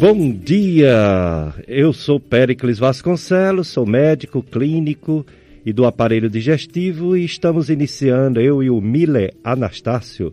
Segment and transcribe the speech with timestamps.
[0.00, 1.52] Bom dia!
[1.68, 5.26] Eu sou Péricles Vasconcelos, sou médico clínico
[5.64, 10.32] e do aparelho digestivo e estamos iniciando, eu e o Miller Anastácio,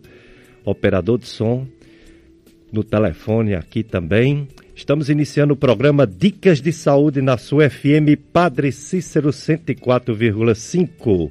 [0.64, 1.66] operador de som,
[2.72, 4.48] no telefone aqui também.
[4.74, 11.30] Estamos iniciando o programa Dicas de Saúde na sua FM Padre Cícero 104,5.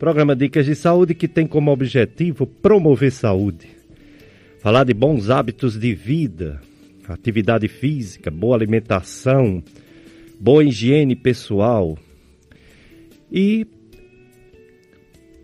[0.00, 3.68] Programa Dicas de Saúde que tem como objetivo promover saúde,
[4.58, 6.60] falar de bons hábitos de vida,
[7.12, 9.62] atividade física, boa alimentação,
[10.40, 11.98] boa higiene pessoal
[13.30, 13.66] e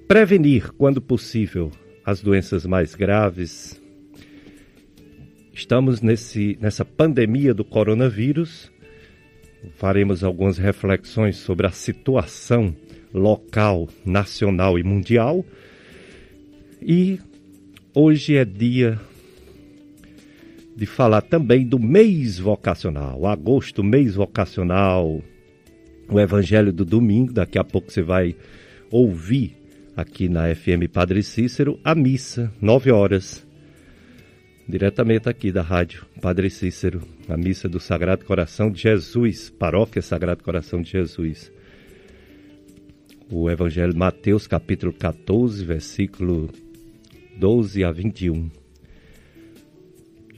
[0.07, 1.71] prevenir, quando possível,
[2.05, 3.81] as doenças mais graves.
[5.53, 8.71] Estamos nesse, nessa pandemia do coronavírus.
[9.77, 12.75] Faremos algumas reflexões sobre a situação
[13.13, 15.45] local, nacional e mundial.
[16.81, 17.19] E
[17.95, 19.01] hoje é dia
[20.79, 23.27] de falar também do mês vocacional.
[23.27, 25.21] Agosto, mês vocacional,
[26.09, 27.33] o Evangelho do Domingo.
[27.33, 28.37] Daqui a pouco você vai
[28.89, 29.57] ouvir
[29.97, 33.45] aqui na FM Padre Cícero a missa, nove horas,
[34.69, 40.45] diretamente aqui da rádio Padre Cícero, a missa do Sagrado Coração de Jesus, paróquia Sagrado
[40.45, 41.51] Coração de Jesus.
[43.29, 46.49] O Evangelho de Mateus, capítulo 14, versículo
[47.37, 48.58] 12 a 21.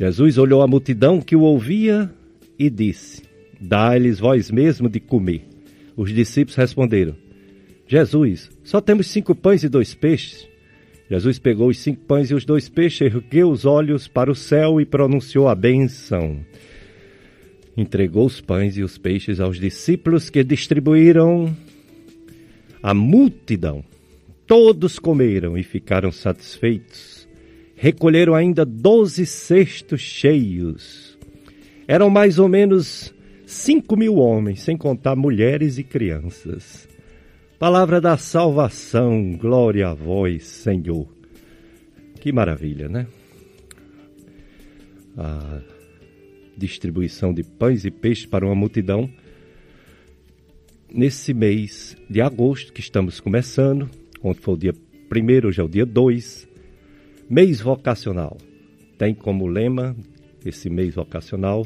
[0.00, 2.10] Jesus olhou a multidão que o ouvia
[2.58, 3.22] e disse:
[3.60, 5.42] Dá-lhes vós mesmo de comer.
[5.94, 7.14] Os discípulos responderam:
[7.86, 10.48] Jesus, só temos cinco pães e dois peixes.
[11.10, 14.80] Jesus pegou os cinco pães e os dois peixes, ergueu os olhos para o céu
[14.80, 16.40] e pronunciou a benção.
[17.76, 21.54] Entregou os pães e os peixes aos discípulos que distribuíram
[22.82, 23.84] a multidão.
[24.46, 27.09] Todos comeram e ficaram satisfeitos
[27.80, 31.18] recolheram ainda doze cestos cheios.
[31.88, 33.12] Eram mais ou menos
[33.46, 36.86] cinco mil homens, sem contar mulheres e crianças.
[37.58, 41.08] Palavra da salvação, glória a vós, Senhor.
[42.20, 43.06] Que maravilha, né?
[45.16, 45.62] A
[46.58, 49.08] distribuição de pães e peixes para uma multidão.
[50.92, 53.88] Nesse mês de agosto que estamos começando,
[54.22, 54.74] ontem foi o dia
[55.08, 56.49] primeiro, hoje é o dia 2,
[57.30, 58.36] Mês vocacional.
[58.98, 59.96] Tem como lema
[60.44, 61.64] esse mês vocacional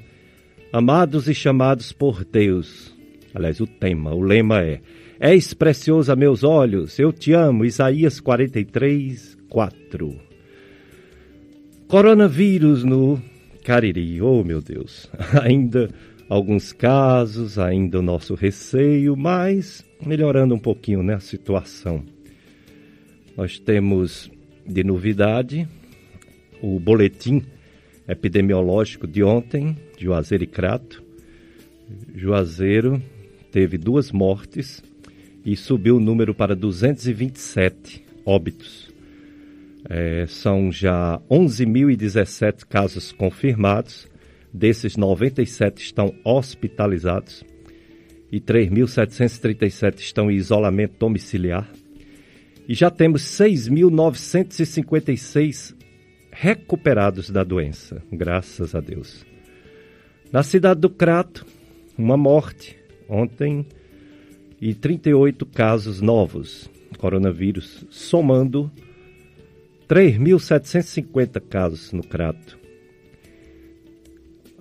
[0.74, 2.92] Amados e chamados por Deus.
[3.32, 4.80] Aliás, o tema, o lema é
[5.20, 7.64] És precioso a meus olhos, eu te amo.
[7.64, 10.20] Isaías 43, 4.
[11.86, 13.22] Coronavírus no
[13.62, 15.08] Cariri, oh meu Deus.
[15.40, 15.88] Ainda
[16.28, 22.02] alguns casos, ainda o nosso receio, mas melhorando um pouquinho né, a situação.
[23.36, 24.28] Nós temos
[24.66, 25.68] de novidade,
[26.62, 27.42] o boletim
[28.08, 31.02] epidemiológico de ontem, Juazeiro e Crato.
[32.14, 33.02] Juazeiro
[33.50, 34.82] teve duas mortes
[35.44, 38.92] e subiu o número para 227 óbitos.
[39.88, 44.08] É, são já 11.017 casos confirmados,
[44.52, 47.44] desses 97 estão hospitalizados
[48.32, 51.70] e 3.737 estão em isolamento domiciliar
[52.68, 55.74] e já temos 6.956
[56.30, 59.24] recuperados da doença, graças a Deus.
[60.32, 61.46] Na cidade do Crato,
[61.96, 62.76] uma morte
[63.08, 63.64] ontem
[64.60, 68.68] e 38 casos novos coronavírus, somando
[69.88, 72.58] 3.750 casos no Crato.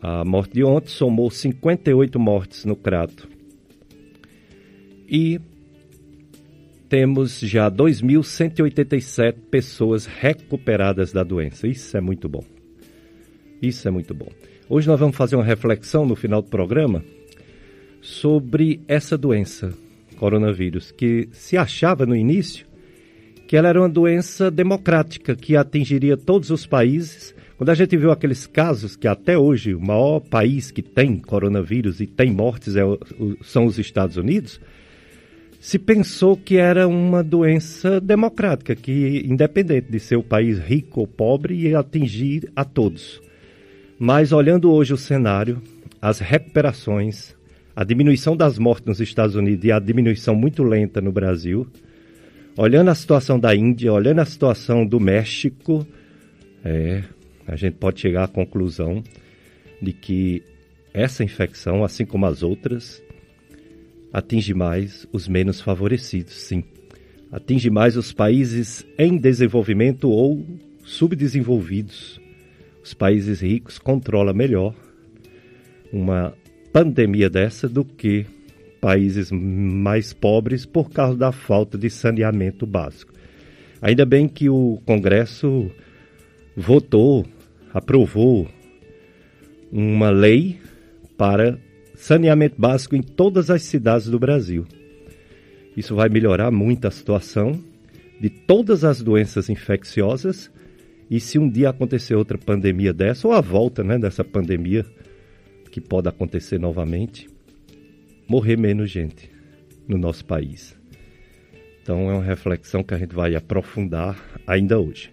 [0.02, 3.30] A morte de ontem somou 58 mortes no Crato.
[5.08, 5.40] E
[6.94, 11.68] temos já 2.187 pessoas recuperadas da doença.
[11.68, 12.44] Isso é muito bom.
[13.60, 14.30] Isso é muito bom.
[14.70, 17.04] Hoje nós vamos fazer uma reflexão no final do programa
[18.00, 19.74] sobre essa doença,
[20.18, 22.68] coronavírus, que se achava no início
[23.48, 27.34] que ela era uma doença democrática, que atingiria todos os países.
[27.58, 32.00] Quando a gente viu aqueles casos que até hoje o maior país que tem coronavírus
[32.00, 32.84] e tem mortes é,
[33.42, 34.62] são os Estados Unidos,
[35.64, 41.08] se pensou que era uma doença democrática, que independente de ser o país rico ou
[41.08, 43.22] pobre, ia atingir a todos.
[43.98, 45.62] Mas olhando hoje o cenário,
[46.02, 47.34] as recuperações,
[47.74, 51.66] a diminuição das mortes nos Estados Unidos e a diminuição muito lenta no Brasil,
[52.58, 55.88] olhando a situação da Índia, olhando a situação do México,
[56.66, 57.04] é,
[57.48, 59.02] a gente pode chegar à conclusão
[59.82, 60.44] de que
[60.94, 63.02] essa infecção, assim como as outras,
[64.14, 66.64] atinge mais os menos favorecidos, sim.
[67.32, 70.46] Atinge mais os países em desenvolvimento ou
[70.84, 72.22] subdesenvolvidos.
[72.84, 74.76] Os países ricos controlam melhor
[75.92, 76.32] uma
[76.72, 78.28] pandemia dessa do que
[78.80, 83.14] países mais pobres por causa da falta de saneamento básico.
[83.82, 85.72] Ainda bem que o Congresso
[86.56, 87.26] votou,
[87.74, 88.48] aprovou
[89.72, 90.60] uma lei
[91.18, 91.58] para
[92.04, 94.66] saneamento básico em todas as cidades do Brasil.
[95.76, 97.64] Isso vai melhorar muito a situação
[98.20, 100.52] de todas as doenças infecciosas
[101.10, 104.86] e se um dia acontecer outra pandemia dessa, ou a volta né, dessa pandemia,
[105.72, 107.30] que pode acontecer novamente,
[108.28, 109.32] morrer menos gente
[109.88, 110.78] no nosso país.
[111.82, 115.10] Então é uma reflexão que a gente vai aprofundar ainda hoje.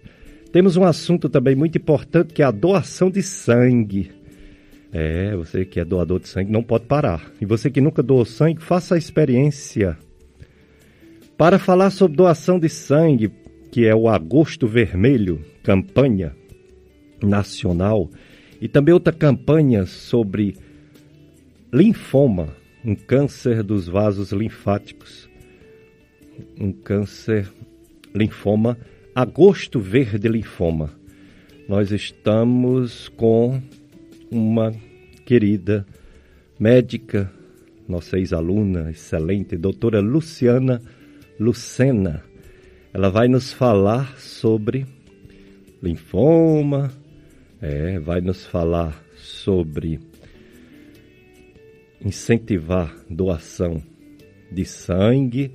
[0.51, 4.11] Temos um assunto também muito importante que é a doação de sangue.
[4.93, 7.31] É, você que é doador de sangue não pode parar.
[7.39, 9.97] E você que nunca doou sangue, faça a experiência.
[11.37, 13.31] Para falar sobre doação de sangue,
[13.71, 16.35] que é o Agosto Vermelho, campanha
[17.23, 18.09] nacional,
[18.59, 20.55] e também outra campanha sobre
[21.73, 22.49] linfoma,
[22.83, 25.29] um câncer dos vasos linfáticos,
[26.59, 27.47] um câncer
[28.13, 28.77] linfoma,
[29.15, 30.91] Agosto Verde Linfoma.
[31.67, 33.61] Nós estamos com
[34.31, 34.73] uma
[35.25, 35.85] querida
[36.57, 37.31] médica,
[37.87, 40.81] nossa ex-aluna excelente, doutora Luciana
[41.39, 42.23] Lucena.
[42.93, 44.85] Ela vai nos falar sobre
[45.83, 46.91] linfoma,
[47.61, 49.99] é, vai nos falar sobre
[52.03, 53.81] incentivar doação
[54.51, 55.51] de sangue.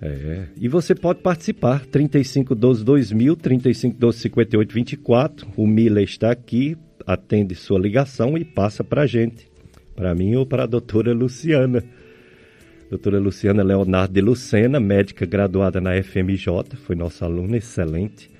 [0.00, 5.48] É, e você pode participar, 3512 2000, 3512 58 24.
[5.56, 6.76] O Mila está aqui
[7.06, 9.48] atende sua ligação e passa para a gente,
[9.94, 11.84] para mim ou para a doutora Luciana.
[12.90, 18.30] Doutora Luciana Leonardo de Lucena, médica graduada na FMJ, foi nossa aluna excelente.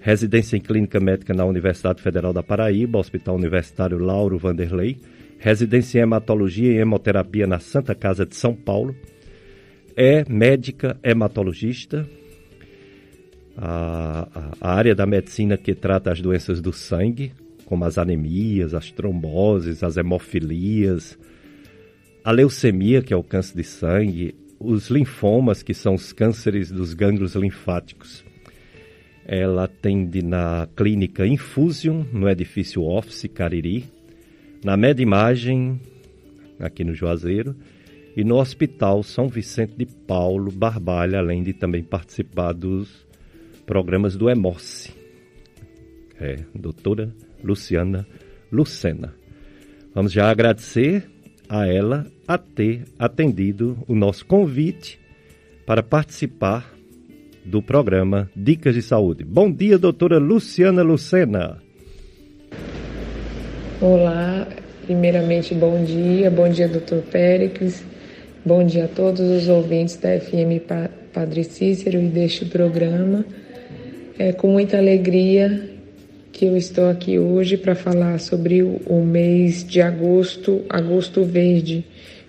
[0.00, 4.96] Residência em Clínica Médica na Universidade Federal da Paraíba, Hospital Universitário Lauro Vanderlei.
[5.38, 8.94] Residência em Hematologia e Hemoterapia na Santa Casa de São Paulo.
[9.96, 12.08] É médica hematologista,
[13.56, 14.28] a,
[14.60, 17.32] a, área da medicina que trata as doenças do sangue,
[17.70, 21.16] como as anemias, as tromboses, as hemofilias,
[22.24, 26.94] a leucemia, que é o câncer de sangue, os linfomas, que são os cânceres dos
[26.94, 28.24] gânglios linfáticos.
[29.24, 33.84] Ela atende na clínica Infusion, no edifício Office Cariri,
[34.64, 35.80] na Medimagem,
[36.58, 37.54] aqui no Juazeiro,
[38.16, 43.06] e no Hospital São Vicente de Paulo, Barbalha, além de também participar dos
[43.64, 44.92] programas do EMORCE.
[46.18, 48.06] É, doutora Luciana
[48.50, 49.14] Lucena.
[49.94, 51.04] Vamos já agradecer
[51.48, 55.00] a ela a ter atendido o nosso convite
[55.66, 56.72] para participar
[57.44, 59.24] do programa Dicas de Saúde.
[59.24, 61.60] Bom dia, doutora Luciana Lucena.
[63.80, 64.46] Olá,
[64.84, 67.82] primeiramente bom dia, bom dia, doutor Péricles,
[68.44, 70.62] bom dia a todos os ouvintes da FM
[71.12, 73.24] Padre Cícero e deste programa.
[74.18, 75.79] É com muita alegria
[76.32, 81.84] que eu estou aqui hoje para falar sobre o, mês de agosto, Agosto Verde,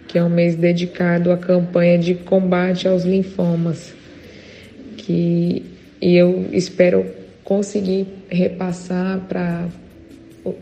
[0.07, 3.93] que é um mês dedicado à campanha de combate aos linfomas.
[4.97, 5.63] Que,
[6.01, 7.05] e eu espero
[7.43, 9.67] conseguir repassar para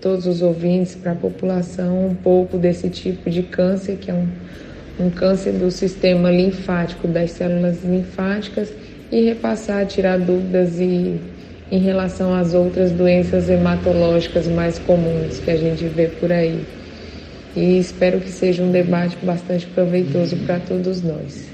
[0.01, 4.27] todos os ouvintes, para a população, um pouco desse tipo de câncer, que é um,
[4.99, 8.69] um câncer do sistema linfático, das células linfáticas,
[9.11, 11.19] e repassar, tirar dúvidas e
[11.71, 16.65] em relação às outras doenças hematológicas mais comuns que a gente vê por aí.
[17.55, 21.49] E espero que seja um debate bastante proveitoso para todos nós.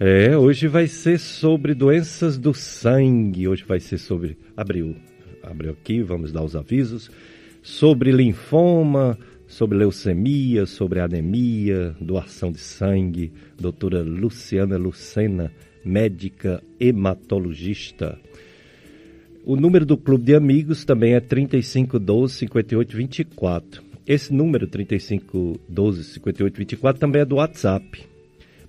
[0.00, 3.48] É, hoje vai ser sobre doenças do sangue.
[3.48, 4.38] Hoje vai ser sobre.
[4.56, 4.94] Abriu,
[5.42, 7.10] abriu aqui, vamos dar os avisos.
[7.62, 13.32] Sobre linfoma, sobre leucemia, sobre anemia, doação de sangue.
[13.58, 15.52] Doutora Luciana Lucena
[15.84, 18.18] médica hematologista.
[19.44, 23.82] O número do clube de amigos também é 3512 5824.
[24.06, 28.06] Esse número 3512 5824 também é do WhatsApp.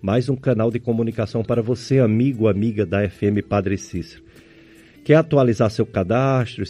[0.01, 4.23] Mais um canal de comunicação para você, amigo, amiga da FM Padre Cícero.
[5.03, 6.63] Quer atualizar seu cadastro,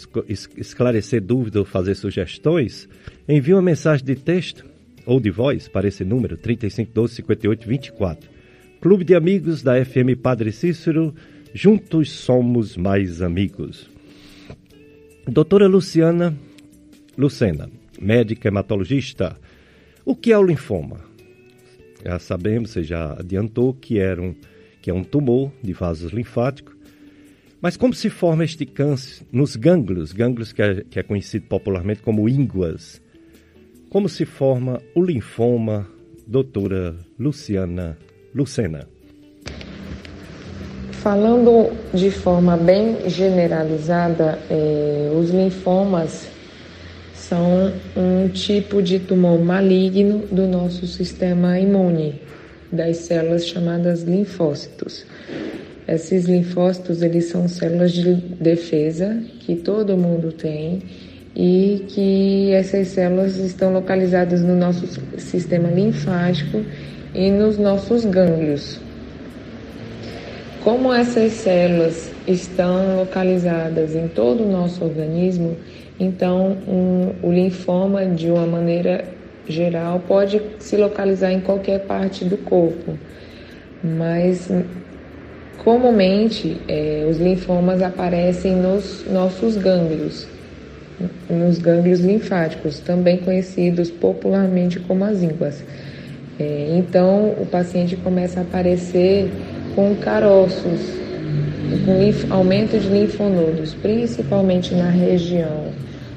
[0.56, 2.88] esclarecer dúvidas ou fazer sugestões?
[3.28, 4.64] Envie uma mensagem de texto
[5.06, 8.39] ou de voz para esse número 3512 5824.
[8.80, 11.14] Clube de Amigos da FM Padre Cícero,
[11.52, 13.90] juntos somos mais amigos.
[15.28, 16.34] Doutora Luciana
[17.14, 17.68] Lucena,
[18.00, 19.36] médica hematologista,
[20.02, 20.98] o que é o linfoma?
[22.02, 24.34] Já sabemos, você já adiantou que, era um,
[24.80, 26.74] que é um tumor de vasos linfáticos,
[27.60, 32.00] Mas como se forma este câncer nos gânglios, gânglios que é, que é conhecido popularmente
[32.00, 33.02] como ínguas?
[33.90, 35.86] Como se forma o linfoma,
[36.26, 37.98] doutora Luciana
[38.34, 38.88] Lucena?
[40.92, 46.28] Falando de forma bem generalizada, é, os linfomas
[47.14, 52.20] são um tipo de tumor maligno do nosso sistema imune,
[52.70, 55.06] das células chamadas linfócitos.
[55.88, 60.82] Esses linfócitos, eles são células de defesa que todo mundo tem
[61.34, 64.86] e que essas células estão localizadas no nosso
[65.18, 66.64] sistema linfático
[67.14, 68.80] e nos nossos gânglios.
[70.62, 75.56] Como essas células estão localizadas em todo o nosso organismo,
[75.98, 79.04] então um, o linfoma, de uma maneira
[79.48, 82.98] geral, pode se localizar em qualquer parte do corpo,
[83.82, 84.50] mas
[85.64, 90.26] Comumente, é, os linfomas aparecem nos nossos gânglios,
[91.28, 95.62] nos gânglios linfáticos, também conhecidos popularmente como as ínguas.
[96.40, 99.30] É, então, o paciente começa a aparecer
[99.74, 100.80] com caroços,
[101.84, 105.66] com aumento de linfonodos, principalmente na região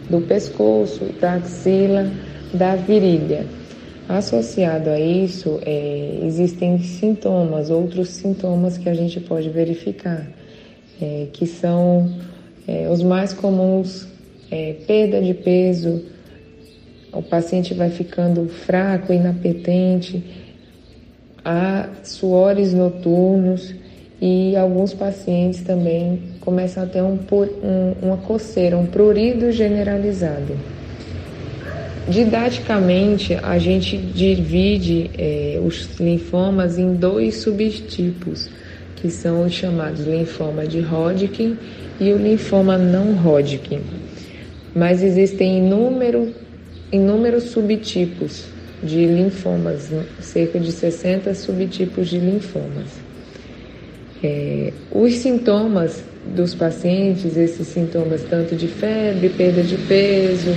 [0.10, 2.10] do pescoço, da axila,
[2.54, 3.46] da virilha.
[4.08, 10.26] Associado a isso, é, existem sintomas, outros sintomas que a gente pode verificar,
[11.02, 12.10] é, que são
[12.66, 14.08] é, os mais comuns:
[14.50, 16.02] é, perda de peso,
[17.14, 20.24] o paciente vai ficando fraco, inapetente,
[21.44, 23.74] há suores noturnos
[24.22, 30.58] e alguns pacientes também começam a ter um, um, uma coceira, um prurido generalizado.
[32.08, 38.50] Didaticamente, a gente divide é, os linfomas em dois subtipos,
[38.98, 41.58] que são os chamados linfoma de Hodgkin
[42.00, 43.82] e o linfoma não Hodgkin.
[44.76, 46.34] Mas existem inúmero,
[46.94, 48.46] inúmeros subtipos
[48.84, 49.90] de linfomas,
[50.22, 53.02] cerca de 60 subtipos de linfomas.
[54.24, 56.04] É, os sintomas
[56.36, 60.56] dos pacientes, esses sintomas tanto de febre, perda de peso,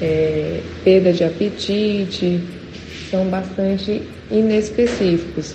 [0.00, 2.40] é, perda de apetite,
[3.10, 5.54] são bastante inespecíficos.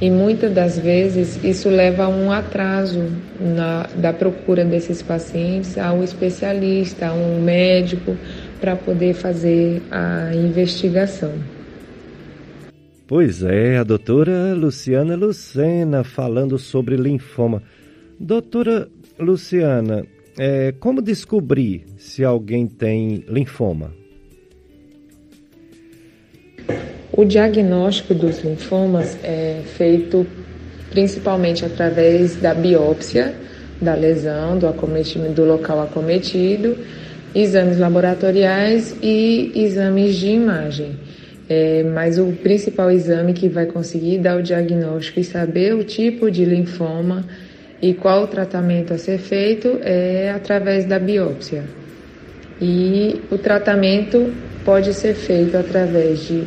[0.00, 3.04] E muitas das vezes isso leva a um atraso
[3.40, 8.16] na, da procura desses pacientes ao especialista, a um médico,
[8.64, 11.34] para poder fazer a investigação.
[13.06, 17.62] Pois é, a doutora Luciana Lucena falando sobre linfoma.
[18.18, 20.06] Doutora Luciana,
[20.38, 23.92] é, como descobrir se alguém tem linfoma?
[27.12, 30.26] O diagnóstico dos linfomas é feito
[30.88, 33.34] principalmente através da biópsia
[33.78, 34.66] da lesão, do
[35.34, 36.78] do local acometido,
[37.34, 40.96] exames laboratoriais e exames de imagem.
[41.48, 46.30] É, mas o principal exame que vai conseguir dar o diagnóstico e saber o tipo
[46.30, 47.24] de linfoma
[47.82, 51.64] e qual o tratamento a ser feito é através da biópsia.
[52.60, 54.32] E o tratamento
[54.64, 56.44] pode ser feito através de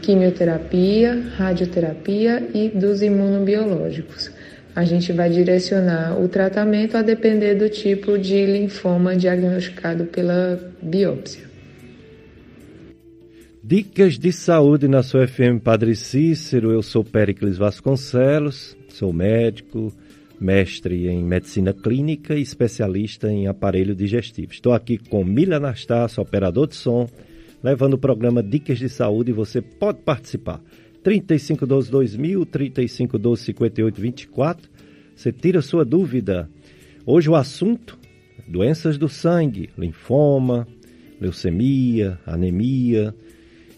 [0.00, 4.30] quimioterapia, radioterapia e dos imunobiológicos.
[4.74, 11.44] A gente vai direcionar o tratamento a depender do tipo de linfoma diagnosticado pela biópsia.
[13.62, 16.70] Dicas de saúde na sua FM Padre Cícero.
[16.70, 19.92] Eu sou Péricles Vasconcelos, sou médico,
[20.40, 24.52] mestre em medicina clínica e especialista em aparelho digestivo.
[24.52, 27.08] Estou aqui com Mila Anastácio, operador de som,
[27.62, 30.60] levando o programa Dicas de Saúde e você pode participar.
[31.02, 34.70] 3512 2000, 3512 5824.
[35.14, 36.48] Você tira sua dúvida.
[37.04, 37.98] Hoje o assunto:
[38.46, 40.66] doenças do sangue, linfoma,
[41.20, 43.14] leucemia, anemia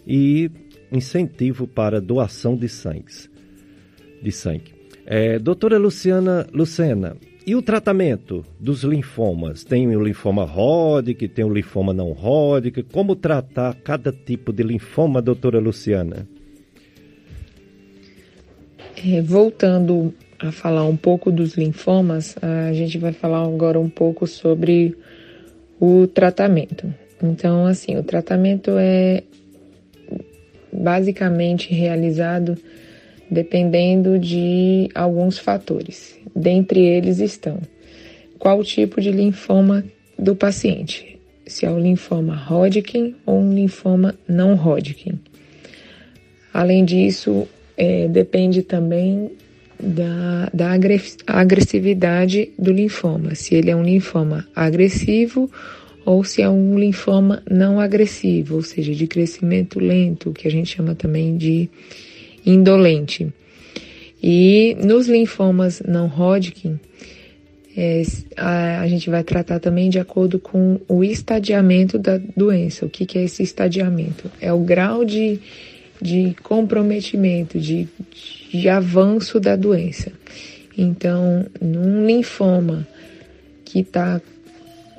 [0.06, 0.50] e
[0.92, 3.28] incentivo para doação de sangue.
[4.22, 4.74] De sangue.
[5.06, 7.16] É, doutora Luciana Lucena,
[7.46, 9.64] e o tratamento dos linfomas?
[9.64, 12.82] Tem o linfoma Hodgkin, tem o linfoma não Hodgkin.
[12.84, 16.26] Como tratar cada tipo de linfoma, doutora Luciana?
[19.06, 24.26] É, voltando a falar um pouco dos linfomas, a gente vai falar agora um pouco
[24.26, 24.96] sobre
[25.78, 26.92] o tratamento.
[27.22, 29.22] Então, assim, o tratamento é
[30.72, 32.56] basicamente realizado
[33.30, 36.18] dependendo de alguns fatores.
[36.34, 37.58] Dentre eles estão
[38.38, 39.84] qual o tipo de linfoma
[40.18, 45.20] do paciente, se é o linfoma Hodgkin ou um linfoma não Hodgkin.
[46.52, 49.30] Além disso, é, depende também
[49.80, 50.70] da, da
[51.26, 55.50] agressividade do linfoma, se ele é um linfoma agressivo
[56.04, 60.76] ou se é um linfoma não agressivo, ou seja, de crescimento lento, que a gente
[60.76, 61.68] chama também de
[62.44, 63.32] indolente.
[64.22, 66.78] E nos linfomas não Hodgkin,
[67.76, 68.02] é,
[68.36, 72.86] a, a, gente vai tratar também de acordo com o estadiamento da doença.
[72.86, 74.30] O que, que é esse estadiamento?
[74.40, 75.40] É o grau de,
[76.04, 77.88] de comprometimento, de,
[78.52, 80.12] de avanço da doença.
[80.76, 82.86] Então, num linfoma
[83.64, 84.20] que está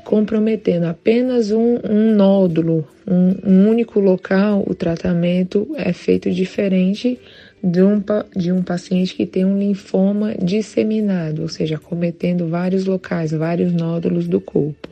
[0.03, 7.19] comprometendo apenas um, um nódulo, um, um, único local, o tratamento é feito diferente
[7.63, 8.01] de um,
[8.35, 14.27] de um paciente que tem um linfoma disseminado, ou seja, cometendo vários locais, vários nódulos
[14.27, 14.89] do corpo.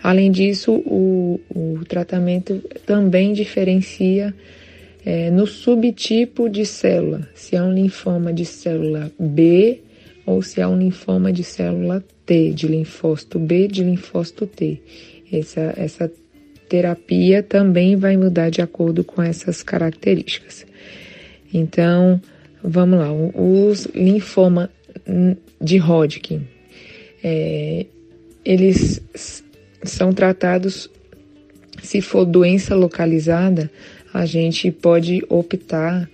[0.00, 4.32] Além disso, o, o tratamento também diferencia
[5.04, 9.80] é, no subtipo de célula, se é um linfoma de célula B
[10.26, 14.80] ou se é um linfoma de célula T, de linfócito B, de linfócito T.
[15.32, 16.12] Essa, essa
[16.68, 20.66] terapia também vai mudar de acordo com essas características.
[21.52, 22.20] Então,
[22.62, 24.70] vamos lá, os linfoma
[25.60, 26.46] de Hodgkin,
[27.22, 27.86] é,
[28.44, 29.02] eles
[29.82, 30.90] são tratados,
[31.82, 33.70] se for doença localizada,
[34.12, 36.08] a gente pode optar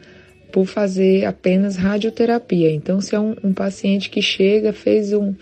[0.52, 2.70] por fazer apenas radioterapia.
[2.70, 5.34] Então, se é um, um paciente que chega, fez um,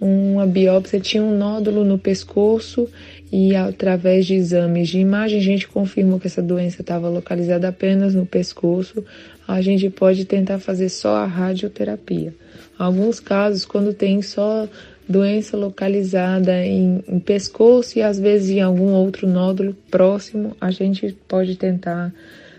[0.00, 2.88] uma biópsia, tinha um nódulo no pescoço
[3.30, 8.14] e através de exames de imagem a gente confirmou que essa doença estava localizada apenas
[8.14, 9.04] no pescoço,
[9.46, 12.34] a gente pode tentar fazer só a radioterapia.
[12.78, 14.68] Alguns casos, quando tem só
[15.08, 21.16] doença localizada em, em, pescoço e às vezes em algum outro nódulo próximo, a gente
[21.26, 22.12] pode tentar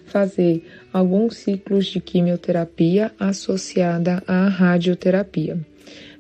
[0.06, 5.58] fazer alguns ciclos de quimioterapia associada à radioterapia.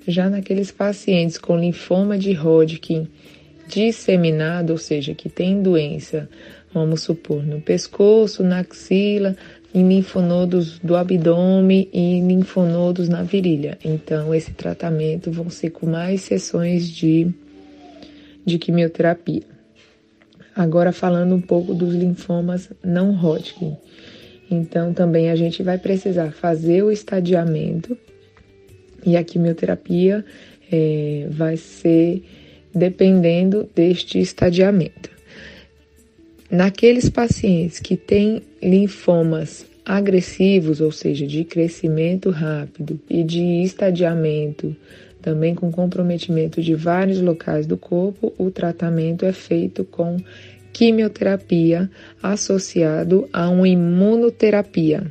[0.07, 3.07] Já naqueles pacientes com linfoma de Hodgkin
[3.67, 6.29] disseminado, ou seja, que tem doença,
[6.73, 9.36] vamos supor, no pescoço, na axila,
[9.73, 13.77] em linfonodos do abdômen e linfonodos na virilha.
[13.83, 17.27] Então, esse tratamento vão ser com mais sessões de,
[18.45, 19.41] de quimioterapia.
[20.55, 23.75] Agora, falando um pouco dos linfomas não Hodgkin.
[24.51, 27.97] Então, também a gente vai precisar fazer o estadiamento
[29.03, 30.23] e a quimioterapia
[30.71, 32.23] é, vai ser
[32.73, 35.09] dependendo deste estadiamento.
[36.49, 44.76] Naqueles pacientes que têm linfomas agressivos, ou seja, de crescimento rápido e de estadiamento,
[45.21, 50.17] também com comprometimento de vários locais do corpo, o tratamento é feito com
[50.71, 51.89] quimioterapia
[52.21, 55.04] associado a uma imunoterapia.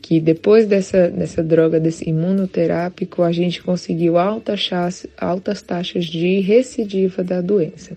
[0.00, 4.68] Que depois dessa, dessa droga, desse imunoterápico, a gente conseguiu altas,
[5.16, 7.96] altas taxas de recidiva da doença.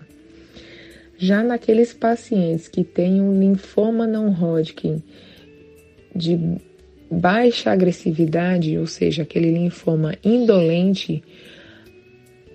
[1.18, 5.02] Já naqueles pacientes que têm um linfoma não Hodgkin
[6.14, 6.38] de
[7.10, 11.22] baixa agressividade, ou seja, aquele linfoma indolente,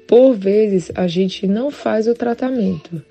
[0.08, 3.02] por vezes a gente não faz o tratamento,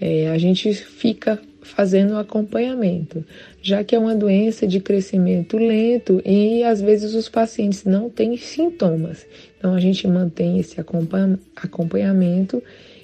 [0.00, 3.24] é, a gente fica fazendo o acompanhamento,
[3.60, 8.36] já que é uma doença de crescimento lento e às vezes os pacientes não têm
[8.36, 9.26] sintomas.
[9.58, 12.62] Então a gente mantém esse acompanhamento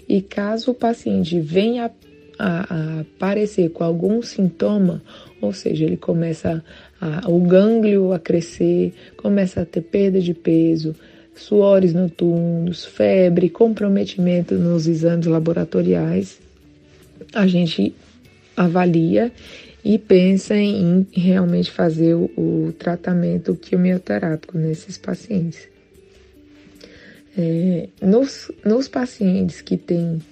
[0.08, 1.90] e caso o paciente venha
[2.38, 5.02] a, a aparecer com algum sintoma,
[5.40, 6.62] ou seja, ele começa
[7.00, 10.94] a, o gânglio a crescer, começa a ter perda de peso,
[11.34, 16.40] suores noturnos, febre, comprometimento nos exames laboratoriais,
[17.34, 17.94] a gente
[18.56, 19.32] avalia
[19.84, 25.68] e pensa em realmente fazer o, o tratamento quimioterápico nesses pacientes.
[27.38, 30.22] É, nos, nos pacientes que têm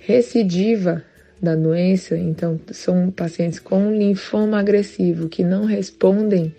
[0.00, 1.02] recidiva
[1.40, 6.54] da doença, então são pacientes com linfoma agressivo que não respondem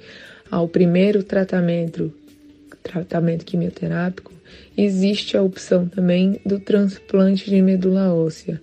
[0.49, 2.11] ao primeiro tratamento,
[2.81, 4.31] tratamento quimioterápico,
[4.77, 8.61] existe a opção também do transplante de medula óssea.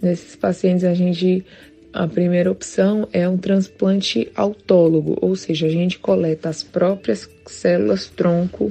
[0.00, 1.44] Nesses pacientes a gente
[1.92, 8.06] a primeira opção é um transplante autólogo, ou seja, a gente coleta as próprias células
[8.06, 8.70] tronco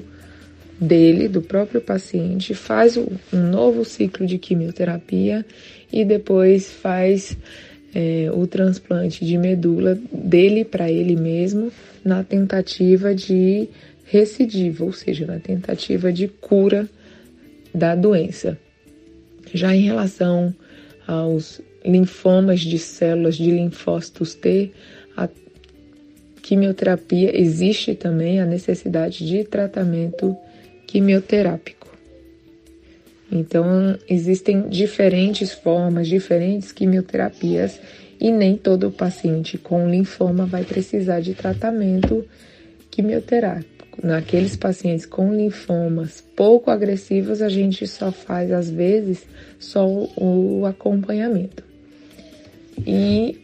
[0.80, 5.46] dele, do próprio paciente, faz um novo ciclo de quimioterapia
[5.92, 7.38] e depois faz
[7.94, 11.72] é, o transplante de medula dele para ele mesmo
[12.04, 13.70] na tentativa de
[14.06, 16.88] recidiva, ou seja, na tentativa de cura
[17.74, 18.58] da doença.
[19.54, 20.54] Já em relação
[21.08, 24.72] aos linfomas de células de linfócitos T,
[25.16, 25.30] a
[26.42, 30.36] quimioterapia, existe também a necessidade de tratamento
[30.88, 31.88] quimioterápico.
[33.32, 37.80] Então, existem diferentes formas, diferentes quimioterapias
[38.20, 42.26] e nem todo paciente com linfoma vai precisar de tratamento
[42.90, 43.76] quimioterápico.
[44.02, 49.26] Naqueles pacientes com linfomas pouco agressivos, a gente só faz, às vezes,
[49.58, 51.64] só o acompanhamento.
[52.86, 53.40] E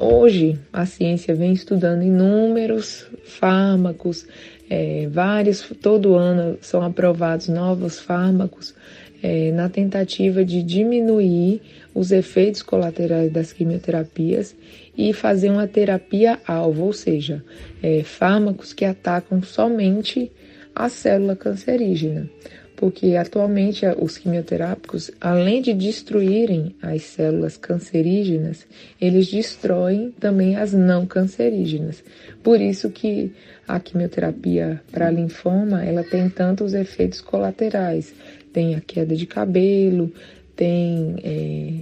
[0.00, 4.26] hoje a ciência vem estudando inúmeros fármacos,
[4.68, 8.74] é, vários, todo ano são aprovados novos fármacos
[9.22, 11.62] é, na tentativa de diminuir
[11.94, 14.54] os efeitos colaterais das quimioterapias
[14.96, 17.42] e fazer uma terapia-alvo, ou seja,
[17.82, 20.30] é, fármacos que atacam somente
[20.74, 22.28] a célula cancerígena.
[22.76, 28.66] Porque atualmente os quimioterápicos, além de destruírem as células cancerígenas,
[29.00, 32.02] eles destroem também as não cancerígenas.
[32.42, 33.32] Por isso que
[33.66, 38.14] a quimioterapia para linfoma, ela tem tantos efeitos colaterais.
[38.52, 40.12] Tem a queda de cabelo,
[40.54, 41.72] tem é,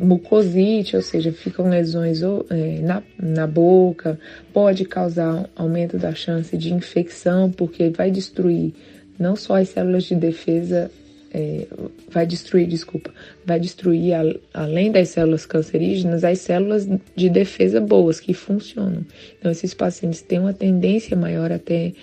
[0.00, 4.18] mucosite, ou seja, ficam lesões é, na, na boca,
[4.52, 8.72] pode causar aumento da chance de infecção, porque vai destruir
[9.18, 10.90] não só as células de defesa,
[11.32, 11.66] é,
[12.10, 13.12] vai destruir, desculpa,
[13.44, 14.22] vai destruir, a,
[14.54, 19.04] além das células cancerígenas, as células de defesa boas, que funcionam.
[19.38, 21.94] Então, esses pacientes têm uma tendência maior a ter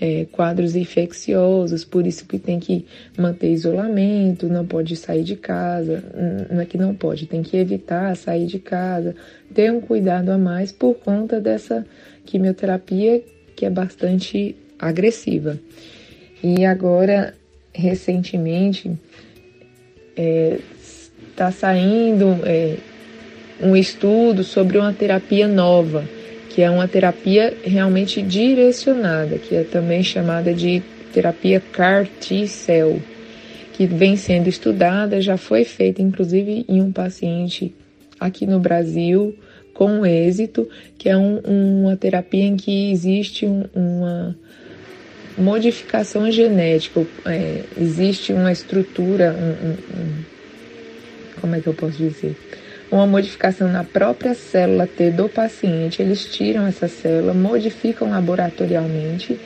[0.00, 2.84] é, quadros infecciosos, por isso que tem que
[3.16, 6.04] manter isolamento, não pode sair de casa,
[6.50, 9.14] não é que não pode, tem que evitar sair de casa,
[9.54, 11.86] ter um cuidado a mais por conta dessa
[12.26, 13.22] quimioterapia
[13.56, 15.58] que é bastante agressiva.
[16.42, 17.34] E agora,
[17.74, 18.90] recentemente,
[21.30, 22.76] está é, saindo é,
[23.60, 26.04] um estudo sobre uma terapia nova
[26.54, 30.80] que é uma terapia realmente direcionada, que é também chamada de
[31.12, 33.02] terapia CAR T-cell,
[33.72, 37.74] que vem sendo estudada, já foi feita inclusive em um paciente
[38.20, 39.34] aqui no Brasil
[39.74, 44.36] com êxito, que é um, uma terapia em que existe um, uma
[45.36, 50.24] modificação genética, é, existe uma estrutura, um, um,
[51.40, 52.36] como é que eu posso dizer?
[52.90, 59.38] uma modificação na própria célula T do paciente, eles tiram essa célula, modificam laboratorialmente,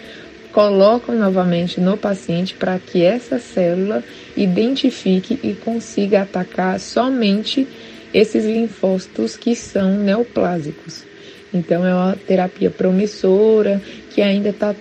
[0.53, 4.03] colocam novamente no paciente para que essa célula
[4.37, 7.67] identifique e consiga atacar somente
[8.13, 11.05] esses linfócitos que são neoplásicos.
[11.53, 14.75] Então é uma terapia promissora que ainda está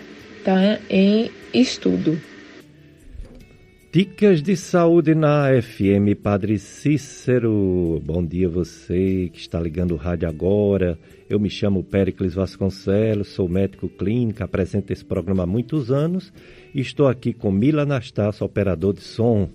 [0.48, 2.18] tá em estudo.
[3.92, 8.02] Dicas de saúde na FM Padre Cícero.
[8.06, 10.98] Bom dia você que está ligando o rádio agora.
[11.30, 16.32] Eu me chamo Péricles Vasconcelos, sou médico clínico, apresento esse programa há muitos anos
[16.74, 19.50] e estou aqui com Mila Anastácio, operador de som.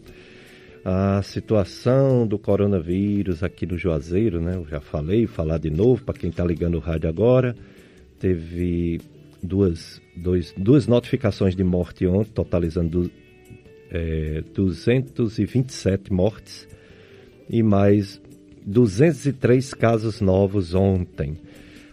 [0.84, 4.56] A situação do coronavírus aqui no Juazeiro, né?
[4.56, 7.56] Eu já falei, falar de novo para quem está ligando o rádio agora.
[8.18, 9.00] Teve
[9.42, 13.10] duas, dois, duas notificações de morte ontem, totalizando
[13.90, 16.68] é, 227 mortes
[17.48, 18.20] e mais
[18.64, 21.36] 203 casos novos ontem.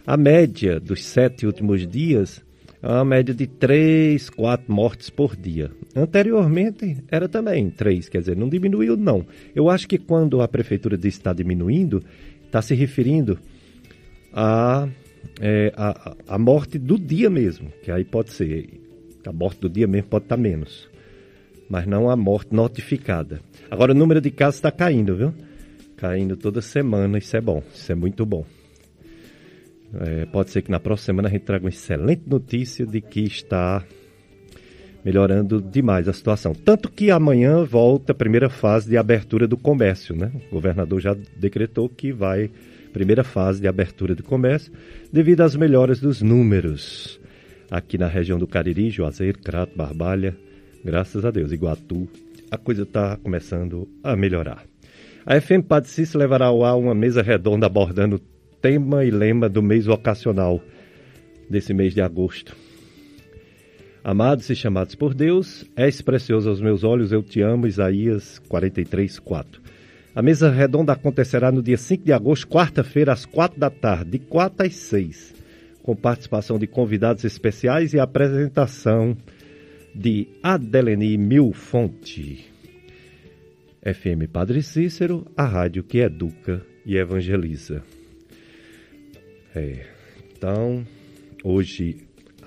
[0.06, 2.42] A média dos sete últimos dias
[2.82, 5.70] é uma média de 3, 4 mortes por dia.
[5.94, 9.26] Anteriormente era também 3, quer dizer, não diminuiu não.
[9.54, 12.02] Eu acho que quando a prefeitura diz que está diminuindo,
[12.46, 13.38] está se referindo
[14.32, 14.88] a,
[15.40, 18.80] é, a, a morte do dia mesmo, que aí pode ser,
[19.26, 20.90] a morte do dia mesmo pode estar menos
[21.70, 23.40] mas não a morte notificada.
[23.70, 25.32] Agora o número de casos está caindo, viu?
[25.96, 28.44] Caindo toda semana, isso é bom, isso é muito bom.
[29.94, 33.20] É, pode ser que na próxima semana a gente traga uma excelente notícia de que
[33.20, 33.84] está
[35.04, 36.52] melhorando demais a situação.
[36.52, 40.32] Tanto que amanhã volta a primeira fase de abertura do comércio, né?
[40.50, 42.50] O governador já decretou que vai
[42.92, 44.72] primeira fase de abertura do comércio
[45.12, 47.20] devido às melhoras dos números
[47.70, 50.36] aqui na região do Cariri, Juazeiro, Crato, Barbalha,
[50.82, 52.08] Graças a Deus, Iguatu,
[52.50, 54.64] a coisa está começando a melhorar.
[55.26, 58.18] A FM Cícero levará ao ar uma mesa redonda abordando
[58.62, 60.58] tema e lema do mês vocacional
[61.50, 62.56] desse mês de agosto.
[64.02, 69.18] Amados e chamados por Deus, és precioso aos meus olhos, eu te amo, Isaías 43,
[69.18, 69.60] 4.
[70.14, 74.18] A mesa redonda acontecerá no dia 5 de agosto, quarta-feira, às 4 da tarde, de
[74.18, 75.34] 4 às 6,
[75.82, 79.16] com participação de convidados especiais e apresentação
[79.94, 82.50] de Adeleni Milfonte.
[83.82, 87.82] FM Padre Cícero, a rádio que educa e evangeliza.
[89.54, 89.86] É,
[90.36, 90.84] então,
[91.42, 91.96] hoje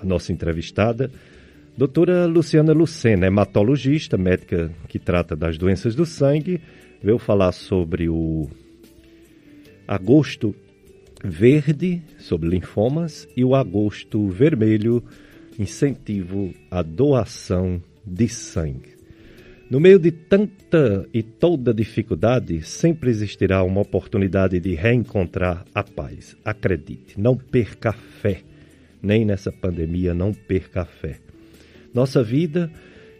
[0.00, 1.10] a nossa entrevistada,
[1.76, 6.60] doutora Luciana Lucena, hematologista, médica que trata das doenças do sangue,
[7.04, 8.48] veio falar sobre o
[9.86, 10.56] agosto
[11.22, 15.04] verde, sobre linfomas, e o agosto vermelho,
[15.58, 18.94] incentivo à doação de sangue.
[19.70, 26.34] No meio de tanta e toda dificuldade, sempre existirá uma oportunidade de reencontrar a paz.
[26.42, 28.40] Acredite, não perca a fé.
[29.02, 31.18] Nem nessa pandemia, não perca a fé.
[31.92, 32.70] Nossa vida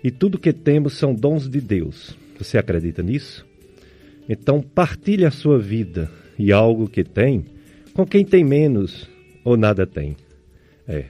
[0.03, 2.17] e tudo que temos são dons de Deus.
[2.39, 3.47] Você acredita nisso?
[4.29, 7.45] Então partilhe a sua vida e algo que tem
[7.93, 9.09] com quem tem menos
[9.45, 10.17] ou nada tem.
[10.87, 11.05] É.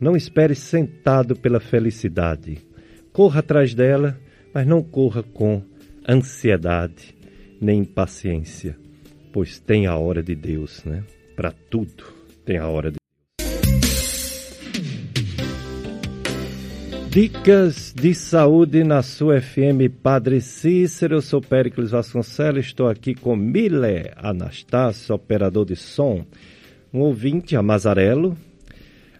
[0.00, 2.58] Não espere sentado pela felicidade.
[3.12, 4.18] Corra atrás dela
[4.54, 5.60] mas não corra com
[6.08, 7.12] ansiedade
[7.60, 8.78] nem impaciência,
[9.32, 11.02] pois tem a hora de Deus, né?
[11.34, 12.04] Para tudo
[12.44, 13.03] tem a hora de
[17.14, 21.14] Dicas de saúde na sua FM Padre Cícero.
[21.14, 26.24] Eu sou Péricles Vasconcelos, estou aqui com Mile Anastácio, operador de som.
[26.92, 28.36] Um ouvinte, a Mazarello,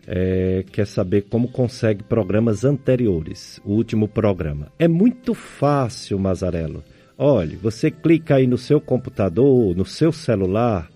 [0.08, 4.72] é, quer saber como consegue programas anteriores, o último programa.
[4.76, 6.82] É muito fácil, Mazarelo.
[7.16, 10.90] Olhe, você clica aí no seu computador, no seu celular,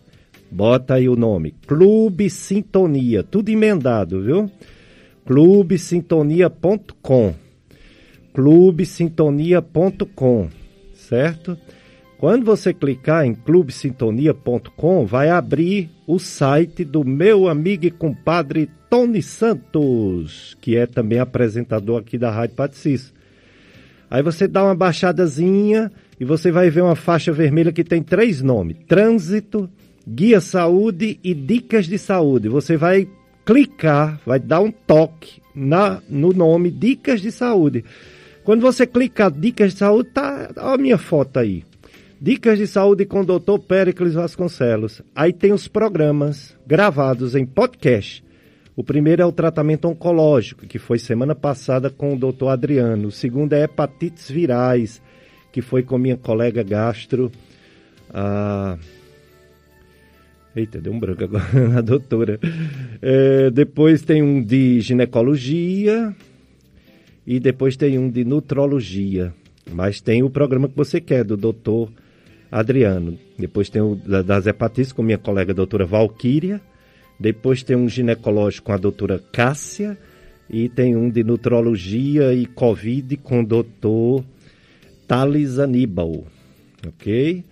[0.51, 4.51] bota aí o nome Clube Sintonia, tudo emendado, viu?
[5.29, 7.35] clubesintonia.com
[8.33, 10.49] clubesintonia.com,
[10.95, 11.59] certo?
[12.17, 19.23] Quando você clicar em clubesintonia.com, vai abrir o site do meu amigo e compadre Tony
[19.23, 23.12] Santos, que é também apresentador aqui da Rádio Patricis.
[24.11, 28.41] Aí você dá uma baixadazinha e você vai ver uma faixa vermelha que tem três
[28.41, 29.69] nomes: Trânsito,
[30.09, 32.49] Guia Saúde e Dicas de Saúde.
[32.49, 33.07] Você vai
[33.49, 37.83] clicar, vai dar um toque na, no nome Dicas de Saúde.
[38.45, 41.65] Quando você clicar Dicas de Saúde, tá a minha foto aí.
[42.21, 43.59] Dicas de saúde com o Dr.
[43.67, 45.01] Péricles Vasconcelos.
[45.17, 48.23] Aí tem os programas gravados em podcast.
[48.77, 52.49] O primeiro é o tratamento oncológico, que foi semana passada com o Dr.
[52.49, 53.09] Adriano.
[53.09, 55.01] O segundo é hepatites virais,
[55.51, 57.33] que foi com minha colega gastro.
[60.59, 62.40] Eita, deu um branco agora na doutora.
[63.01, 66.12] É, depois tem um de ginecologia
[67.25, 69.33] e depois tem um de nutrologia.
[69.73, 71.92] Mas tem o programa que você quer, do doutor
[72.51, 73.16] Adriano.
[73.38, 76.61] Depois tem o das hepatites com minha colega doutora Valquíria.
[77.21, 79.97] Depois tem um ginecológico com a doutora Cássia.
[80.51, 84.25] E tem um de nutrologia e Covid com o doutor
[85.07, 86.27] Thales Aníbal.
[86.85, 87.44] Ok?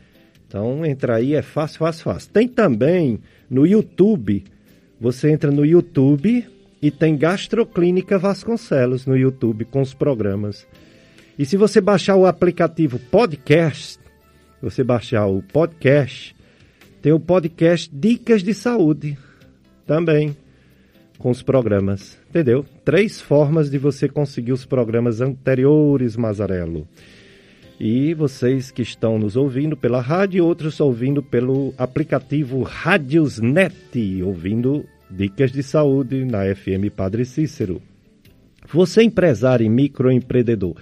[0.56, 2.30] Então entra aí, é fácil, fácil, fácil.
[2.32, 4.42] Tem também no YouTube.
[4.98, 6.46] Você entra no YouTube
[6.80, 10.66] e tem Gastroclínica Vasconcelos no YouTube com os programas.
[11.38, 14.00] E se você baixar o aplicativo Podcast,
[14.62, 16.34] você baixar o podcast,
[17.02, 19.18] tem o podcast Dicas de Saúde
[19.86, 20.34] também
[21.18, 22.64] com os programas, entendeu?
[22.82, 26.88] Três formas de você conseguir os programas anteriores, Mazarelo.
[27.78, 35.52] E vocês que estão nos ouvindo pela rádio, outros ouvindo pelo aplicativo Rádiosnet, ouvindo dicas
[35.52, 37.82] de saúde na FM Padre Cícero.
[38.72, 40.74] Você empresário e microempreendedor,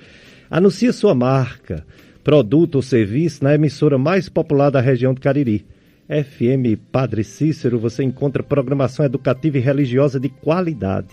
[0.48, 1.84] anuncie sua marca
[2.22, 5.66] produto ou serviço na emissora mais popular da região do Cariri.
[6.08, 11.08] FM Padre Cícero, você encontra programação educativa e religiosa de qualidade,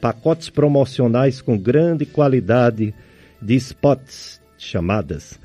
[0.00, 2.94] pacotes promocionais com grande qualidade
[3.40, 5.40] de spots, chamadas,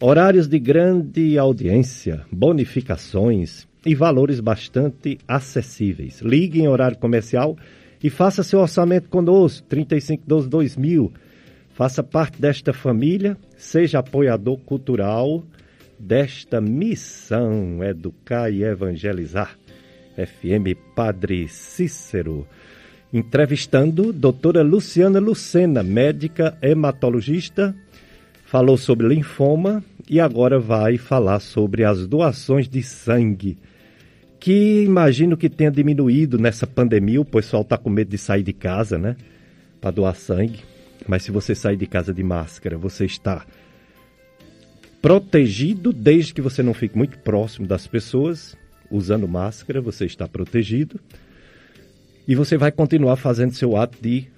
[0.00, 6.20] horários de grande audiência, bonificações e valores bastante acessíveis.
[6.20, 7.56] Ligue em horário comercial
[8.02, 11.12] e faça seu orçamento conosco, 3512 2000
[11.76, 15.44] Faça parte desta família, seja apoiador cultural
[15.98, 19.58] desta missão Educar e Evangelizar.
[20.16, 22.48] FM Padre Cícero.
[23.12, 27.76] Entrevistando doutora Luciana Lucena, médica hematologista,
[28.56, 33.58] falou sobre linfoma e agora vai falar sobre as doações de sangue,
[34.40, 38.54] que imagino que tenha diminuído nessa pandemia, o pessoal está com medo de sair de
[38.54, 39.14] casa, né?
[39.78, 40.60] Para doar sangue.
[41.06, 43.44] Mas se você sair de casa de máscara, você está
[45.02, 48.56] protegido desde que você não fique muito próximo das pessoas.
[48.90, 50.98] Usando máscara, você está protegido.
[52.26, 54.28] E você vai continuar fazendo seu ato de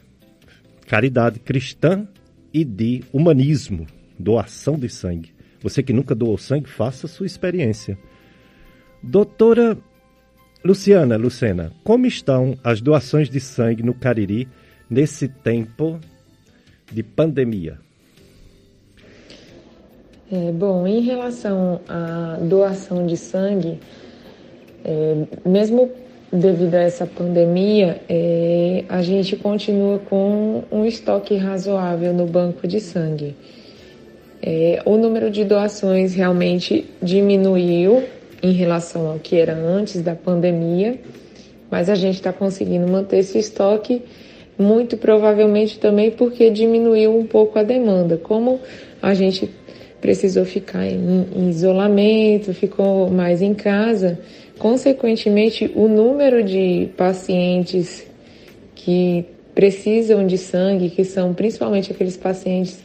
[0.88, 2.04] caridade cristã
[2.52, 3.86] e de humanismo,
[4.18, 5.32] doação de sangue.
[5.60, 7.98] Você que nunca doou sangue, faça sua experiência.
[9.02, 9.76] Doutora
[10.64, 14.48] Luciana, Lucena, como estão as doações de sangue no Cariri
[14.90, 16.00] nesse tempo
[16.90, 17.78] de pandemia?
[20.30, 23.78] É, bom, em relação à doação de sangue,
[24.84, 25.90] é, mesmo
[26.32, 32.80] devido a essa pandemia, é, a gente continua com um estoque razoável no banco de
[32.80, 33.34] sangue.
[34.42, 38.04] É, o número de doações realmente diminuiu
[38.42, 40.98] em relação ao que era antes da pandemia,
[41.70, 44.02] mas a gente está conseguindo manter esse estoque,
[44.58, 48.16] muito provavelmente também porque diminuiu um pouco a demanda.
[48.16, 48.60] Como
[49.02, 49.50] a gente
[50.00, 54.18] precisou ficar em, em isolamento, ficou mais em casa,
[54.58, 58.06] consequentemente, o número de pacientes
[58.74, 59.24] que
[59.54, 62.78] precisam de sangue, que são principalmente aqueles pacientes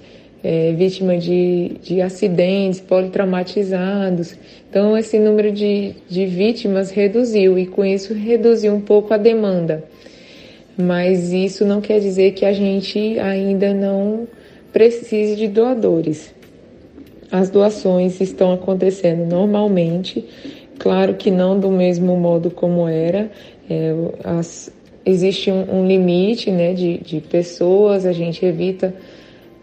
[0.43, 4.35] é, vítimas de, de acidentes, politraumatizados.
[4.69, 9.83] Então, esse número de, de vítimas reduziu e, com isso, reduziu um pouco a demanda.
[10.77, 14.27] Mas isso não quer dizer que a gente ainda não
[14.73, 16.33] precise de doadores.
[17.31, 20.25] As doações estão acontecendo normalmente,
[20.77, 23.31] claro que não do mesmo modo como era.
[23.69, 24.71] É, as,
[25.05, 28.93] existe um, um limite né, de, de pessoas, a gente evita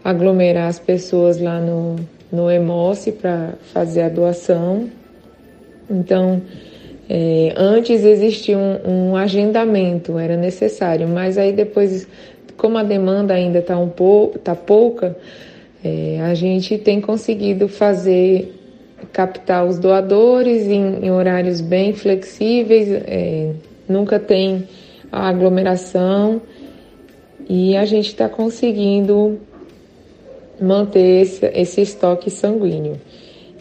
[0.03, 1.95] aglomerar as pessoas lá no,
[2.31, 4.89] no Emoce para fazer a doação.
[5.89, 6.41] Então,
[7.09, 12.07] é, antes existia um, um, agendamento, era necessário, mas aí depois,
[12.55, 15.17] como a demanda ainda está um pouco, tá pouca,
[15.83, 18.57] é, a gente tem conseguido fazer
[19.11, 23.51] captar os doadores em, em horários bem flexíveis, é,
[23.89, 24.67] nunca tem
[25.11, 26.41] aglomeração
[27.49, 29.37] e a gente está conseguindo
[30.61, 32.99] manter esse, esse estoque sanguíneo.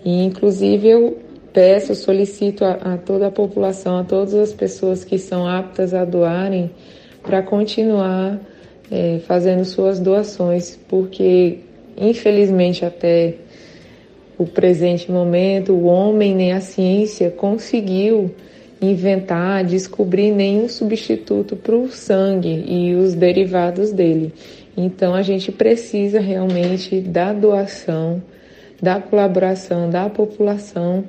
[0.05, 1.19] E, inclusive, eu
[1.53, 6.05] peço, solicito a, a, toda a população, a todas as pessoas que são aptas a
[6.05, 6.71] doarem,
[7.23, 8.39] para continuar
[8.91, 11.59] é, fazendo suas doações, porque,
[11.97, 13.35] infelizmente, até
[14.39, 18.35] o presente momento, o homem nem a ciência conseguiu
[18.81, 24.33] inventar, descobrir nenhum substituto para o sangue e os derivados dele.
[24.85, 28.23] Então a gente precisa realmente da doação,
[28.81, 31.05] da colaboração da população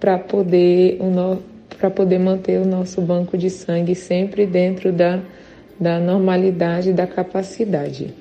[0.00, 0.98] para poder,
[1.78, 5.20] para poder manter o nosso banco de sangue sempre dentro da,
[5.78, 8.14] da normalidade, da capacidade.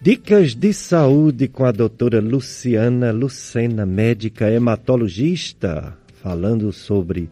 [0.00, 7.30] Dicas de saúde com a doutora Luciana Lucena, médica hematologista, falando sobre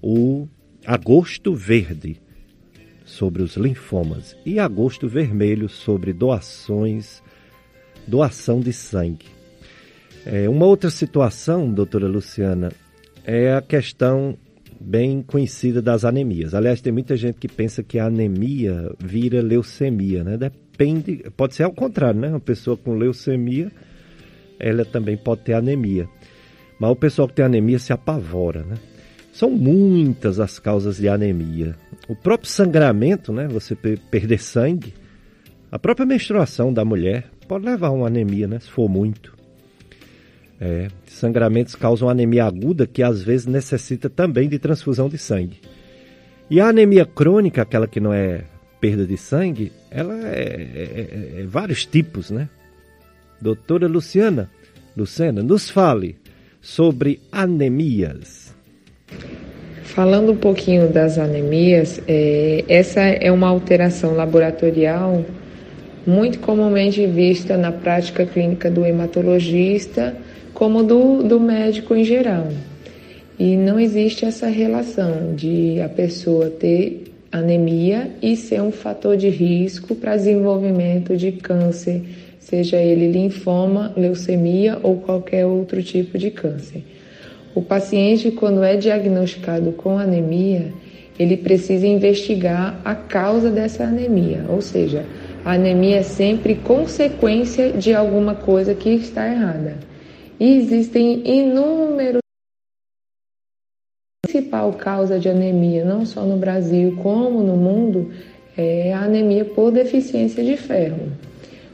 [0.00, 0.46] o
[0.86, 2.20] agosto verde
[3.06, 7.22] sobre os linfomas e agosto vermelho sobre doações,
[8.06, 9.26] doação de sangue.
[10.26, 12.72] É, uma outra situação, doutora Luciana,
[13.24, 14.36] é a questão
[14.80, 16.52] bem conhecida das anemias.
[16.52, 20.36] Aliás, tem muita gente que pensa que a anemia vira leucemia, né?
[20.36, 22.28] Depende, pode ser ao contrário, né?
[22.28, 23.70] Uma pessoa com leucemia,
[24.58, 26.08] ela também pode ter anemia.
[26.78, 28.76] Mas o pessoal que tem anemia se apavora, né?
[29.36, 31.76] São muitas as causas de anemia.
[32.08, 33.46] O próprio sangramento, né?
[33.48, 34.94] Você perder sangue.
[35.70, 38.58] A própria menstruação da mulher pode levar a uma anemia, né?
[38.58, 39.36] Se for muito.
[40.58, 45.60] É, sangramentos causam anemia aguda que às vezes necessita também de transfusão de sangue.
[46.48, 48.42] E a anemia crônica, aquela que não é
[48.80, 52.48] perda de sangue, ela é, é, é, é vários tipos, né?
[53.38, 54.50] Doutora Luciana,
[54.96, 56.16] Lucena, nos fale
[56.62, 58.45] sobre anemias.
[59.96, 65.24] Falando um pouquinho das anemias, é, essa é uma alteração laboratorial
[66.06, 70.14] muito comumente vista na prática clínica do hematologista,
[70.52, 72.48] como do, do médico em geral.
[73.38, 79.28] E não existe essa relação de a pessoa ter anemia e ser um fator de
[79.28, 82.02] risco para desenvolvimento de câncer,
[82.38, 86.82] seja ele linfoma, leucemia ou qualquer outro tipo de câncer.
[87.56, 90.74] O paciente, quando é diagnosticado com anemia,
[91.18, 95.06] ele precisa investigar a causa dessa anemia, ou seja,
[95.42, 99.78] a anemia é sempre consequência de alguma coisa que está errada.
[100.38, 102.20] E existem inúmeros
[104.22, 108.10] a principal causa de anemia, não só no Brasil como no mundo,
[108.54, 111.10] é a anemia por deficiência de ferro.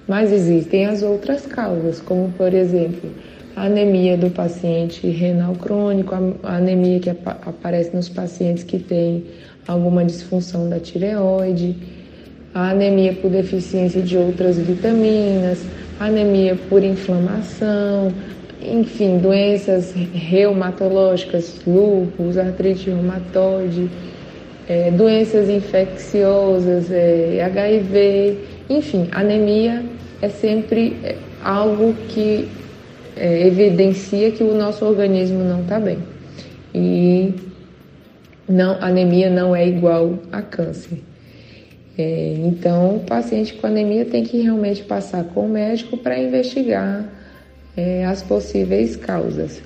[0.07, 3.11] Mas existem as outras causas, como por exemplo,
[3.57, 9.25] anemia do paciente renal crônico, a anemia que aparece nos pacientes que têm
[9.67, 11.77] alguma disfunção da tireoide,
[12.55, 15.65] a anemia por deficiência de outras vitaminas,
[15.99, 18.13] anemia por inflamação,
[18.61, 23.89] enfim, doenças reumatológicas, lúpus, artrite reumatoide,
[24.69, 28.39] é, doenças infecciosas, é, HIV,
[28.71, 29.83] enfim, anemia
[30.21, 32.49] é sempre é, algo que
[33.17, 35.99] é, evidencia que o nosso organismo não está bem.
[36.75, 37.35] E
[38.49, 40.99] não, anemia não é igual a câncer.
[41.97, 47.05] É, então, o paciente com anemia tem que realmente passar com o médico para investigar
[47.77, 49.63] é, as possíveis causas.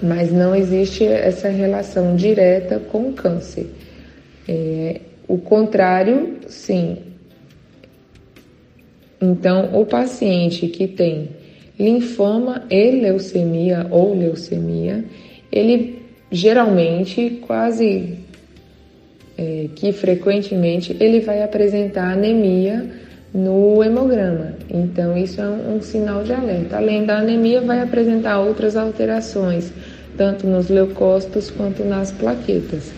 [0.00, 3.66] Mas não existe essa relação direta com o câncer.
[4.46, 6.98] É, o contrário, sim.
[9.20, 11.30] Então, o paciente que tem
[11.78, 15.04] linfoma e leucemia ou leucemia,
[15.50, 18.18] ele geralmente, quase
[19.36, 22.86] é, que frequentemente, ele vai apresentar anemia
[23.32, 24.54] no hemograma.
[24.68, 26.76] Então, isso é um, um, sinal de alerta.
[26.76, 29.72] Além da anemia, vai apresentar outras alterações,
[30.16, 32.97] tanto nos leucócitos quanto nas plaquetas.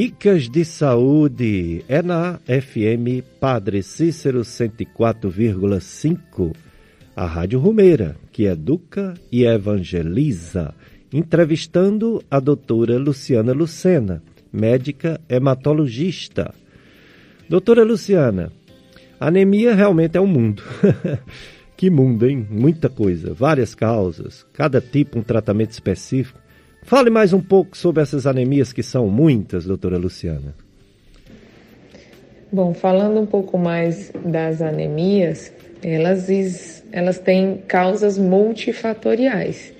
[0.00, 6.54] Dicas de saúde é na FM Padre Cícero 104,5,
[7.16, 10.72] a Rádio Rumeira, que educa e evangeliza,
[11.12, 14.22] entrevistando a doutora Luciana Lucena
[14.52, 16.54] médica hematologista.
[17.48, 18.52] Doutora Luciana,
[19.18, 20.62] anemia realmente é um mundo.
[21.76, 22.46] que mundo, hein?
[22.48, 26.38] Muita coisa, várias causas, cada tipo um tratamento específico.
[26.82, 30.54] Fale mais um pouco sobre essas anemias que são muitas, doutora Luciana.
[32.50, 35.52] Bom, falando um pouco mais das anemias,
[35.82, 39.72] elas, elas têm causas multifatoriais.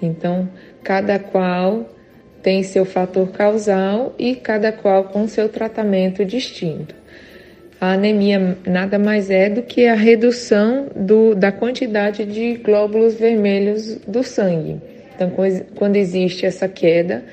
[0.00, 0.48] Então,
[0.84, 1.90] cada qual
[2.42, 6.94] tem seu fator causal e cada qual com seu tratamento distinto.
[7.80, 13.96] A anemia nada mais é do que a redução do, da quantidade de glóbulos vermelhos
[14.06, 14.80] do sangue.
[15.16, 15.32] Então,
[15.74, 17.24] quando existe essa queda,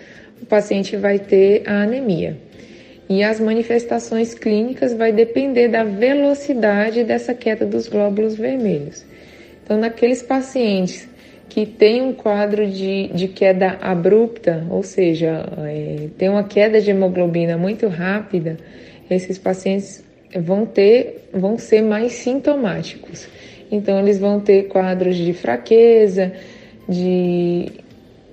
[0.42, 2.38] o paciente vai ter a anemia.
[3.10, 9.06] E as manifestações clínicas vai depender da velocidade dessa queda dos glóbulos vermelhos.
[9.64, 11.08] Então, naqueles pacientes
[11.50, 16.90] que tem um quadro de, de queda abrupta, ou seja, é, tem uma queda de
[16.90, 18.58] hemoglobina muito rápida,
[19.10, 20.04] esses pacientes
[20.42, 23.28] vão ter, vão ser mais sintomáticos.
[23.70, 26.34] Então, eles vão ter quadros de fraqueza,
[26.88, 27.72] de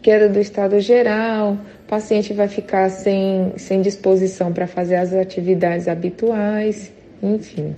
[0.02, 5.88] queda do estado geral, o paciente vai ficar sem, sem disposição para fazer as atividades
[5.88, 6.92] habituais,
[7.22, 7.74] enfim.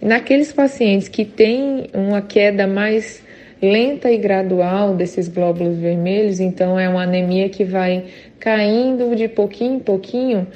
[0.00, 3.22] E naqueles pacientes que têm uma queda mais
[3.60, 8.04] lenta e gradual desses glóbulos vermelhos, então é uma anemia que vai
[8.40, 10.46] caindo de pouquinho em pouquinho.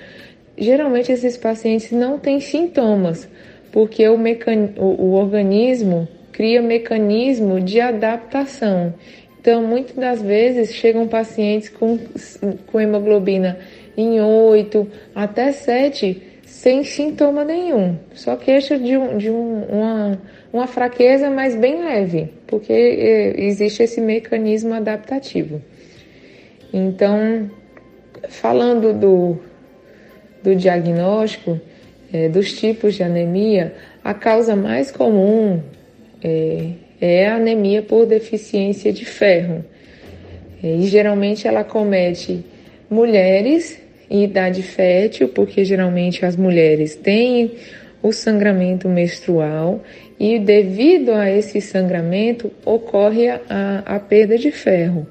[0.58, 3.28] Geralmente esses pacientes não têm sintomas,
[3.70, 4.70] porque o, mecan...
[4.76, 8.92] o, o organismo cria mecanismo de adaptação.
[9.46, 12.00] Então, muitas das vezes chegam pacientes com,
[12.66, 13.56] com hemoglobina
[13.96, 20.18] em 8 até 7 sem sintoma nenhum, só queixa de, um, de um, uma
[20.52, 25.62] uma fraqueza, mas bem leve, porque é, existe esse mecanismo adaptativo.
[26.72, 27.48] Então,
[28.28, 29.38] falando do,
[30.42, 31.60] do diagnóstico,
[32.12, 35.62] é, dos tipos de anemia, a causa mais comum
[36.24, 36.70] é,
[37.00, 39.64] é a anemia por deficiência de ferro.
[40.62, 42.44] É, e geralmente ela comete
[42.90, 47.52] mulheres em idade fértil, porque geralmente as mulheres têm
[48.02, 49.82] o sangramento menstrual
[50.18, 55.06] e devido a esse sangramento ocorre a, a perda de ferro.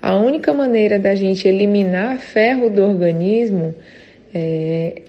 [0.00, 3.74] A única maneira da gente eliminar ferro do organismo,
[4.34, 5.02] é,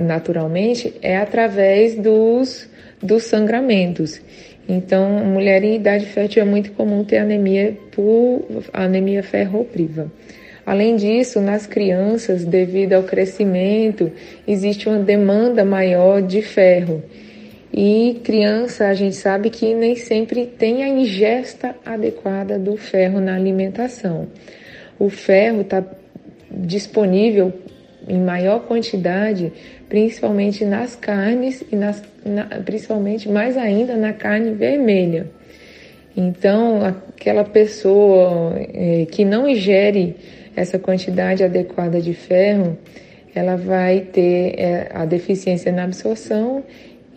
[0.00, 2.68] naturalmente, é através dos,
[3.02, 4.20] dos sangramentos.
[4.68, 10.10] Então, mulher em idade fértil é muito comum ter anemia por anemia ferropriva.
[10.64, 14.10] Além disso, nas crianças, devido ao crescimento,
[14.48, 17.02] existe uma demanda maior de ferro.
[17.76, 23.34] E criança, a gente sabe que nem sempre tem a ingesta adequada do ferro na
[23.34, 24.28] alimentação.
[24.98, 25.84] O ferro está
[26.50, 27.52] disponível
[28.08, 29.52] em maior quantidade,
[29.88, 35.26] principalmente nas carnes e nas, na, principalmente mais ainda na carne vermelha.
[36.16, 40.16] Então, aquela pessoa é, que não ingere
[40.54, 42.78] essa quantidade adequada de ferro,
[43.34, 46.62] ela vai ter é, a deficiência na absorção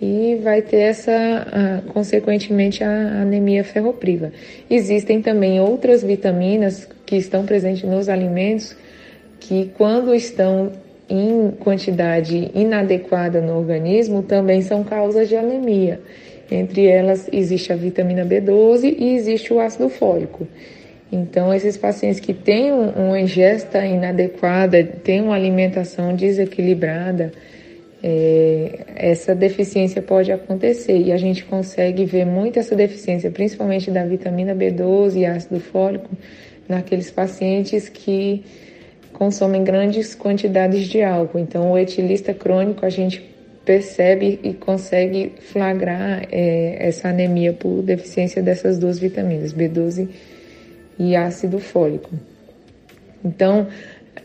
[0.01, 4.31] e vai ter essa, a, consequentemente, a anemia ferropriva.
[4.69, 8.75] Existem também outras vitaminas que estão presentes nos alimentos
[9.39, 10.71] que, quando estão
[11.09, 15.99] em quantidade inadequada no organismo também são causas de anemia.
[16.49, 20.47] Entre elas existe a vitamina B12 e existe o ácido fólico.
[21.11, 27.31] Então, esses pacientes que têm uma ingesta inadequada, têm uma alimentação desequilibrada,
[28.03, 34.05] é, essa deficiência pode acontecer e a gente consegue ver muito essa deficiência, principalmente da
[34.05, 36.09] vitamina B12 e ácido fólico,
[36.67, 38.43] naqueles pacientes que
[39.13, 41.39] consomem grandes quantidades de álcool.
[41.39, 43.21] Então, o etilista crônico a gente
[43.65, 50.07] percebe e consegue flagrar é, essa anemia por deficiência dessas duas vitaminas, B12
[50.97, 52.09] e ácido fólico.
[53.23, 53.67] Então,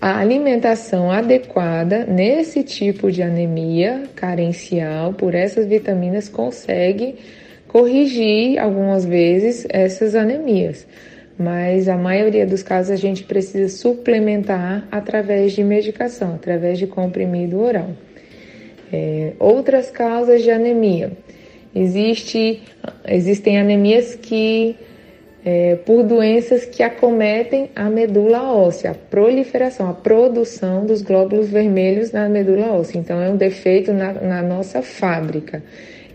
[0.00, 7.16] a alimentação adequada nesse tipo de anemia carencial por essas vitaminas consegue
[7.66, 10.86] corrigir algumas vezes essas anemias
[11.38, 17.60] mas a maioria dos casos a gente precisa suplementar através de medicação, através de comprimido
[17.60, 17.90] oral.
[18.92, 21.12] É, outras causas de anemia.
[21.74, 22.62] Existe,
[23.08, 24.76] existem anemias que,
[25.42, 32.12] é, por doenças que acometem a medula óssea, a proliferação, a produção dos glóbulos vermelhos
[32.12, 32.98] na medula óssea.
[32.98, 35.62] Então, é um defeito na, na nossa fábrica.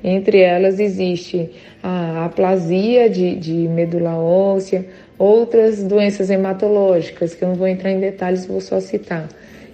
[0.04, 1.50] Entre elas existe
[1.82, 4.86] a aplasia de, de medula óssea,
[5.18, 9.28] outras doenças hematológicas, que eu não vou entrar em detalhes, vou só citar.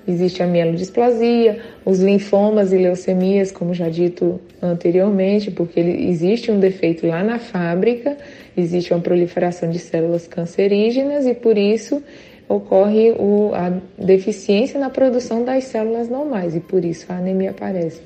[0.05, 7.07] Existe a mielodisplasia, os linfomas e leucemias, como já dito anteriormente, porque existe um defeito
[7.07, 8.17] lá na fábrica,
[8.55, 12.03] existe uma proliferação de células cancerígenas e por isso
[12.49, 18.01] ocorre o, a deficiência na produção das células normais e por isso a anemia aparece.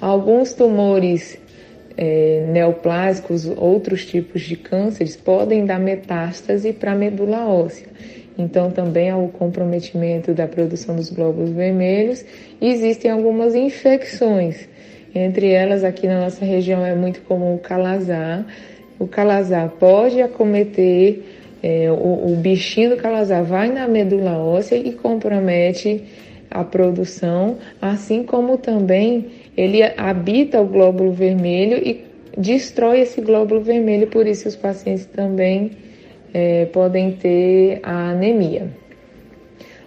[0.00, 1.38] Alguns tumores
[1.96, 7.86] é, neoplásicos, outros tipos de cânceres, podem dar metástase para a medula óssea.
[8.38, 12.24] Então, também há o comprometimento da produção dos glóbulos vermelhos
[12.60, 14.68] e existem algumas infecções.
[15.14, 18.46] Entre elas, aqui na nossa região é muito comum o calazar.
[18.98, 21.22] O calazar pode acometer,
[21.62, 26.02] é, o, o bichinho do calazar vai na medula óssea e compromete
[26.50, 29.26] a produção, assim como também
[29.56, 32.04] ele habita o glóbulo vermelho e
[32.36, 35.72] destrói esse glóbulo vermelho, por isso os pacientes também
[36.32, 38.68] é, podem ter a anemia.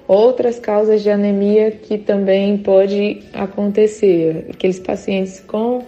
[0.08, 5.84] Outras causas de anemia que também pode acontecer, aqueles pacientes com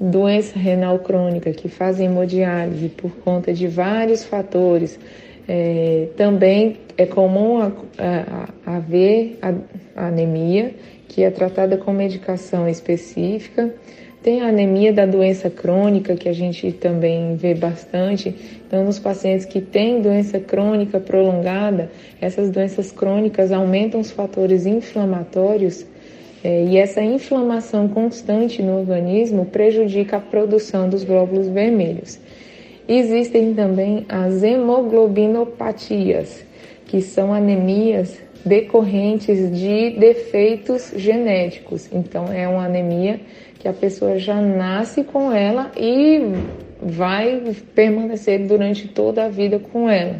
[0.00, 4.98] doença renal crônica que fazem hemodiálise por conta de vários fatores,
[5.46, 7.58] é, também é comum
[8.64, 9.38] haver
[9.94, 10.74] anemia
[11.10, 13.74] que é tratada com medicação específica.
[14.22, 18.32] Tem a anemia da doença crônica, que a gente também vê bastante.
[18.64, 21.90] Então, nos pacientes que têm doença crônica prolongada,
[22.20, 25.84] essas doenças crônicas aumentam os fatores inflamatórios
[26.44, 32.20] é, e essa inflamação constante no organismo prejudica a produção dos glóbulos vermelhos.
[32.86, 36.44] Existem também as hemoglobinopatias,
[36.86, 41.88] que são anemias decorrentes de defeitos genéticos.
[41.92, 43.20] Então, é uma anemia
[43.58, 46.20] que a pessoa já nasce com ela e
[46.82, 47.42] vai
[47.74, 50.16] permanecer durante toda a vida com ela.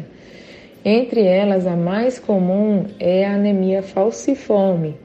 [0.85, 4.95] Entre elas, a mais comum é a anemia falciforme,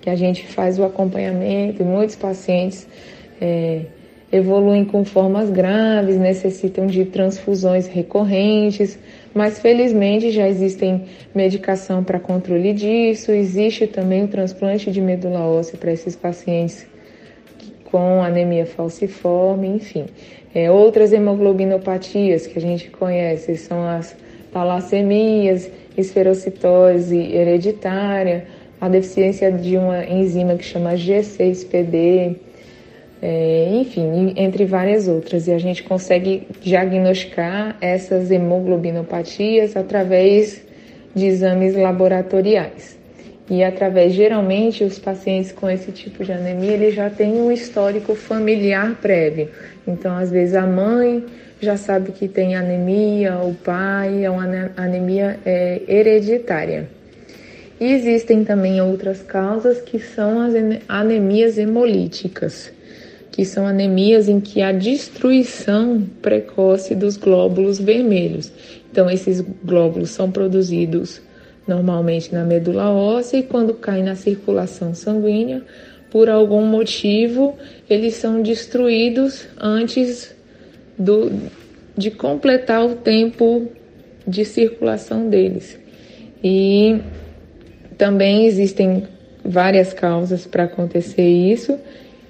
[0.00, 2.88] que a gente faz o acompanhamento e muitos pacientes
[3.40, 3.82] é,
[4.32, 8.98] evoluem com formas graves, necessitam de transfusões recorrentes,
[9.34, 11.04] mas felizmente já existem
[11.34, 16.86] medicação para controle disso, existe também o transplante de medula óssea para esses pacientes
[17.84, 20.06] com anemia falciforme, enfim.
[20.54, 24.16] É, outras hemoglobinopatias que a gente conhece são as
[24.52, 28.46] talassemias, esferocitose hereditária,
[28.80, 32.36] a deficiência de uma enzima que chama G6PD,
[33.24, 35.46] é, enfim, entre várias outras.
[35.46, 40.60] E a gente consegue diagnosticar essas hemoglobinopatias através
[41.14, 42.98] de exames laboratoriais.
[43.48, 48.14] E através, geralmente, os pacientes com esse tipo de anemia, eles já têm um histórico
[48.16, 49.50] familiar prévio.
[49.86, 51.24] Então, às vezes, a mãe
[51.60, 56.88] já sabe que tem anemia, o pai é uma anemia é, hereditária.
[57.78, 60.54] E existem também outras causas que são as
[60.88, 62.72] anemias hemolíticas
[63.32, 68.52] que são anemias em que há destruição precoce dos glóbulos vermelhos.
[68.90, 71.20] Então, esses glóbulos são produzidos
[71.66, 75.62] normalmente na medula óssea e quando caem na circulação sanguínea,
[76.10, 77.56] por algum motivo,
[77.88, 80.34] eles são destruídos antes
[80.98, 81.32] do,
[81.96, 83.66] de completar o tempo
[84.28, 85.78] de circulação deles.
[86.44, 87.00] E
[87.96, 89.04] também existem
[89.42, 91.78] várias causas para acontecer isso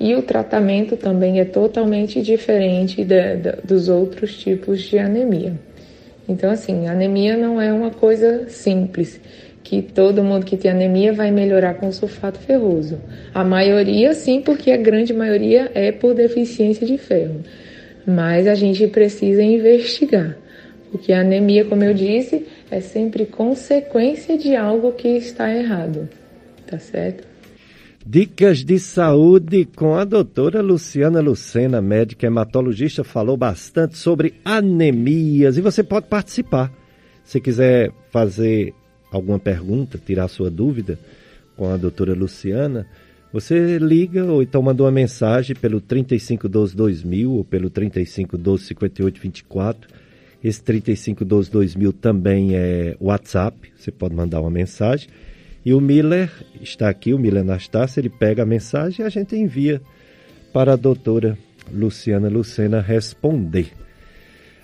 [0.03, 5.55] e o tratamento também é totalmente diferente de, de, dos outros tipos de anemia.
[6.29, 9.21] Então, assim, anemia não é uma coisa simples,
[9.63, 12.99] que todo mundo que tem anemia vai melhorar com sulfato ferroso.
[13.33, 17.41] A maioria, sim, porque a grande maioria é por deficiência de ferro.
[18.05, 20.37] Mas a gente precisa investigar,
[20.91, 26.09] porque a anemia, como eu disse, é sempre consequência de algo que está errado.
[26.67, 27.32] Tá certo?
[28.05, 35.61] Dicas de saúde com a doutora Luciana Lucena, médica hematologista, falou bastante sobre anemias e
[35.61, 36.73] você pode participar.
[37.25, 38.75] Se quiser fazer
[39.13, 40.99] alguma pergunta, tirar sua dúvida
[41.57, 42.89] com a doutora Luciana,
[43.33, 49.89] você liga ou então manda uma mensagem pelo 3512 2000 ou pelo 3512 5824.
[50.43, 55.09] Esse 3512 2000 também é WhatsApp, você pode mandar uma mensagem.
[55.65, 59.37] E o Miller está aqui, o Miller Anastácio, ele pega a mensagem e a gente
[59.37, 59.81] envia
[60.53, 61.39] para a doutora
[61.73, 63.73] Luciana Lucena responder.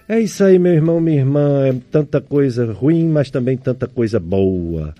[0.08, 1.66] É isso aí, meu irmão, minha irmã.
[1.66, 4.94] É tanta coisa ruim, mas também tanta coisa boa.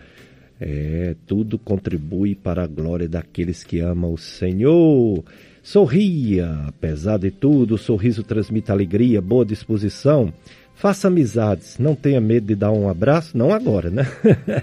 [0.60, 5.24] É, tudo contribui para a glória daqueles que amam o Senhor.
[5.62, 10.32] Sorria, apesar de tudo, o sorriso transmite alegria, boa disposição.
[10.78, 14.06] Faça amizades, não tenha medo de dar um abraço, não agora, né?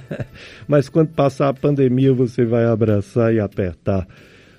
[0.65, 4.07] Mas quando passar a pandemia, você vai abraçar e apertar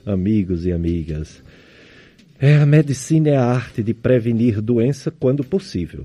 [0.05, 1.43] amigos e amigas.
[2.39, 6.05] É, a medicina é a arte de prevenir doença quando possível.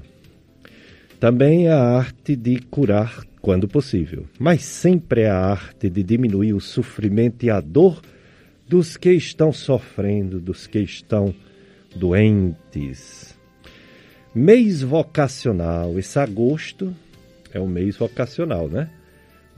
[1.20, 6.54] Também é a arte de curar quando possível, mas sempre é a arte de diminuir
[6.54, 8.02] o sofrimento e a dor
[8.70, 11.36] dos que estão sofrendo, dos que estão
[11.94, 13.31] doentes.
[14.34, 16.00] Mês vocacional.
[16.00, 16.96] Esse agosto
[17.54, 18.90] é o mês vocacional, né?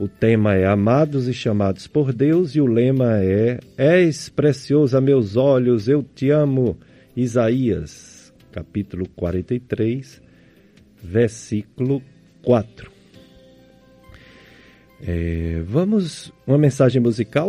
[0.00, 5.00] O tema é Amados e Chamados por Deus e o lema é És precioso a
[5.00, 6.76] meus olhos, eu te amo.
[7.16, 10.20] Isaías, capítulo 43,
[11.00, 12.02] versículo
[12.42, 12.90] 4.
[15.00, 17.48] É, vamos, uma mensagem musical,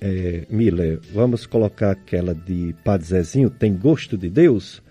[0.00, 4.82] é, Miller, vamos colocar aquela de Padre Zezinho, Tem Gosto de Deus?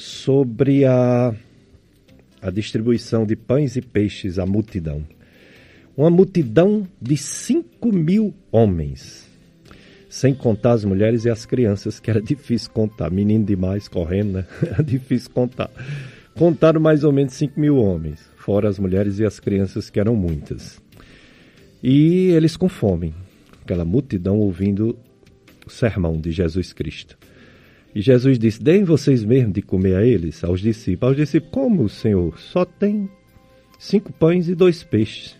[0.00, 1.34] Sobre a,
[2.40, 5.04] a distribuição de pães e peixes à multidão.
[5.94, 9.28] Uma multidão de 5 mil homens,
[10.08, 13.10] sem contar as mulheres e as crianças, que era difícil contar.
[13.10, 14.46] Menino demais correndo, né?
[14.64, 15.70] Era difícil contar.
[16.34, 20.16] Contaram mais ou menos 5 mil homens, fora as mulheres e as crianças, que eram
[20.16, 20.80] muitas.
[21.82, 23.12] E eles com fome,
[23.62, 24.98] aquela multidão ouvindo
[25.66, 27.18] o sermão de Jesus Cristo.
[27.94, 31.10] E Jesus disse: Deem vocês mesmos de comer a eles, aos discípulos.
[31.10, 32.38] Aos discípulos, como, Senhor?
[32.38, 33.08] Só tem
[33.78, 35.36] cinco pães e dois peixes.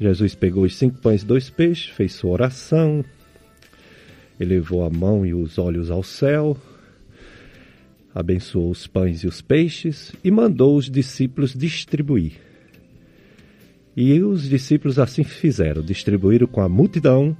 [0.00, 3.04] Jesus pegou os cinco pães e dois peixes, fez sua oração,
[4.38, 6.56] elevou a mão e os olhos ao céu,
[8.14, 12.32] abençoou os pães e os peixes e mandou os discípulos distribuir.
[13.96, 17.34] E os discípulos assim fizeram, distribuíram com a multidão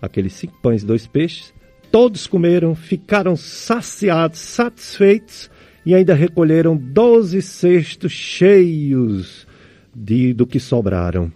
[0.00, 1.54] aqueles cinco pães e dois peixes
[1.92, 5.50] Todos comeram, ficaram saciados, satisfeitos
[5.84, 9.46] e ainda recolheram doze cestos cheios
[9.94, 11.30] de, do que sobraram,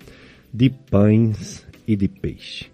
[0.50, 2.70] de pães e de peixe.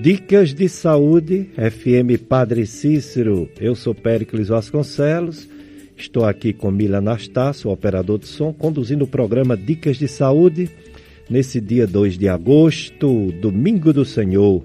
[0.00, 3.50] Dicas de Saúde, FM Padre Cícero.
[3.60, 5.46] Eu sou Péricles Vasconcelos.
[5.94, 10.70] Estou aqui com Mila Anastácio, operador de som, conduzindo o programa Dicas de Saúde
[11.28, 14.64] nesse dia 2 de agosto, domingo do Senhor.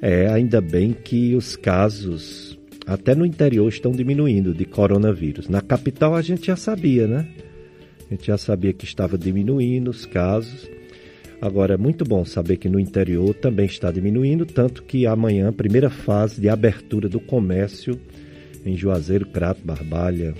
[0.00, 5.48] É, ainda bem que os casos, até no interior, estão diminuindo de coronavírus.
[5.48, 7.26] Na capital a gente já sabia, né?
[8.06, 10.68] A gente já sabia que estava diminuindo os casos.
[11.40, 15.90] Agora é muito bom saber que no interior também está diminuindo, tanto que amanhã, primeira
[15.90, 17.98] fase de abertura do comércio
[18.64, 20.34] em Juazeiro, Crato, Barbalha,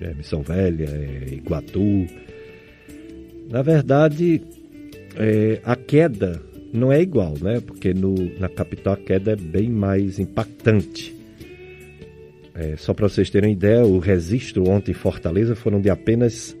[0.00, 2.06] é, Missão Velha, é, Iguatu,
[3.50, 4.40] na verdade,
[5.16, 6.40] é, a queda
[6.72, 7.60] não é igual, né?
[7.60, 11.12] Porque no, na capital a queda é bem mais impactante.
[12.54, 16.56] É, só para vocês terem ideia, o registro ontem em Fortaleza foram de apenas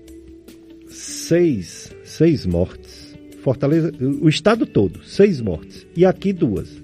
[0.88, 3.16] seis, seis mortes.
[3.40, 5.86] Fortaleza, o estado todo, seis mortes.
[5.96, 6.82] E aqui duas.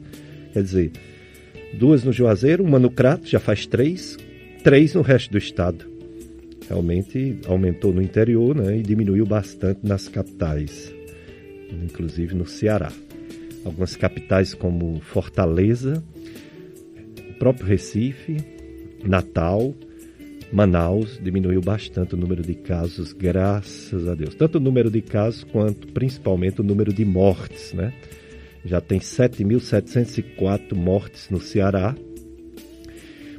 [0.52, 0.92] Quer dizer,
[1.74, 4.16] duas no Juazeiro, uma no Crato, já faz três,
[4.62, 5.95] três no resto do estado
[6.68, 10.92] realmente aumentou no interior né, e diminuiu bastante nas capitais,
[11.82, 12.92] inclusive no Ceará.
[13.64, 16.02] Algumas capitais como Fortaleza,
[17.30, 18.36] o próprio Recife,
[19.04, 19.74] Natal,
[20.52, 24.34] Manaus diminuiu bastante o número de casos, graças a Deus.
[24.34, 27.92] Tanto o número de casos quanto principalmente o número de mortes, né?
[28.64, 31.94] Já tem 7.704 mortes no Ceará.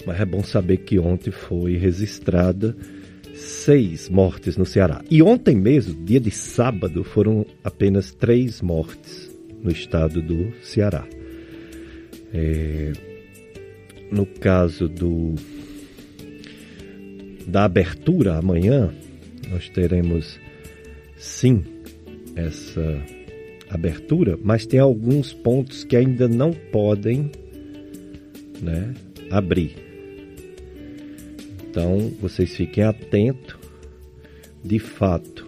[0.05, 2.75] Mas é bom saber que ontem foi registrada
[3.37, 5.03] seis mortes no Ceará.
[5.09, 9.31] E ontem mesmo, dia de sábado, foram apenas três mortes
[9.63, 11.07] no estado do Ceará.
[12.33, 12.91] É,
[14.11, 15.35] no caso do
[17.47, 18.93] da abertura amanhã,
[19.49, 20.37] nós teremos
[21.17, 21.63] sim
[22.35, 23.01] essa
[23.69, 27.31] abertura, mas tem alguns pontos que ainda não podem
[28.61, 28.93] né,
[29.31, 29.86] abrir.
[31.77, 33.55] Então vocês fiquem atentos.
[34.63, 35.47] De fato,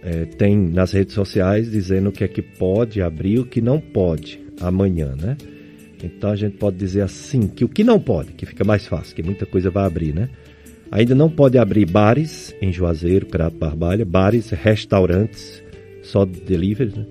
[0.00, 3.60] é, tem nas redes sociais dizendo o que é que pode abrir e o que
[3.60, 5.36] não pode amanhã, né?
[6.00, 9.14] Então a gente pode dizer assim que o que não pode, que fica mais fácil,
[9.16, 10.30] que muita coisa vai abrir, né?
[10.88, 15.60] Ainda não pode abrir bares em Juazeiro, Crato Barbalha, bares, restaurantes,
[16.02, 17.06] só delivery, né?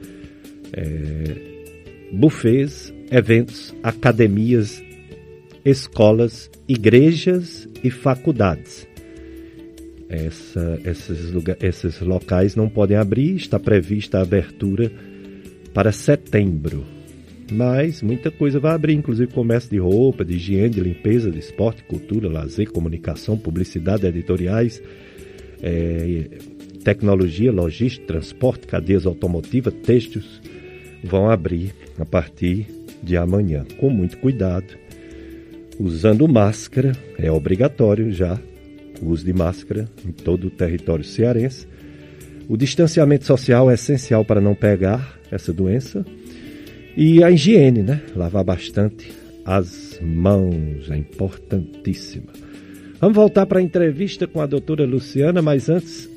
[0.72, 1.36] É,
[2.14, 4.82] buffets, eventos, academias,
[5.64, 8.88] escolas, igrejas e faculdades.
[10.09, 14.91] Essa, esses, lugar, esses locais não podem abrir, está prevista a abertura
[15.74, 16.84] para setembro.
[17.51, 21.84] Mas muita coisa vai abrir, inclusive comércio de roupa, de higiene, de limpeza, de esporte,
[21.84, 24.82] cultura, lazer, comunicação, publicidade, editoriais,
[25.62, 26.30] é,
[26.84, 30.41] tecnologia, logística, transporte, cadeias automotivas, textos,
[31.03, 32.68] vão abrir a partir
[33.03, 34.78] de amanhã, com muito cuidado,
[35.82, 38.39] usando máscara, é obrigatório já
[39.01, 41.67] o uso de máscara em todo o território cearense.
[42.47, 46.05] O distanciamento social é essencial para não pegar essa doença
[46.95, 48.01] e a higiene, né?
[48.15, 49.11] Lavar bastante
[49.43, 52.32] as mãos, é importantíssima.
[52.99, 56.07] Vamos voltar para a entrevista com a doutora Luciana, mas antes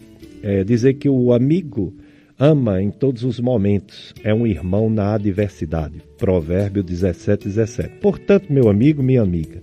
[0.42, 1.94] é, dizer que o amigo
[2.38, 6.02] ama em todos os momentos, é um irmão na adversidade.
[6.18, 7.88] Provérbio 17, 17.
[8.00, 9.60] Portanto, meu amigo, minha amiga,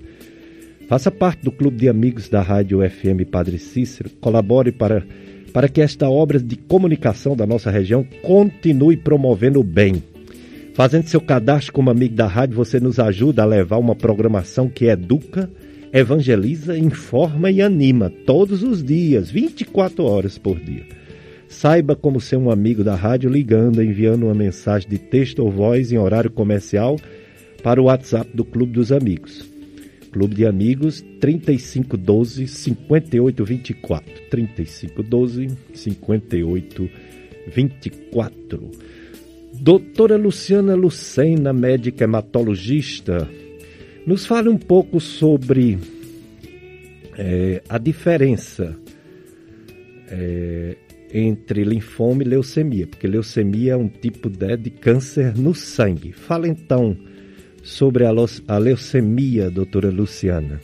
[0.87, 5.05] faça parte do clube de amigos da Rádio FM Padre Cícero, colabore para,
[5.53, 10.03] para que esta obra de comunicação da nossa região continue promovendo o bem
[10.73, 14.85] Fazendo seu cadastro como amigo da rádio, você nos ajuda a levar uma programação que
[14.85, 15.49] educa,
[15.91, 21.00] evangeliza, informa e anima todos os dias, 24 horas por dia.
[21.51, 25.91] Saiba como ser um amigo da rádio ligando, enviando uma mensagem de texto ou voz
[25.91, 26.97] em horário comercial
[27.61, 29.45] para o WhatsApp do Clube dos Amigos.
[30.13, 34.29] Clube de Amigos 3512 5824.
[34.29, 38.71] 3512 5824.
[39.53, 43.27] Doutora Luciana Lucena, médica hematologista,
[44.07, 45.77] nos fale um pouco sobre
[47.17, 48.73] é, a diferença
[50.07, 50.77] é,
[51.13, 56.11] entre linfoma e leucemia, porque leucemia é um tipo de, de câncer no sangue.
[56.11, 56.95] Fala então
[57.63, 58.11] sobre a,
[58.47, 60.59] a leucemia, doutora Luciana.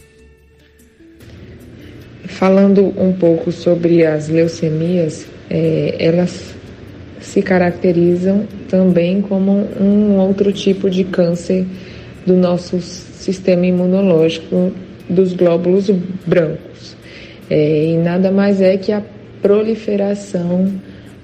[2.26, 6.56] Falando um pouco sobre as leucemias, é, elas
[7.22, 11.66] se caracterizam também como um outro tipo de câncer
[12.26, 14.72] do nosso sistema imunológico
[15.10, 15.90] dos glóbulos
[16.26, 16.96] brancos.
[17.50, 19.02] É, e nada mais é que a
[19.42, 20.72] proliferação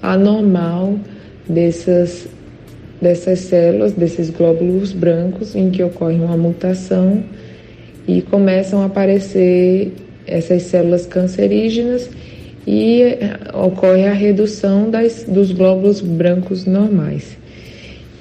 [0.01, 0.99] anormal
[1.47, 2.27] dessas,
[3.01, 7.23] dessas células, desses glóbulos brancos, em que ocorre uma mutação
[8.07, 9.93] e começam a aparecer
[10.27, 12.09] essas células cancerígenas
[12.65, 17.37] e eh, ocorre a redução das, dos glóbulos brancos normais.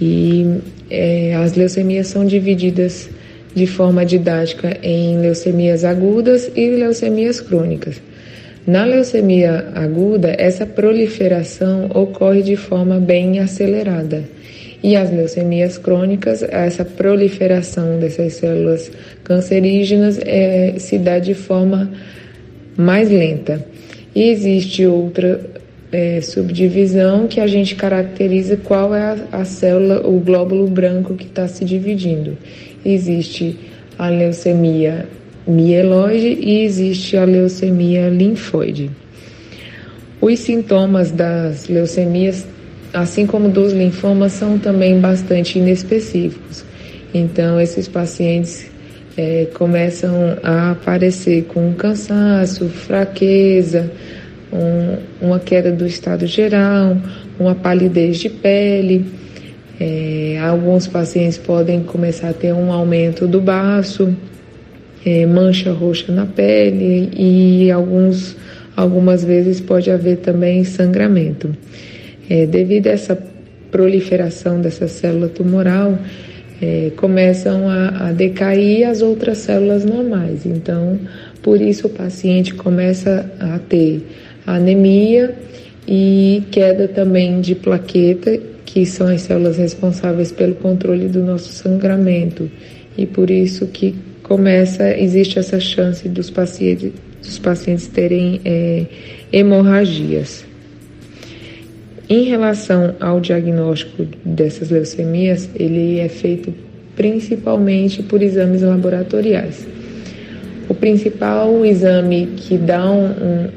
[0.00, 0.58] E
[0.90, 3.08] é, as leucemias são divididas
[3.54, 8.00] de forma didática em leucemias agudas e leucemias crônicas.
[8.66, 14.22] Na leucemia aguda, essa proliferação ocorre de forma bem acelerada.
[14.80, 18.90] E as leucemias crônicas, essa proliferação dessas células
[19.24, 21.90] cancerígenas é, se dá de forma
[22.76, 23.64] mais lenta.
[24.14, 25.40] E existe outra
[25.90, 31.26] é, subdivisão que a gente caracteriza qual é a, a célula, o glóbulo branco que
[31.26, 32.38] está se dividindo.
[32.84, 33.58] Existe
[33.98, 35.06] a leucemia
[35.46, 38.90] mieloide e existe a leucemia linfóide.
[40.20, 42.46] Os sintomas das leucemias,
[42.94, 46.64] assim como dos linfomas, são também bastante inespecíficos.
[47.12, 48.70] Então, esses pacientes
[49.16, 53.90] é, começam a aparecer com cansaço, fraqueza,
[54.52, 56.96] um, uma queda do estado geral,
[57.38, 59.04] uma palidez de pele.
[59.80, 64.14] É, alguns pacientes podem começar a ter um aumento do baço
[65.04, 68.36] é, mancha roxa na pele e alguns,
[68.76, 71.54] algumas vezes pode haver também sangramento.
[72.28, 73.18] É, devido a essa
[73.70, 75.98] proliferação dessa célula tumoral,
[76.60, 80.46] é, começam a, a decair as outras células normais.
[80.46, 80.98] Então,
[81.42, 84.06] por isso o paciente começa a ter
[84.46, 85.34] anemia
[85.88, 92.48] e queda também de plaqueta, que são as células responsáveis pelo controle do nosso sangramento.
[92.96, 98.86] E por isso que começa, existe essa chance dos pacientes, dos pacientes terem é,
[99.32, 100.44] hemorragias.
[102.08, 106.52] Em relação ao diagnóstico dessas leucemias, ele é feito
[106.94, 109.66] principalmente por exames laboratoriais.
[110.68, 113.48] O principal exame que dá um, um,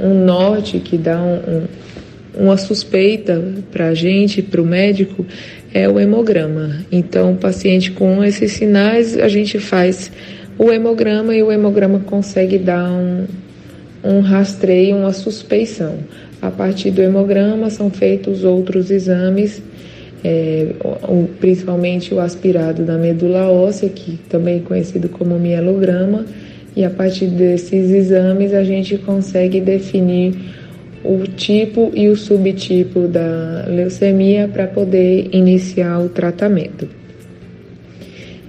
[0.00, 1.66] um norte, que dá um,
[2.36, 3.42] uma suspeita
[3.72, 5.24] para a gente, para o médico,
[5.74, 6.70] é o hemograma.
[6.90, 10.10] Então, o paciente com esses sinais, a gente faz
[10.56, 13.26] o hemograma e o hemograma consegue dar um,
[14.04, 15.96] um rastreio, uma suspeição.
[16.40, 19.60] A partir do hemograma são feitos outros exames,
[20.22, 26.24] é, o, principalmente o aspirado da medula óssea, que também é conhecido como mielograma,
[26.76, 30.34] e a partir desses exames a gente consegue definir
[31.04, 36.88] o tipo e o subtipo da leucemia para poder iniciar o tratamento.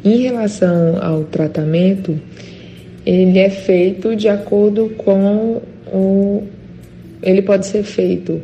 [0.03, 2.17] Em relação ao tratamento,
[3.05, 6.43] ele é feito de acordo com o,
[7.21, 8.41] ele pode ser feito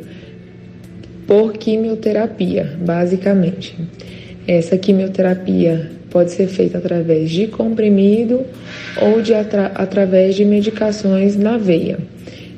[1.26, 3.74] por quimioterapia, basicamente.
[4.46, 8.42] Essa quimioterapia pode ser feita através de comprimido
[9.00, 11.98] ou de atra através de medicações na veia.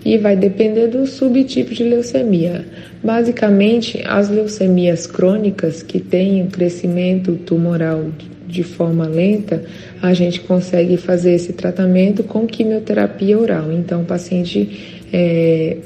[0.04, 2.64] E vai depender do subtipo de leucemia.
[3.02, 8.10] Basicamente, as leucemias crônicas que têm um crescimento tumoral
[8.46, 9.64] de forma lenta,
[10.00, 13.72] a gente consegue fazer esse tratamento com quimioterapia oral.
[13.72, 15.78] Então, o paciente é,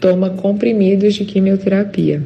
[0.00, 2.22] toma comprimidos de quimioterapia.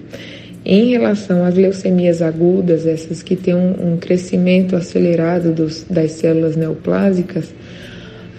[0.64, 6.54] Em relação às leucemias agudas, essas que têm um, um crescimento acelerado dos, das células
[6.54, 7.52] neoplásicas,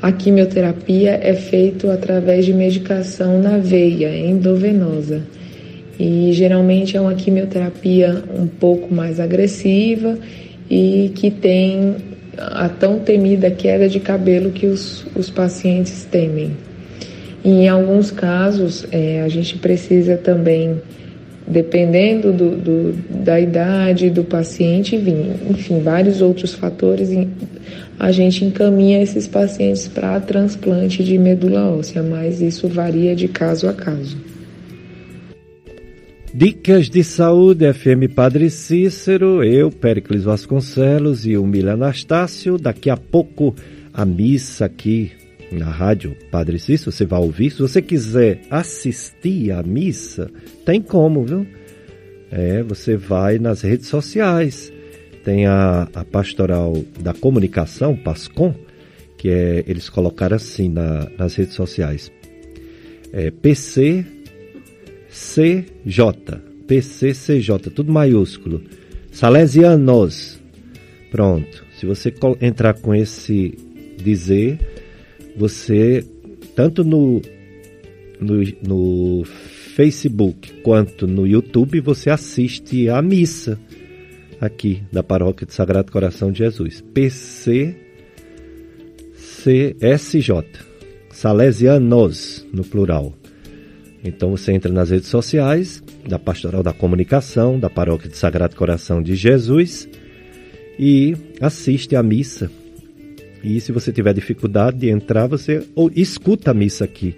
[0.02, 5.22] a quimioterapia é feita através de medicação na veia, endovenosa.
[6.00, 10.18] E geralmente é uma quimioterapia um pouco mais agressiva
[10.68, 11.96] e que tem
[12.38, 16.58] a tão temida queda de cabelo que os, os pacientes temem.
[17.44, 20.82] Em alguns casos, é, a gente precisa também,
[21.48, 22.94] dependendo do, do,
[23.24, 27.12] da idade do paciente, enfim, vários outros fatores,
[28.02, 33.70] a gente encaminha esses pacientes para transplante de medula óssea, mas isso varia de caso
[33.70, 34.18] a caso.
[36.34, 42.58] Dicas de Saúde, FM Padre Cícero, eu, Péricles Vasconcelos e o Mila Anastácio.
[42.58, 43.54] Daqui a pouco
[43.94, 45.12] a missa aqui
[45.52, 47.52] na rádio Padre Cícero, você vai ouvir.
[47.52, 50.28] Se você quiser assistir a missa,
[50.66, 51.46] tem como, viu?
[52.32, 54.74] É, você vai nas redes sociais.
[55.24, 58.54] Tem a, a Pastoral da Comunicação, PASCOM,
[59.18, 62.12] que é, eles colocaram assim na, nas redes sociais.
[63.14, 64.06] É, PC
[65.12, 68.62] CJ, PCCJ, tudo maiúsculo.
[69.12, 70.40] Salesianos.
[71.12, 71.66] Pronto.
[71.78, 73.58] Se você entrar com esse
[73.98, 74.58] dizer,
[75.36, 76.06] você,
[76.56, 77.22] tanto no,
[78.20, 79.26] no, no
[79.76, 83.60] Facebook quanto no YouTube, você assiste a missa
[84.42, 86.84] aqui da Paróquia de Sagrado Coração de Jesus.
[86.94, 87.78] PCCSJ.
[91.12, 93.14] Salesianos, no plural.
[94.04, 99.02] Então você entra nas redes sociais da Pastoral da Comunicação, da Paróquia de Sagrado Coração
[99.02, 99.88] de Jesus
[100.80, 102.50] e assiste a missa
[103.44, 107.16] e se você tiver dificuldade de entrar, você ou escuta a missa aqui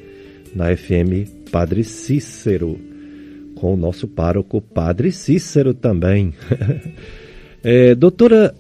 [0.55, 2.79] na FM Padre Cícero,
[3.63, 6.33] com o nosso pároco Padre Cícero também.
[7.63, 8.53] é, doutora,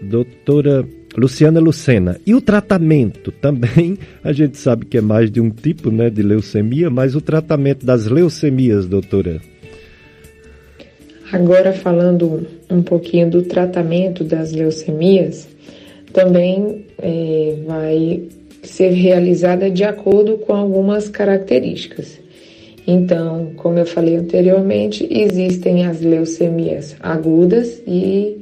[0.00, 5.50] doutora Luciana Lucena, e o tratamento também, a gente sabe que é mais de um
[5.50, 9.40] tipo né, de leucemia, mas o tratamento das leucemias, doutora?
[11.32, 15.48] Agora falando um pouquinho do tratamento das leucemias,
[16.12, 18.22] também é, vai
[18.62, 22.24] ser realizada de acordo com algumas características.
[22.86, 28.38] Então, como eu falei anteriormente, existem as leucemias agudas e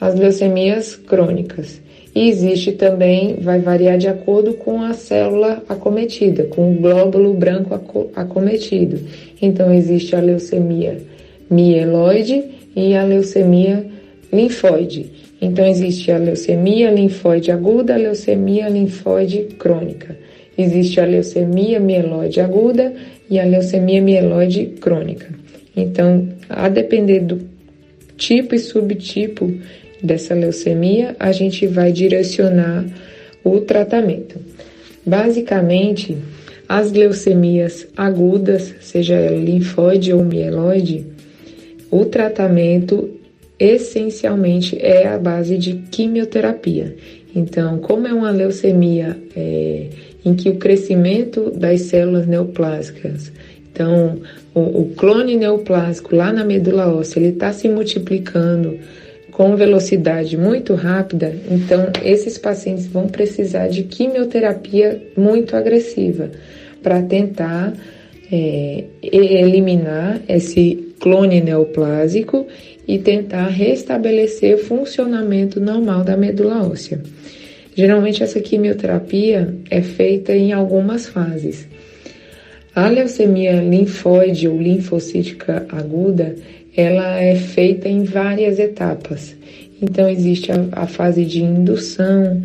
[0.00, 1.80] as leucemias crônicas.
[2.14, 7.74] E existe também, vai variar de acordo com a célula acometida, com o glóbulo branco
[8.14, 9.00] acometido.
[9.40, 10.98] Então, existe a leucemia
[11.50, 12.44] mieloide
[12.76, 13.86] e a leucemia
[14.32, 15.10] linfóide.
[15.40, 20.16] Então existe a leucemia linfóide aguda, a leucemia linfóide crônica.
[20.56, 22.94] Existe a leucemia mieloide aguda
[23.30, 25.28] e a leucemia mieloide crônica.
[25.76, 27.40] Então, a depender do
[28.16, 29.52] tipo e subtipo
[30.02, 32.84] dessa leucemia, a gente vai direcionar
[33.42, 34.38] o tratamento.
[35.04, 36.16] Basicamente,
[36.68, 41.06] as leucemias agudas, seja linfóide ou mieloide,
[41.90, 43.10] o tratamento
[43.58, 46.96] essencialmente é a base de quimioterapia.
[47.34, 49.88] Então, como é uma leucemia é,
[50.24, 53.30] em que o crescimento das células neoplásicas,
[53.72, 54.20] então
[54.54, 58.78] o, clone neoplásico lá na medula óssea, ele está se multiplicando
[59.32, 66.30] com velocidade muito rápida, então esses pacientes vão precisar de quimioterapia muito agressiva
[66.80, 67.72] para tentar
[68.30, 72.46] é, eliminar esse clone neoplásico
[72.86, 77.00] e tentar restabelecer o funcionamento normal da medula óssea.
[77.74, 81.66] Geralmente essa quimioterapia é feita em algumas fases.
[82.74, 86.34] A leucemia linfóide ou linfocítica aguda,
[86.76, 89.36] ela é feita em várias etapas.
[89.80, 92.42] Então existe a, a fase de indução,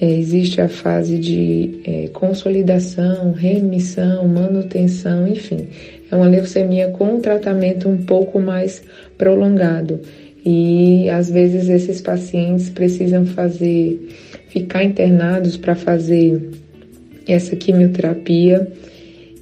[0.00, 5.68] é, existe a fase de é, consolidação, remissão, manutenção, enfim.
[6.10, 8.82] É uma leucemia com um tratamento um pouco mais
[9.16, 10.00] prolongado.
[10.44, 14.00] E às vezes esses pacientes precisam fazer
[14.48, 16.50] ficar internados para fazer
[17.26, 18.66] essa quimioterapia.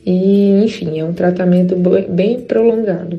[0.04, 1.76] E, enfim, é um tratamento
[2.08, 3.18] bem prolongado.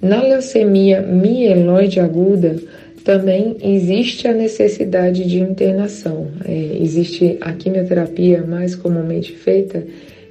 [0.00, 2.56] Na leucemia mieloide aguda,
[3.04, 6.28] também existe a necessidade de internação.
[6.44, 9.84] É, existe a quimioterapia mais comumente feita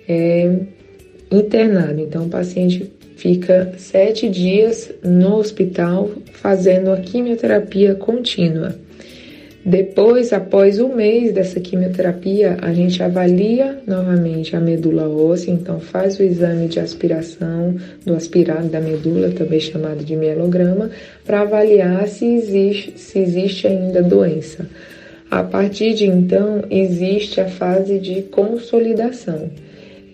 [0.08, 0.52] é,
[1.32, 2.02] internado.
[2.02, 8.76] Então, o paciente fica sete dias no hospital fazendo a quimioterapia contínua.
[9.66, 16.18] Depois, após um mês dessa quimioterapia, a gente avalia novamente a medula óssea, então faz
[16.18, 20.90] o exame de aspiração do aspirado da medula, também chamado de mielograma,
[21.26, 24.66] para avaliar se existe, se existe ainda doença.
[25.30, 29.52] A partir de então, existe a fase de consolidação.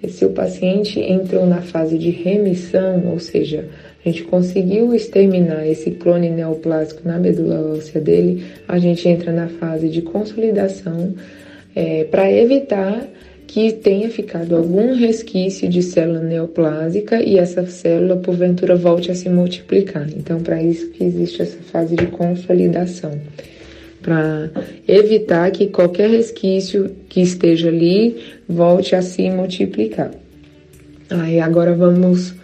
[0.08, 3.66] Se o paciente entrou na fase de remissão, ou seja,
[4.06, 9.47] a gente conseguiu exterminar esse clone neoplásico na medula óssea dele, a gente entra na
[9.47, 11.16] fase de consolidação
[11.76, 13.08] é, para evitar
[13.47, 19.30] que tenha ficado algum resquício de célula neoplásica e essa célula, porventura, volte a se
[19.30, 20.08] multiplicar.
[20.16, 23.20] Então, para isso que existe essa fase de consolidação,
[24.01, 24.49] para
[24.88, 30.12] evitar que qualquer resquício que esteja ali volte a se multiplicar.
[31.10, 32.36] Aí agora vamos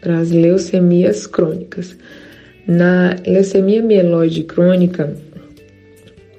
[0.00, 1.96] para as leucemias crônicas.
[2.66, 5.14] Na leucemia mieloide crônica,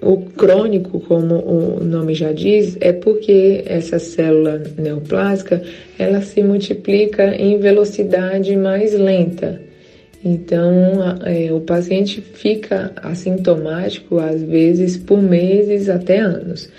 [0.02, 5.62] o crônico, como o nome já diz, é porque essa célula neoplásica
[5.98, 9.62] ela se multiplica em velocidade mais lenta.
[10.24, 16.70] Então, é, o paciente fica assintomático às vezes por meses até anos.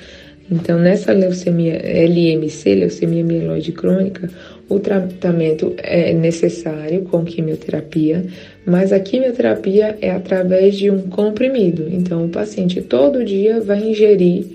[0.51, 4.29] Então, nessa leucemia LMC, leucemia mieloide crônica,
[4.71, 8.25] o tratamento é necessário com quimioterapia,
[8.65, 11.89] mas a quimioterapia é através de um comprimido.
[11.91, 14.47] Então, o paciente todo dia vai ingerir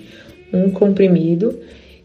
[0.50, 1.60] um comprimido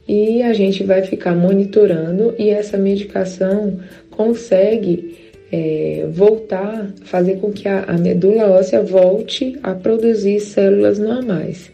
[0.05, 5.15] e a gente vai ficar monitorando e essa medicação consegue
[5.49, 11.71] é, voltar, fazer com que a, a, medula óssea volte a produzir células normais.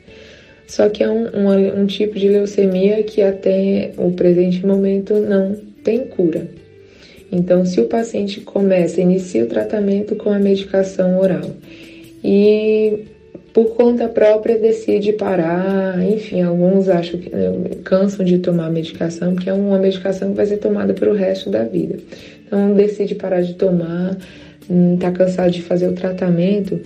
[0.67, 5.66] Só que é um, um, um tipo de leucemia que até o presente momento não
[5.88, 6.45] tem cura.
[7.31, 11.49] Então, se o paciente começa, inicia o tratamento com a medicação oral
[12.21, 13.05] e
[13.53, 17.51] por conta própria decide parar, enfim, alguns acham que né,
[17.85, 21.49] cansam de tomar a medicação, porque é uma medicação que vai ser tomada pelo resto
[21.49, 21.97] da vida.
[22.45, 24.17] Então, decide parar de tomar,
[24.61, 26.81] está hum, cansado de fazer o tratamento,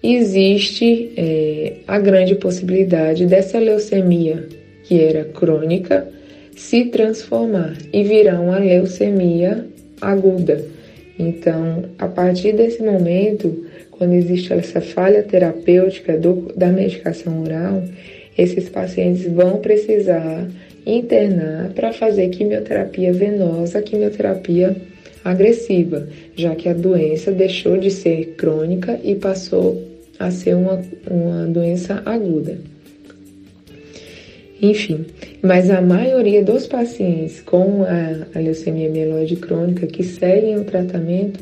[0.00, 4.44] existe é, a grande possibilidade dessa leucemia,
[4.84, 6.06] que era crônica,
[6.56, 9.66] se transformar e virar uma leucemia
[10.00, 10.64] aguda.
[11.18, 17.84] Então, a partir desse momento, quando existe essa falha terapêutica do, da medicação oral,
[18.36, 20.46] esses pacientes vão precisar
[20.84, 24.76] internar para fazer quimioterapia venosa, quimioterapia
[25.24, 29.82] agressiva, já que a doença deixou de ser crônica e passou
[30.18, 30.80] a ser uma,
[31.10, 32.58] uma doença aguda.
[34.60, 35.04] Enfim,
[35.42, 41.40] mas a maioria dos pacientes com a, a leucemia mieloide crônica que seguem o tratamento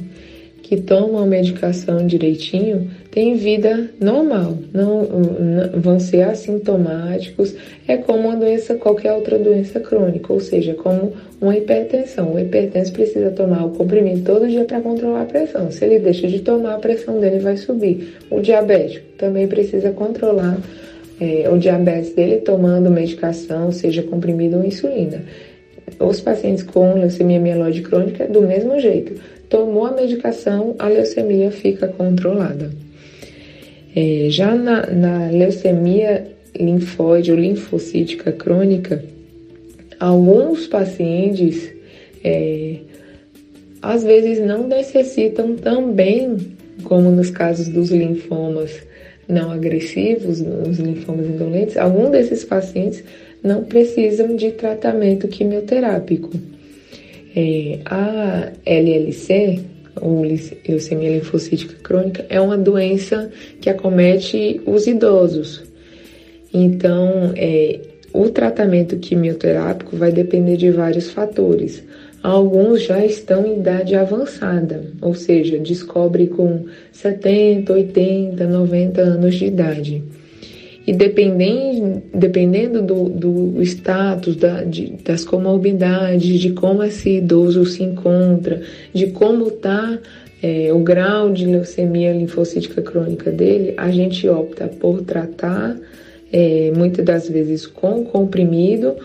[0.64, 7.54] que tomam a medicação direitinho têm vida normal, não, não, vão ser assintomáticos,
[7.86, 12.32] é como uma doença, qualquer outra doença crônica, ou seja, como uma hipertensão.
[12.32, 15.70] O hipertenso precisa tomar o comprimido todo dia para controlar a pressão.
[15.70, 18.14] Se ele deixa de tomar, a pressão dele vai subir.
[18.30, 20.58] O diabético também precisa controlar
[21.20, 25.22] é, o diabetes dele tomando medicação, seja comprimido ou insulina.
[25.98, 31.86] Os pacientes com leucemia mieloide crônica, do mesmo jeito tomou a medicação, a leucemia fica
[31.86, 32.72] controlada.
[33.94, 36.26] É, já na, na leucemia
[36.58, 39.04] linfóide ou linfocítica crônica,
[40.00, 41.70] alguns pacientes
[42.24, 42.78] é,
[43.80, 46.36] às vezes não necessitam também,
[46.82, 48.72] como nos casos dos linfomas
[49.28, 53.02] não agressivos, os linfomas indolentes, alguns desses pacientes
[53.42, 56.30] não precisam de tratamento quimioterápico.
[57.36, 59.60] É, a LLC,
[60.00, 65.62] ou leucemia linfocítica crônica, é uma doença que acomete os idosos.
[66.52, 67.80] Então, é,
[68.12, 71.82] o tratamento quimioterápico vai depender de vários fatores.
[72.24, 79.44] Alguns já estão em idade avançada, ou seja, descobre com 70, 80, 90 anos de
[79.44, 80.02] idade.
[80.86, 87.82] E dependendo, dependendo do, do status, da, de, das comorbidades, de como esse idoso se
[87.82, 88.62] encontra,
[88.94, 89.98] de como está
[90.42, 95.76] é, o grau de leucemia linfocítica crônica dele, a gente opta por tratar,
[96.32, 98.96] é, muitas das vezes com comprimido,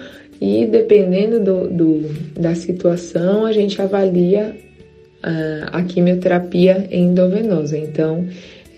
[0.42, 2.10] e dependendo do, do
[2.40, 4.56] da situação, a gente avalia
[5.22, 7.78] a, a quimioterapia endovenosa.
[7.78, 8.26] Então,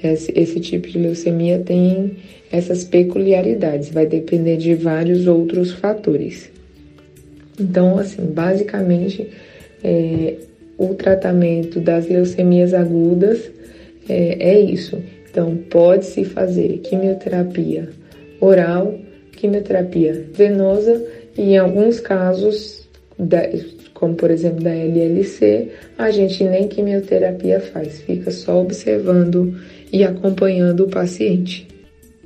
[0.03, 2.17] esse, esse tipo de leucemia tem
[2.51, 6.51] essas peculiaridades, vai depender de vários outros fatores.
[7.59, 9.29] Então, assim, basicamente,
[9.83, 10.35] é,
[10.77, 13.51] o tratamento das leucemias agudas
[14.09, 14.99] é, é isso.
[15.29, 17.89] Então, pode-se fazer quimioterapia
[18.39, 18.95] oral,
[19.31, 21.01] quimioterapia venosa
[21.37, 22.87] e, em alguns casos,
[23.93, 29.55] como por exemplo da LLC, a gente nem quimioterapia faz, fica só observando
[29.91, 31.67] e acompanhando o paciente.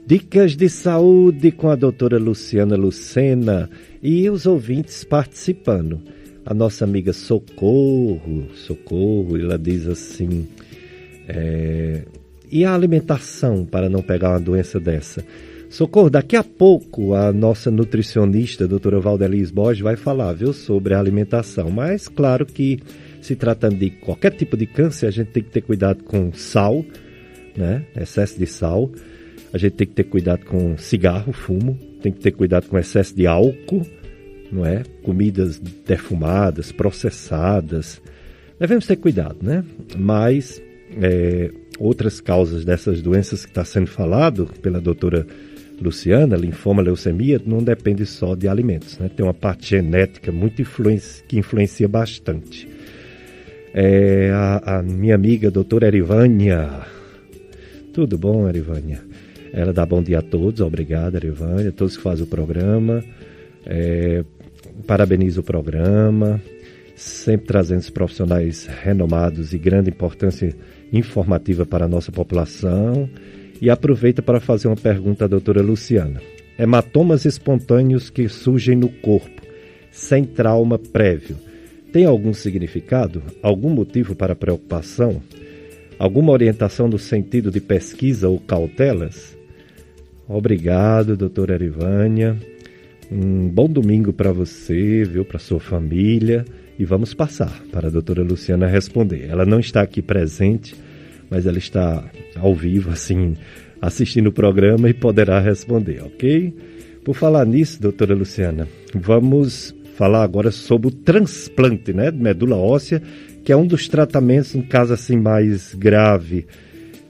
[0.07, 3.69] Dicas de saúde com a doutora Luciana Lucena
[4.03, 5.99] e os ouvintes participando.
[6.45, 10.47] A nossa amiga Socorro, Socorro, ela diz assim:
[11.27, 12.03] é,
[12.51, 15.25] e a alimentação para não pegar uma doença dessa?
[15.75, 20.99] Socorro, daqui a pouco a nossa nutricionista, doutora Valdelis Borges, vai falar, viu, sobre a
[21.01, 21.69] alimentação.
[21.69, 22.79] Mas, claro que
[23.19, 26.85] se tratando de qualquer tipo de câncer, a gente tem que ter cuidado com sal,
[27.57, 27.83] né?
[27.93, 28.89] Excesso de sal.
[29.51, 33.13] A gente tem que ter cuidado com cigarro, fumo, tem que ter cuidado com excesso
[33.13, 33.85] de álcool,
[34.49, 34.81] não é?
[35.03, 38.01] Comidas defumadas, processadas.
[38.57, 39.61] Devemos ter cuidado, né?
[39.97, 40.61] Mas
[41.01, 45.27] é, outras causas dessas doenças que está sendo falado pela doutora
[45.79, 49.09] Luciana, linfoma, leucemia, não depende só de alimentos, né?
[49.13, 50.63] Tem uma parte genética muito
[51.27, 52.67] que influencia bastante.
[53.73, 56.81] É, a, a minha amiga doutora Erivânia.
[57.93, 59.01] Tudo bom, Erivânia?
[59.51, 63.03] Ela dá bom dia a todos, obrigado, Erivânia, todos que fazem o programa.
[63.65, 64.23] É,
[64.85, 66.41] parabenizo o programa,
[66.95, 70.55] sempre trazendo os profissionais renomados e grande importância
[70.91, 73.09] informativa para a nossa população.
[73.61, 76.21] E aproveita para fazer uma pergunta à doutora Luciana.
[76.57, 79.41] Hematomas espontâneos que surgem no corpo,
[79.91, 81.37] sem trauma prévio,
[81.95, 83.23] tem algum significado?
[83.41, 85.23] Algum motivo para preocupação?
[85.97, 89.33] Alguma orientação no sentido de pesquisa ou cautelas?
[90.27, 92.35] Obrigado, doutora Erivânia.
[93.09, 96.43] Um bom domingo para você, viu, para sua família.
[96.77, 99.29] E vamos passar para a doutora Luciana responder.
[99.29, 100.75] Ela não está aqui presente,
[101.29, 102.03] mas ela está
[102.35, 103.35] ao vivo, assim,
[103.81, 106.53] assistindo o programa e poderá responder, ok?
[107.03, 113.01] Por falar nisso, doutora Luciana, vamos falar agora sobre o transplante né, de medula óssea,
[113.43, 116.45] que é um dos tratamentos, um caso assim mais grave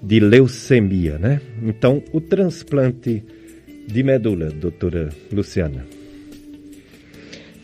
[0.02, 1.42] de leucemia, né?
[1.64, 3.24] Então, o transplante
[3.88, 5.86] de medula, doutora Luciana.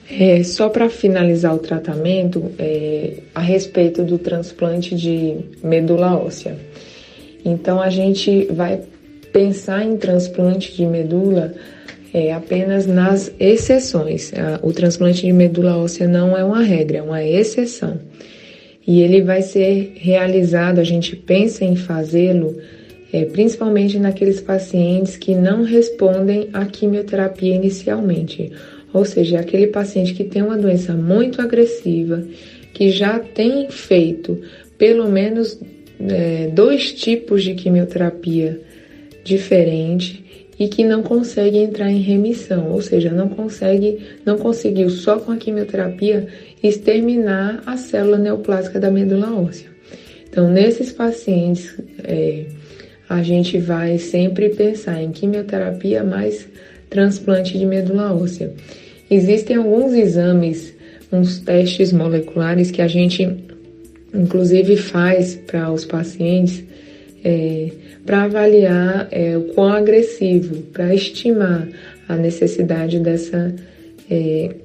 [0.09, 6.57] É, só para finalizar o tratamento, é, a respeito do transplante de medula óssea.
[7.43, 8.81] Então, a gente vai
[9.31, 11.53] pensar em transplante de medula
[12.13, 14.31] é, apenas nas exceções.
[14.61, 17.99] O transplante de medula óssea não é uma regra, é uma exceção
[18.85, 22.57] e ele vai ser realizado, a gente pensa em fazê-lo
[23.13, 28.51] é, principalmente naqueles pacientes que não respondem à quimioterapia inicialmente,
[28.93, 32.23] ou seja, aquele paciente que tem uma doença muito agressiva,
[32.73, 34.41] que já tem feito
[34.77, 35.59] pelo menos
[36.09, 38.59] é, dois tipos de quimioterapia
[39.23, 40.23] diferente
[40.59, 45.31] e que não consegue entrar em remissão, ou seja, não consegue, não conseguiu só com
[45.31, 46.27] a quimioterapia
[46.61, 49.69] exterminar a célula neoplásica da medula óssea.
[50.29, 52.45] Então, nesses pacientes, é,
[53.09, 56.47] a gente vai sempre pensar em quimioterapia mais
[56.89, 58.53] transplante de medula óssea.
[59.09, 60.73] Existem alguns exames,
[61.11, 63.50] uns testes moleculares que a gente
[64.13, 66.63] inclusive faz para os pacientes
[67.23, 67.69] é,
[68.05, 71.67] para avaliar é, o quão agressivo, para estimar
[72.07, 73.53] a necessidade dessa
[74.09, 74.55] é,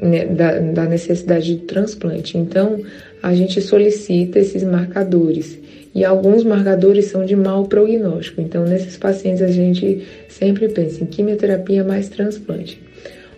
[0.00, 2.36] né, da, da necessidade de transplante.
[2.36, 2.80] Então,
[3.22, 5.58] a gente solicita esses marcadores
[5.94, 8.40] e alguns marcadores são de mau prognóstico.
[8.40, 12.80] Então, nesses pacientes a gente sempre pensa em quimioterapia mais transplante.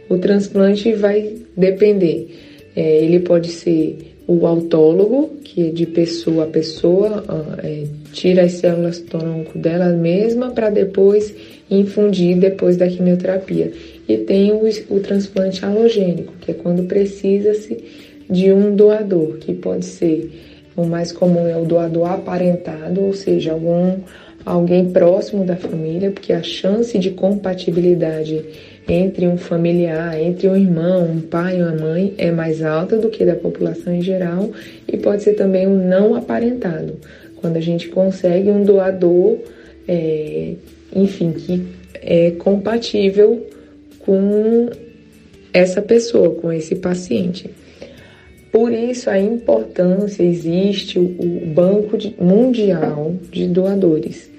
[0.09, 2.37] O transplante vai depender.
[2.75, 7.25] É, ele pode ser o autólogo, que é de pessoa a pessoa,
[7.65, 11.35] é, tira as células tronco dela mesma para depois
[11.71, 13.73] infundir depois da quimioterapia.
[14.07, 14.61] E tem o,
[14.91, 17.83] o transplante halogênico, que é quando precisa-se
[18.29, 20.31] de um doador, que pode ser
[20.77, 23.97] o mais comum é o doador aparentado, ou seja, algum
[24.45, 28.45] alguém próximo da família, porque a chance de compatibilidade
[28.89, 33.11] entre um familiar, entre um irmão, um pai e uma mãe é mais alta do
[33.11, 34.51] que da população em geral
[34.91, 36.97] e pode ser também um não aparentado,
[37.37, 39.39] quando a gente consegue um doador,
[39.87, 40.55] é,
[40.97, 41.67] enfim, que
[42.01, 43.47] é compatível
[43.99, 44.71] com
[45.53, 47.51] essa pessoa, com esse paciente.
[48.51, 54.31] Por isso a importância existe o Banco Mundial de Doadores.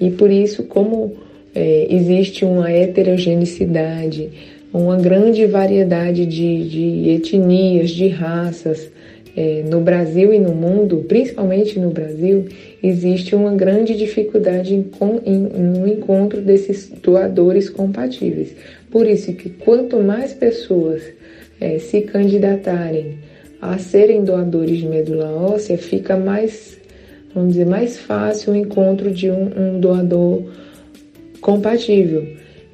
[0.00, 1.16] E por isso, como
[1.54, 4.30] é, existe uma heterogeneidade,
[4.72, 8.90] uma grande variedade de, de etnias, de raças,
[9.36, 12.46] é, no Brasil e no mundo, principalmente no Brasil,
[12.82, 14.86] existe uma grande dificuldade em,
[15.26, 18.54] em, no encontro desses doadores compatíveis.
[18.90, 21.02] Por isso que quanto mais pessoas
[21.60, 23.18] é, se candidatarem
[23.60, 26.78] a serem doadores de medula óssea, fica mais,
[27.34, 30.44] vamos dizer, mais fácil o encontro de um, um doador
[31.44, 32.26] compatível.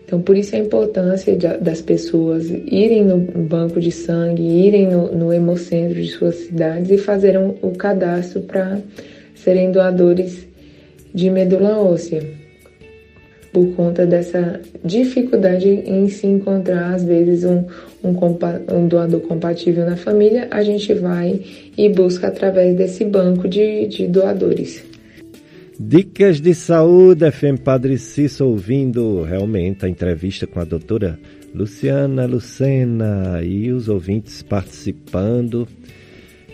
[0.05, 5.13] Então, por isso a importância de, das pessoas irem no banco de sangue, irem no,
[5.13, 8.79] no hemocentro de suas cidades e fazerem o cadastro para
[9.35, 10.47] serem doadores
[11.13, 12.23] de medula óssea
[13.53, 17.65] por conta dessa dificuldade em se encontrar, às vezes, um,
[18.05, 18.17] um,
[18.73, 21.41] um, doador compatível na família, a gente vai
[21.77, 24.90] e busca através desse banco de, de doadores.
[25.82, 31.19] Dicas de saúde, FM Padre Cício, ouvindo realmente a entrevista com a doutora
[31.55, 35.66] Luciana Lucena e os ouvintes participando.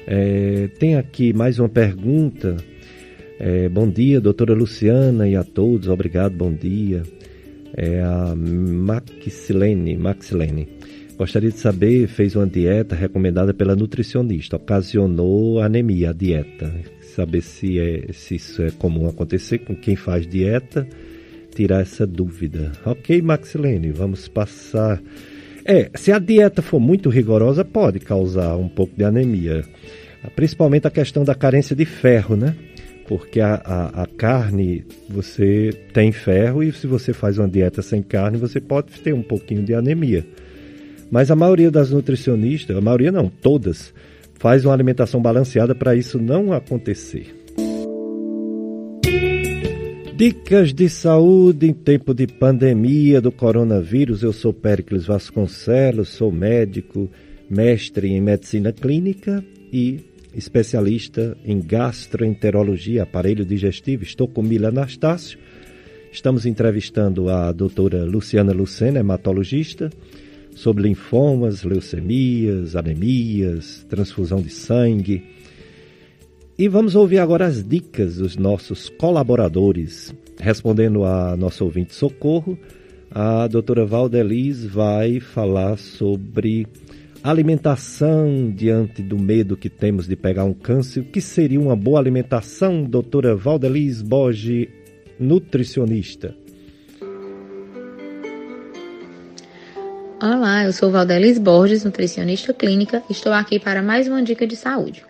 [0.06, 2.56] É, tem aqui mais uma pergunta
[3.40, 7.02] é, bom dia, doutora Luciana e a todos, obrigado, bom dia.
[7.76, 10.68] É a Maxilene, Maxilene.
[11.18, 16.72] Gostaria de saber, fez uma dieta recomendada pela nutricionista, ocasionou anemia a dieta.
[17.16, 20.86] Saber se, é, se isso é comum acontecer com quem faz dieta,
[21.54, 22.72] tirar essa dúvida.
[22.84, 25.02] Ok, Maxilene, vamos passar.
[25.64, 29.64] É, se a dieta for muito rigorosa, pode causar um pouco de anemia.
[30.34, 32.54] Principalmente a questão da carência de ferro, né?
[33.08, 38.02] porque a, a, a, carne você tem ferro e se você faz uma dieta sem
[38.02, 40.26] carne você pode ter um pouquinho de anemia.
[41.10, 43.94] Mas a maioria das nutricionistas, a maioria não, todas,
[44.38, 47.34] faz uma alimentação balanceada para isso não acontecer.
[50.16, 54.22] Dicas de saúde em tempo de pandemia do coronavírus.
[54.22, 57.10] Eu sou Péricles Vasconcelos, sou médico,
[57.50, 60.00] mestre em medicina clínica e
[60.34, 64.04] especialista em gastroenterologia, aparelho digestivo.
[64.04, 65.38] Estou com Mila Anastácio.
[66.10, 69.90] Estamos entrevistando a doutora Luciana Lucena, hematologista,
[70.56, 75.22] sobre linfomas, leucemias, anemias, transfusão de sangue.
[76.58, 80.14] E vamos ouvir agora as dicas dos nossos colaboradores.
[80.40, 82.58] Respondendo a nosso ouvinte Socorro,
[83.10, 86.66] a doutora Valdeliz vai falar sobre
[87.22, 91.00] Alimentação diante do medo que temos de pegar um câncer.
[91.00, 94.68] O que seria uma boa alimentação, doutora Valdeliz Borges,
[95.18, 96.45] nutricionista?
[100.22, 103.02] Olá, eu sou Valdeliz Borges, nutricionista clínica.
[103.10, 105.04] Estou aqui para mais uma dica de saúde.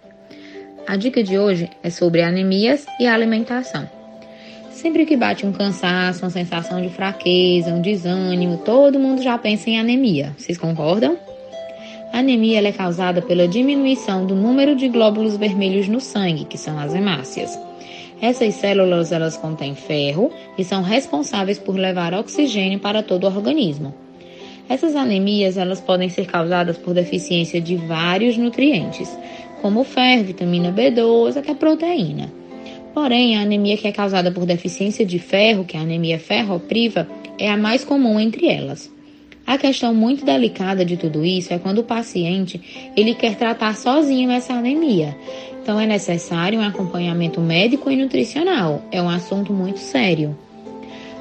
[0.84, 3.88] A dica de hoje é sobre anemias e alimentação.
[4.72, 9.70] Sempre que bate um cansaço, uma sensação de fraqueza, um desânimo, todo mundo já pensa
[9.70, 10.34] em anemia.
[10.36, 11.16] Vocês concordam?
[12.12, 16.80] A anemia é causada pela diminuição do número de glóbulos vermelhos no sangue, que são
[16.80, 17.56] as hemácias.
[18.20, 23.94] Essas células elas contêm ferro e são responsáveis por levar oxigênio para todo o organismo.
[24.68, 29.08] Essas anemias elas podem ser causadas por deficiência de vários nutrientes,
[29.62, 32.32] como ferro, vitamina B12, até proteína.
[32.92, 37.06] Porém, a anemia que é causada por deficiência de ferro, que é a anemia ferropriva,
[37.38, 38.90] é a mais comum entre elas.
[39.46, 44.30] A questão muito delicada de tudo isso é quando o paciente ele quer tratar sozinho
[44.30, 45.16] essa anemia.
[45.62, 48.82] Então é necessário um acompanhamento médico e nutricional.
[48.90, 50.36] É um assunto muito sério.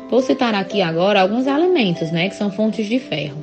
[0.10, 3.38] Vou citar aqui agora alguns alimentos, né, que são fontes de ferro.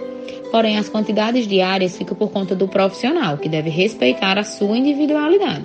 [0.50, 5.64] Porém, as quantidades diárias ficam por conta do profissional, que deve respeitar a sua individualidade.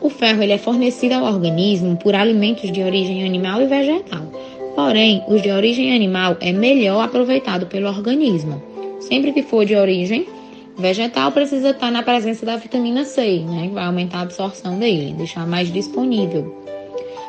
[0.00, 4.22] O ferro ele é fornecido ao organismo por alimentos de origem animal e vegetal.
[4.74, 8.62] Porém, os de origem animal é melhor aproveitado pelo organismo.
[9.00, 10.26] Sempre que for de origem
[10.76, 15.14] vegetal, precisa estar na presença da vitamina C, né, que vai aumentar a absorção dele,
[15.16, 16.63] deixar mais disponível.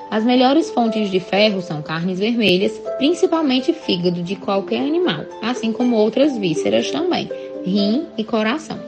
[0.10, 5.96] As melhores fontes de ferro são carnes vermelhas, principalmente fígado de qualquer animal, assim como
[5.96, 7.30] outras vísceras também,
[7.66, 8.80] rim e coração.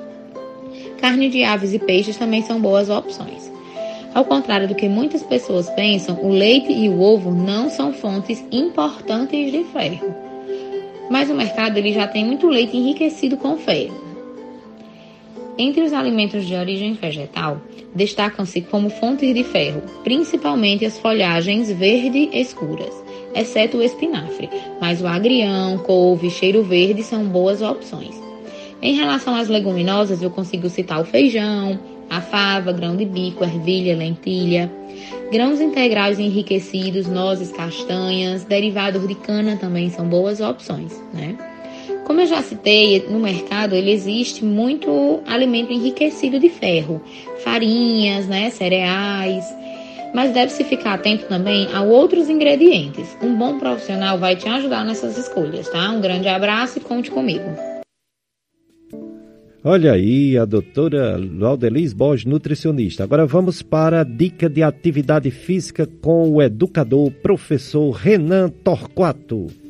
[1.01, 3.51] Carne de aves e peixes também são boas opções.
[4.13, 8.43] Ao contrário do que muitas pessoas pensam, o leite e o ovo não são fontes
[8.51, 10.15] importantes de ferro.
[11.09, 14.06] Mas o mercado ele já tem muito leite enriquecido com ferro.
[15.57, 17.59] Entre os alimentos de origem vegetal,
[17.95, 22.93] destacam-se como fontes de ferro, principalmente as folhagens verde escuras,
[23.33, 28.15] exceto o espinafre, mas o agrião, couve, cheiro verde são boas opções.
[28.81, 33.95] Em relação às leguminosas, eu consigo citar o feijão, a fava, grão de bico, ervilha,
[33.95, 34.71] lentilha,
[35.31, 41.35] grãos integrais enriquecidos, nozes, castanhas, derivados de cana também são boas opções, né?
[42.07, 47.01] Como eu já citei, no mercado ele existe muito alimento enriquecido de ferro,
[47.43, 49.43] farinhas, né, cereais,
[50.15, 53.17] mas deve-se ficar atento também a outros ingredientes.
[53.21, 55.91] Um bom profissional vai te ajudar nessas escolhas, tá?
[55.91, 57.43] Um grande abraço e conte comigo.
[59.61, 63.03] Olha aí, a doutora Laudelis Borges, nutricionista.
[63.03, 69.66] Agora vamos para a dica de atividade física com o educador, professor Renan Torquato.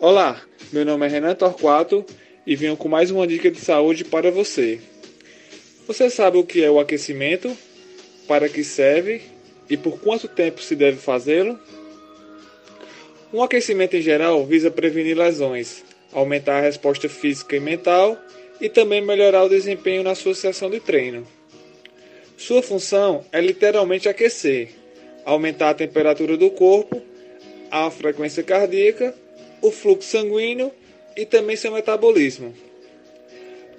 [0.00, 0.40] Olá,
[0.72, 2.06] meu nome é Renan Torquato
[2.46, 4.78] e venho com mais uma dica de saúde para você.
[5.88, 7.52] Você sabe o que é o aquecimento?
[8.28, 9.22] Para que serve
[9.68, 11.58] e por quanto tempo se deve fazê-lo?
[13.32, 18.16] Um aquecimento em geral visa prevenir lesões, aumentar a resposta física e mental
[18.60, 21.26] e também melhorar o desempenho na sua sessão de treino.
[22.36, 24.68] Sua função é literalmente aquecer,
[25.24, 27.02] aumentar a temperatura do corpo,
[27.68, 29.12] a frequência cardíaca
[29.60, 30.70] o fluxo sanguíneo
[31.16, 32.54] e também seu metabolismo.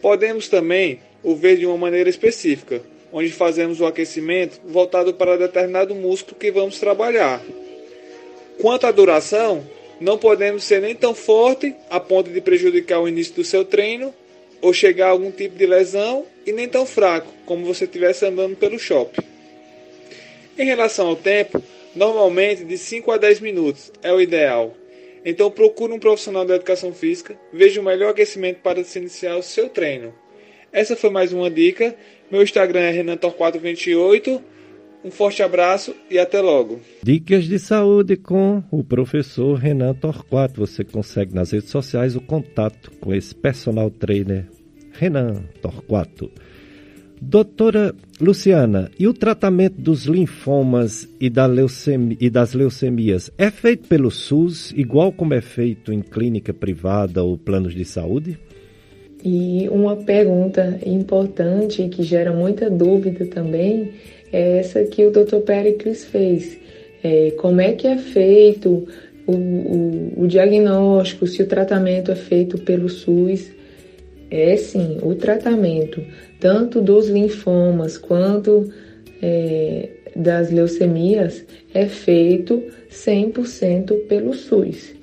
[0.02, 2.82] Podemos também o ver de uma maneira específica,
[3.12, 7.42] onde fazemos o aquecimento voltado para determinado músculo que vamos trabalhar.
[8.62, 9.66] Quanto à duração,
[10.00, 14.14] não podemos ser nem tão forte a ponto de prejudicar o início do seu treino
[14.62, 18.56] ou chegar a algum tipo de lesão e nem tão fraco como você estivesse andando
[18.56, 19.22] pelo shopping.
[20.58, 21.62] Em relação ao tempo,
[21.96, 24.74] normalmente de 5 a 10 minutos é o ideal.
[25.26, 29.44] Então procure um profissional da educação física, veja o melhor aquecimento para se iniciar o
[29.44, 30.14] seu treino.
[30.72, 31.96] Essa foi mais uma dica.
[32.32, 34.42] Meu Instagram é renantor428.
[35.04, 36.82] Um forte abraço e até logo.
[37.02, 40.60] Dicas de saúde com o professor Renan Torquato.
[40.60, 44.46] Você consegue nas redes sociais o contato com esse personal trainer
[44.92, 46.30] Renan Torquato.
[47.22, 51.50] Doutora Luciana, e o tratamento dos linfomas e, da
[52.20, 57.38] e, das leucemias é feito pelo SUS, igual como é feito em clínica privada ou
[57.38, 58.40] planos de saúde?
[59.24, 63.92] E uma pergunta importante que gera muita dúvida também
[64.32, 65.40] é essa que o Dr.
[65.46, 66.58] Pericles fez.
[67.04, 68.88] É, como é que é feito
[69.28, 73.52] o, o, o diagnóstico, se o tratamento é feito pelo SUS?
[74.32, 76.02] É sim, o tratamento
[76.40, 78.72] tanto dos linfomas quanto
[79.22, 84.94] é, das leucemias é feito 100% pelo SUS.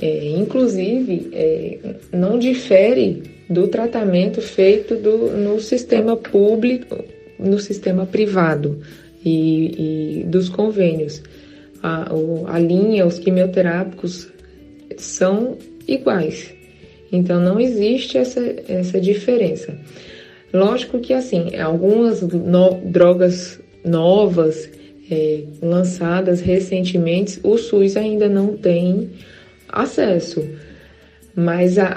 [0.00, 1.78] É, inclusive, é,
[2.12, 7.04] não difere do tratamento feito do, no sistema público,
[7.38, 8.80] no sistema privado
[9.24, 11.22] e, e dos convênios.
[11.82, 12.10] A,
[12.46, 14.28] a linha, os quimioterápicos
[14.96, 15.56] são
[15.86, 16.52] iguais.
[17.12, 19.78] Então, não existe essa, essa diferença.
[20.54, 24.70] Lógico que, assim, algumas no, drogas novas
[25.10, 29.10] é, lançadas recentemente, o SUS ainda não tem
[29.68, 30.48] acesso.
[31.34, 31.88] Mas a,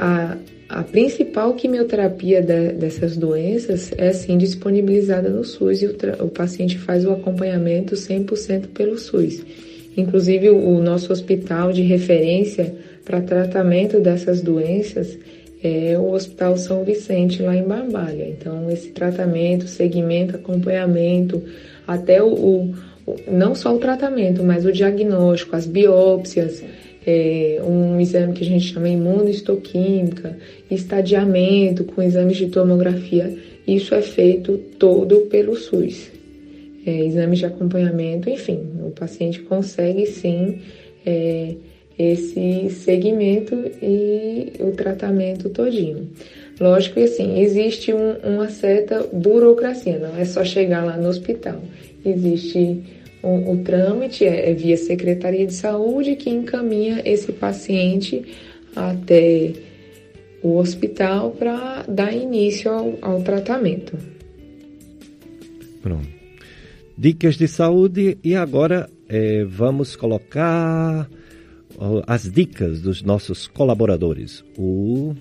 [0.69, 6.27] a, a principal quimioterapia de, dessas doenças é sim disponibilizada no SUS e o, o
[6.27, 9.45] paciente faz o acompanhamento 100% pelo SUS.
[9.95, 12.73] Inclusive, o, o nosso hospital de referência
[13.05, 15.15] para tratamento dessas doenças
[15.63, 18.27] é o Hospital São Vicente, lá em Barbalha.
[18.27, 21.41] Então, esse tratamento, segmento, acompanhamento,
[21.87, 22.75] até o, o,
[23.27, 26.63] não só o tratamento, mas o diagnóstico, as biópsias,
[27.05, 30.37] é, um exame que a gente chama imunohistoquímica,
[30.69, 33.33] estadiamento com exames de tomografia,
[33.65, 36.11] isso é feito todo pelo SUS.
[36.85, 40.59] É, exames de acompanhamento, enfim, o paciente consegue sim
[41.05, 41.55] é,
[41.97, 46.09] esse segmento e o tratamento todinho.
[46.59, 51.61] Lógico que assim, existe um, uma certa burocracia, não é só chegar lá no hospital.
[52.05, 52.83] Existe
[53.21, 58.23] o, o trâmite é, é via Secretaria de Saúde que encaminha esse paciente
[58.75, 59.53] até
[60.41, 63.97] o hospital para dar início ao, ao tratamento.
[65.81, 66.07] Pronto.
[66.97, 71.07] Dicas de saúde e agora é, vamos colocar
[72.05, 74.43] as dicas dos nossos colaboradores.
[74.57, 75.13] O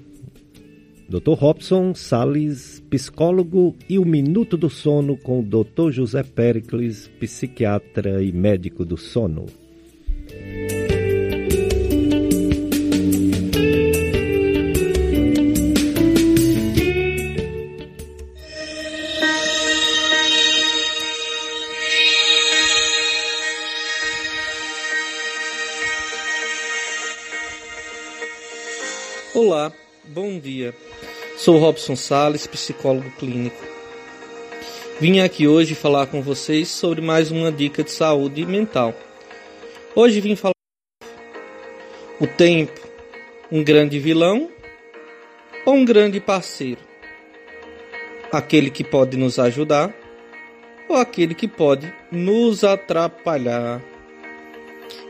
[1.08, 1.34] Dr.
[1.34, 5.90] Robson Sales, psicólogo, e o Minuto do Sono com o Dr.
[5.90, 9.46] José Pericles, psiquiatra e médico do sono.
[29.46, 29.72] Olá,
[30.08, 30.74] bom dia.
[31.36, 33.64] Sou Robson Sales, psicólogo clínico.
[35.00, 38.92] Vim aqui hoje falar com vocês sobre mais uma dica de saúde mental.
[39.94, 40.50] Hoje vim falar
[42.20, 42.80] o tempo,
[43.52, 44.50] um grande vilão
[45.64, 46.80] ou um grande parceiro?
[48.32, 49.94] Aquele que pode nos ajudar
[50.88, 53.80] ou aquele que pode nos atrapalhar?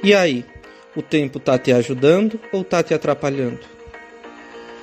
[0.02, 0.44] E aí,
[0.94, 3.75] o tempo está te ajudando ou está te atrapalhando?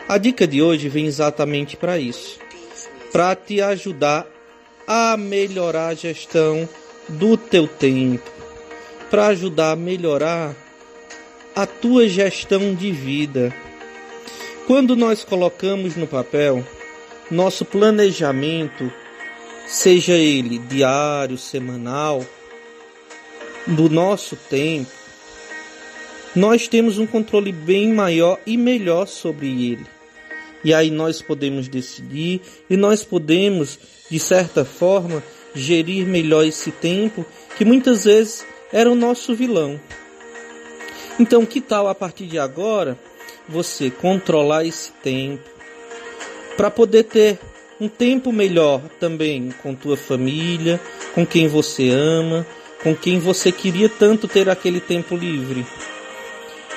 [0.08, 2.40] A dica de hoje vem exatamente para isso,
[3.12, 4.28] para te ajudar
[4.86, 6.68] a melhorar a gestão
[7.08, 8.30] do teu tempo,
[9.10, 10.56] para ajudar a melhorar
[11.56, 13.54] a tua gestão de vida.
[14.68, 16.64] Quando nós colocamos no papel
[17.32, 18.92] nosso planejamento,
[19.66, 22.26] seja ele diário, semanal,
[23.66, 24.92] do nosso tempo,
[26.36, 29.86] nós temos um controle bem maior e melhor sobre ele.
[30.64, 33.78] E aí nós podemos decidir e nós podemos,
[34.10, 35.22] de certa forma,
[35.54, 37.26] gerir melhor esse tempo
[37.58, 39.80] que muitas vezes era o nosso vilão.
[41.20, 42.98] Então, que tal a partir de agora
[43.48, 45.48] você controlar esse tempo
[46.58, 47.40] para poder ter
[47.80, 50.80] um tempo melhor também com tua família,
[51.14, 52.48] com quem você ama,
[52.82, 55.66] com quem você queria tanto ter aquele tempo livre?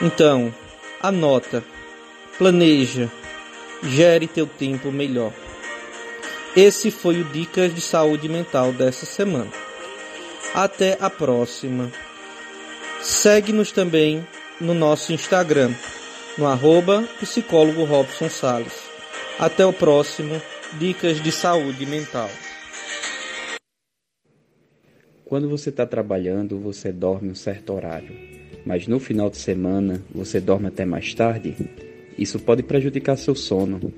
[0.03, 0.55] Então,
[1.01, 1.65] anota,
[2.37, 3.11] planeja,
[3.83, 5.33] gere teu tempo melhor.
[6.55, 9.51] Esse foi o Dicas de Saúde Mental dessa semana.
[10.55, 11.91] Até a próxima.
[13.01, 14.27] Segue-nos também
[14.61, 15.73] no nosso Instagram,
[16.37, 18.79] no arroba psicólogo Robson Salles.
[19.39, 20.41] Até o próximo
[20.75, 22.29] Dicas de Saúde Mental.
[25.25, 28.36] Quando você está trabalhando, você dorme um certo horário
[28.67, 31.55] mas no final de semana você dorme até mais tarde,
[32.19, 33.93] isso pode prejudicar seu sono.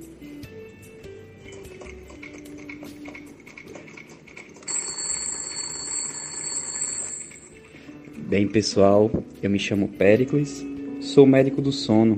[8.29, 9.11] Bem, pessoal,
[9.43, 10.63] eu me chamo Péricles,
[11.01, 12.15] sou médico do sono.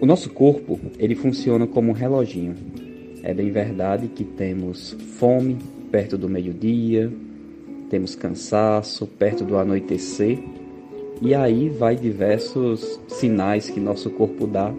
[0.00, 2.54] O nosso corpo, ele funciona como um reloginho.
[3.22, 5.58] É bem verdade que temos fome
[5.90, 7.12] perto do meio-dia,
[7.90, 10.38] temos cansaço perto do anoitecer,
[11.20, 14.72] e aí vai diversos sinais que nosso corpo dá,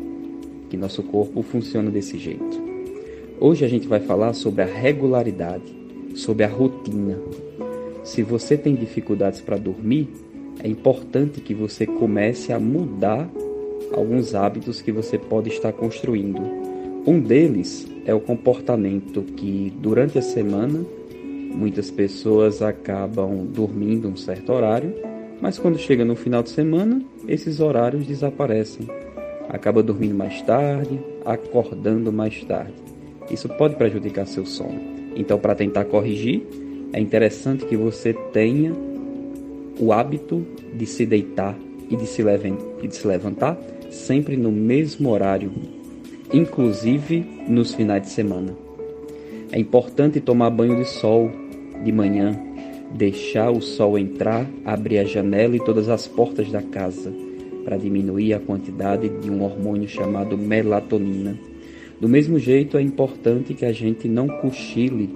[0.69, 2.59] que nosso corpo funciona desse jeito.
[3.39, 5.63] Hoje a gente vai falar sobre a regularidade,
[6.15, 7.19] sobre a rotina.
[8.03, 10.09] Se você tem dificuldades para dormir,
[10.63, 13.29] é importante que você comece a mudar
[13.93, 16.41] alguns hábitos que você pode estar construindo.
[17.05, 20.83] Um deles é o comportamento que durante a semana
[21.53, 25.10] muitas pessoas acabam dormindo um certo horário
[25.41, 28.87] mas quando chega no final de semana, esses horários desaparecem.
[29.49, 32.73] Acaba dormindo mais tarde, acordando mais tarde.
[33.29, 34.79] Isso pode prejudicar seu sono.
[35.15, 36.43] Então, para tentar corrigir,
[36.93, 38.73] é interessante que você tenha
[39.79, 41.57] o hábito de se deitar
[41.89, 42.21] e de se,
[42.81, 43.57] e de se levantar
[43.89, 45.51] sempre no mesmo horário,
[46.31, 48.55] inclusive nos finais de semana.
[49.51, 51.29] É importante tomar banho de sol
[51.83, 52.39] de manhã,
[52.93, 57.11] deixar o sol entrar, abrir a janela e todas as portas da casa
[57.63, 61.37] para diminuir a quantidade de um hormônio chamado melatonina.
[61.99, 65.09] Do mesmo jeito, é importante que a gente não cochile,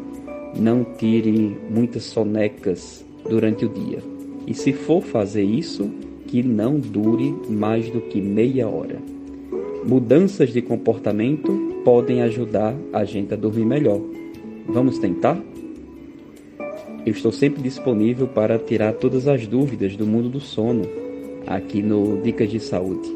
[0.56, 4.00] não tire muitas sonecas durante o dia.
[4.46, 5.90] E se for fazer isso,
[6.28, 9.00] que não dure mais do que meia hora.
[9.84, 11.52] Mudanças de comportamento
[11.84, 14.02] podem ajudar a gente a dormir melhor.
[14.68, 15.40] Vamos tentar?
[17.06, 20.90] Eu estou sempre disponível para tirar todas as dúvidas do mundo do sono
[21.45, 23.07] aqui no Dicas de Saúde.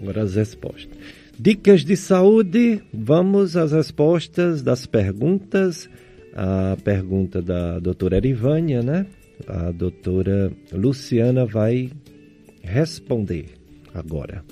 [0.00, 0.96] Agora as respostas.
[1.38, 5.90] Dicas de saúde, vamos às respostas das perguntas.
[6.34, 9.04] A pergunta da doutora Erivânia, né?
[9.46, 11.90] A doutora Luciana vai
[12.62, 13.46] responder
[13.92, 14.42] agora.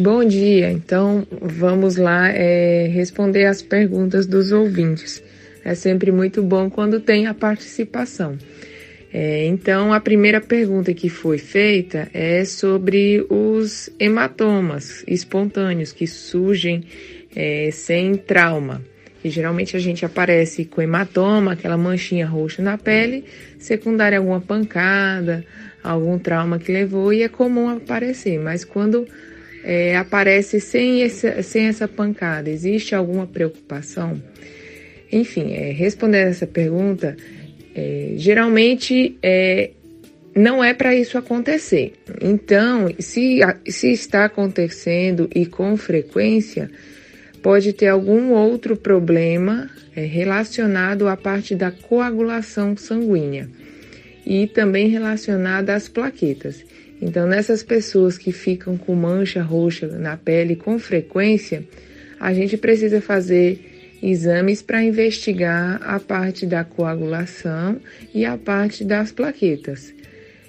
[0.00, 5.22] Bom dia, então vamos lá é, responder as perguntas dos ouvintes.
[5.62, 8.38] É sempre muito bom quando tem a participação.
[9.12, 16.82] É, então, a primeira pergunta que foi feita é sobre os hematomas espontâneos que surgem
[17.36, 18.82] é, sem trauma.
[19.22, 23.22] Geralmente a gente aparece com hematoma, aquela manchinha roxa na pele,
[23.58, 25.44] secundária a alguma pancada,
[25.84, 28.40] algum trauma que levou, e é comum aparecer.
[28.40, 29.06] Mas quando
[29.64, 32.50] é, aparece sem, esse, sem essa pancada?
[32.50, 34.20] Existe alguma preocupação?
[35.12, 37.16] Enfim, é, respondendo essa pergunta,
[37.74, 39.70] é, geralmente é,
[40.34, 41.94] não é para isso acontecer.
[42.20, 46.70] Então, se, se está acontecendo e com frequência,
[47.42, 53.48] pode ter algum outro problema é, relacionado à parte da coagulação sanguínea
[54.24, 56.64] e também relacionada às plaquetas.
[57.00, 61.64] Então, nessas pessoas que ficam com mancha roxa na pele com frequência,
[62.18, 63.58] a gente precisa fazer
[64.02, 67.80] exames para investigar a parte da coagulação
[68.14, 69.94] e a parte das plaquetas.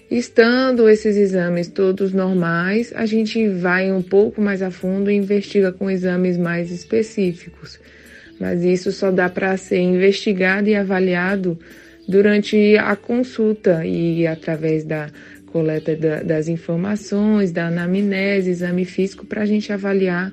[0.09, 5.71] Estando esses exames todos normais, a gente vai um pouco mais a fundo e investiga
[5.71, 7.79] com exames mais específicos.
[8.37, 11.57] Mas isso só dá para ser investigado e avaliado
[12.07, 15.09] durante a consulta e através da
[15.51, 20.31] coleta da, das informações, da anamnese, exame físico, para a gente avaliar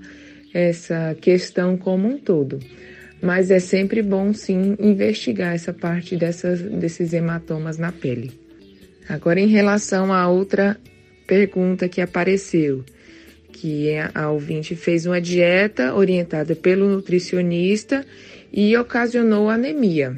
[0.54, 2.58] essa questão como um todo.
[3.20, 8.32] Mas é sempre bom, sim, investigar essa parte dessas, desses hematomas na pele.
[9.08, 10.76] Agora, em relação a outra
[11.26, 12.84] pergunta que apareceu,
[13.52, 18.06] que a ouvinte fez uma dieta orientada pelo nutricionista
[18.52, 20.16] e ocasionou anemia.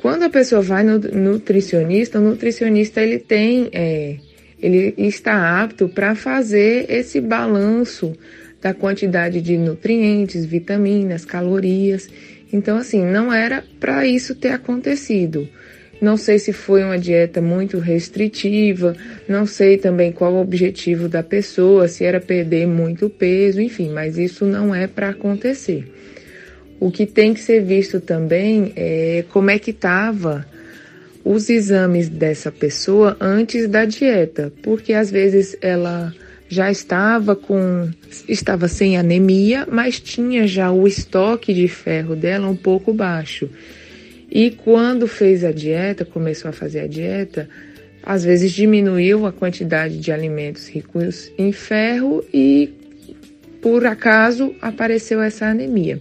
[0.00, 4.16] Quando a pessoa vai no nutricionista, o nutricionista ele tem, é,
[4.58, 8.14] ele está apto para fazer esse balanço
[8.62, 12.08] da quantidade de nutrientes, vitaminas, calorias.
[12.50, 15.46] Então, assim, não era para isso ter acontecido.
[16.00, 18.96] Não sei se foi uma dieta muito restritiva,
[19.28, 24.16] não sei também qual o objetivo da pessoa, se era perder muito peso, enfim, mas
[24.16, 25.92] isso não é para acontecer.
[26.80, 30.46] O que tem que ser visto também é como é que estava
[31.22, 36.10] os exames dessa pessoa antes da dieta, porque às vezes ela
[36.48, 37.90] já estava com
[38.26, 43.50] estava sem anemia, mas tinha já o estoque de ferro dela um pouco baixo.
[44.30, 47.46] E quando fez a dieta, começou a fazer a dieta,
[48.02, 52.72] às vezes diminuiu a quantidade de alimentos ricos em ferro e
[53.60, 56.00] por acaso apareceu essa anemia.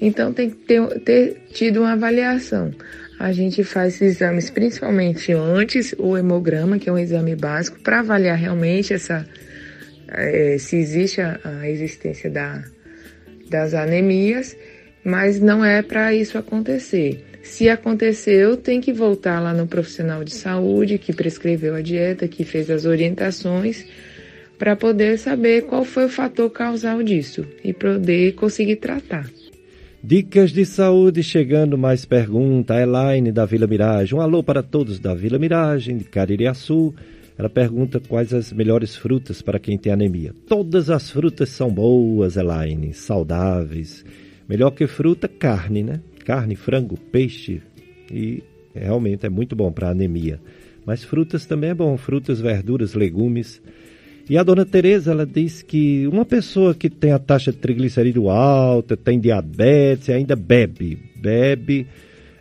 [0.00, 2.72] Então tem que ter, ter tido uma avaliação.
[3.18, 8.38] A gente faz exames principalmente antes, o hemograma, que é um exame básico, para avaliar
[8.38, 9.26] realmente essa,
[10.08, 12.64] é, se existe a, a existência da,
[13.50, 14.56] das anemias,
[15.04, 17.26] mas não é para isso acontecer.
[17.42, 22.44] Se aconteceu, tem que voltar lá no profissional de saúde que prescreveu a dieta, que
[22.44, 23.84] fez as orientações,
[24.58, 29.26] para poder saber qual foi o fator causal disso e poder conseguir tratar.
[30.02, 32.72] Dicas de saúde chegando, mais pergunta.
[32.72, 34.18] A Elaine da Vila Miragem.
[34.18, 36.94] Um alô para todos da Vila Miragem, de Caririaçu.
[37.36, 40.34] Ela pergunta quais as melhores frutas para quem tem anemia.
[40.48, 44.02] Todas as frutas são boas, Elaine, saudáveis.
[44.48, 46.00] Melhor que fruta, carne, né?
[46.24, 47.60] Carne, frango, peixe.
[48.10, 48.42] E
[48.74, 50.40] realmente é muito bom para anemia.
[50.86, 53.60] Mas frutas também é bom, frutas, verduras, legumes.
[54.30, 58.30] E a dona Tereza, ela diz que uma pessoa que tem a taxa de triglicerídeo
[58.30, 61.88] alta, tem diabetes, ainda bebe, bebe,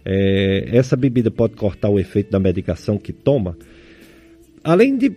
[0.06, 3.58] é, essa bebida pode cortar o efeito da medicação que toma.
[4.64, 5.12] Além de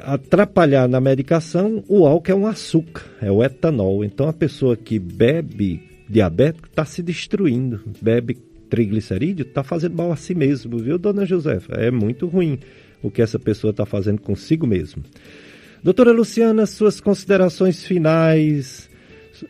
[0.00, 4.02] atrapalhar na medicação, o álcool é um açúcar, é o etanol.
[4.02, 8.38] Então a pessoa que bebe diabético está se destruindo, bebe
[8.70, 11.74] triglicerídeo, está fazendo mal a si mesmo, viu, dona Josefa?
[11.74, 12.58] É muito ruim
[13.02, 15.02] o que essa pessoa está fazendo consigo mesmo.
[15.82, 18.88] Doutora Luciana, suas considerações finais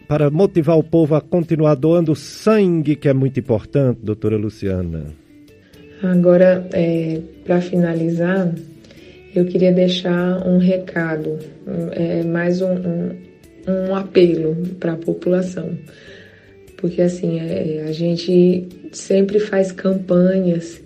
[0.06, 5.06] para motivar o povo a continuar doando sangue, que é muito importante, doutora Luciana.
[6.02, 8.52] Agora, é, para finalizar,
[9.34, 11.38] eu queria deixar um recado,
[11.92, 13.16] é, mais um, um,
[13.66, 15.70] um apelo para a população.
[16.76, 20.80] Porque assim, é, a gente sempre faz campanhas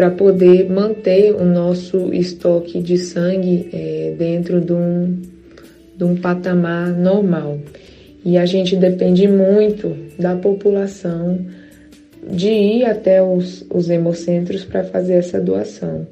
[0.00, 5.20] para poder manter o nosso estoque de sangue é, dentro de um,
[5.94, 7.58] de um patamar normal.
[8.24, 11.38] E a gente depende muito da população
[12.32, 16.06] de ir até os, os hemocentros para fazer essa doação.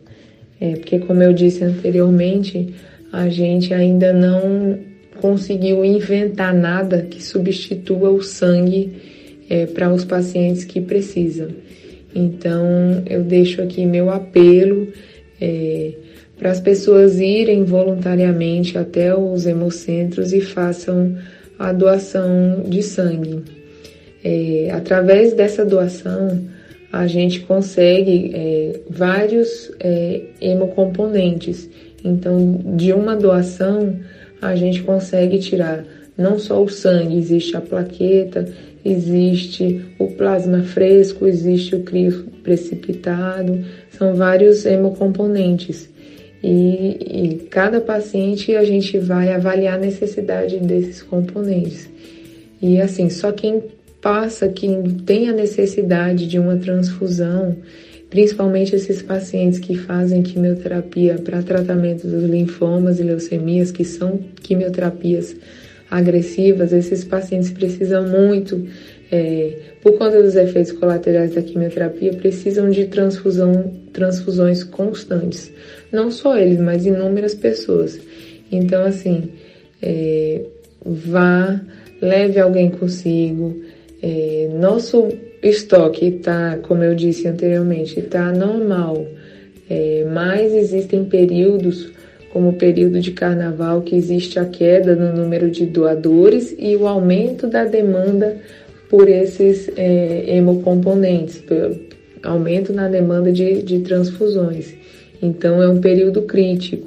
[0.61, 2.75] É, porque, como eu disse anteriormente,
[3.11, 4.81] a gente ainda não
[5.19, 8.93] conseguiu inventar nada que substitua o sangue
[9.49, 11.49] é, para os pacientes que precisam.
[12.15, 14.89] Então, eu deixo aqui meu apelo
[15.41, 15.93] é,
[16.39, 21.17] para as pessoas irem voluntariamente até os hemocentros e façam
[21.59, 23.43] a doação de sangue.
[24.25, 26.41] É, através dessa doação,
[26.93, 31.69] a gente consegue é, vários é, hemocomponentes.
[32.05, 33.97] Então, de uma doação,
[34.41, 35.85] a gente consegue tirar
[36.17, 38.49] não só o sangue, existe a plaqueta,
[38.91, 45.89] existe o plasma fresco, existe o crio precipitado, são vários hemocomponentes.
[46.43, 51.89] E, e cada paciente a gente vai avaliar a necessidade desses componentes.
[52.63, 53.63] E assim, só quem
[54.01, 57.57] passa, quem tem a necessidade de uma transfusão,
[58.09, 65.37] principalmente esses pacientes que fazem quimioterapia para tratamento dos linfomas e leucemias, que são quimioterapias
[65.91, 68.67] agressivas, esses pacientes precisam muito,
[69.11, 69.53] é,
[69.83, 75.51] por conta dos efeitos colaterais da quimioterapia, precisam de transfusão, transfusões constantes.
[75.91, 77.99] Não só eles, mas inúmeras pessoas.
[78.53, 79.31] Então, assim,
[79.83, 80.43] é,
[80.85, 81.61] vá,
[82.01, 83.63] leve alguém consigo.
[84.03, 85.09] É, nosso
[85.43, 89.07] estoque está, como eu disse anteriormente, está normal,
[89.69, 91.91] é, mas existem períodos
[92.33, 96.87] como o período de carnaval, que existe a queda no número de doadores e o
[96.87, 98.37] aumento da demanda
[98.89, 101.43] por esses é, hemocomponentes,
[102.23, 104.75] aumento na demanda de, de transfusões.
[105.23, 106.87] Então, é um período crítico.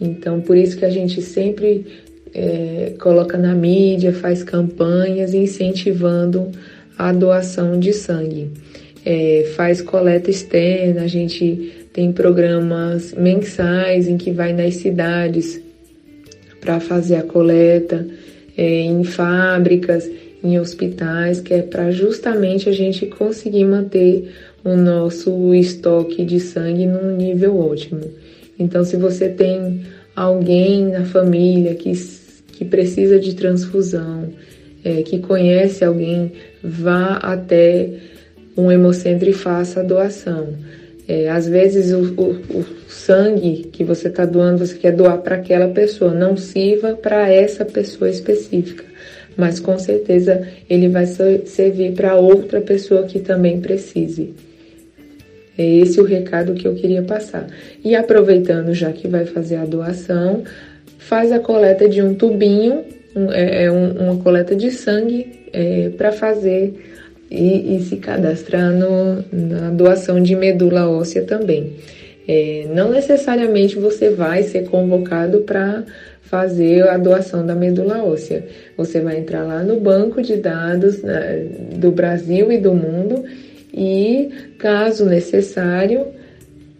[0.00, 1.86] Então, por isso que a gente sempre
[2.32, 6.50] é, coloca na mídia, faz campanhas incentivando
[6.98, 8.50] a doação de sangue.
[9.04, 15.60] É, faz coleta externa, a gente tem programas mensais em que vai nas cidades
[16.60, 18.04] para fazer a coleta,
[18.56, 20.10] é, em fábricas,
[20.42, 24.28] em hospitais, que é para justamente a gente conseguir manter
[24.64, 28.00] o nosso estoque de sangue num nível ótimo.
[28.58, 29.82] Então, se você tem
[30.16, 31.92] alguém na família que,
[32.52, 34.30] que precisa de transfusão,
[34.84, 37.88] é, que conhece alguém, vá até
[38.56, 40.48] um hemocentro e faça a doação.
[41.06, 45.36] É, às vezes o, o, o, sangue que você está doando, você quer doar para
[45.36, 48.84] aquela pessoa, não sirva para essa pessoa específica,
[49.36, 54.32] mas com certeza ele vai servir para outra pessoa que também precise.
[55.58, 57.46] É esse o recado que eu queria passar.
[57.84, 60.42] E aproveitando já que vai fazer a doação,
[60.98, 62.82] faz a coleta de um tubinho,
[63.14, 66.93] um, é, é um, uma coleta de sangue é, para fazer
[67.34, 71.72] e, e se cadastrar no, na doação de medula óssea também.
[72.26, 75.84] É, não necessariamente você vai ser convocado para
[76.22, 78.46] fazer a doação da medula óssea.
[78.76, 81.46] Você vai entrar lá no banco de dados né,
[81.76, 83.24] do Brasil e do mundo
[83.72, 86.06] e, caso necessário,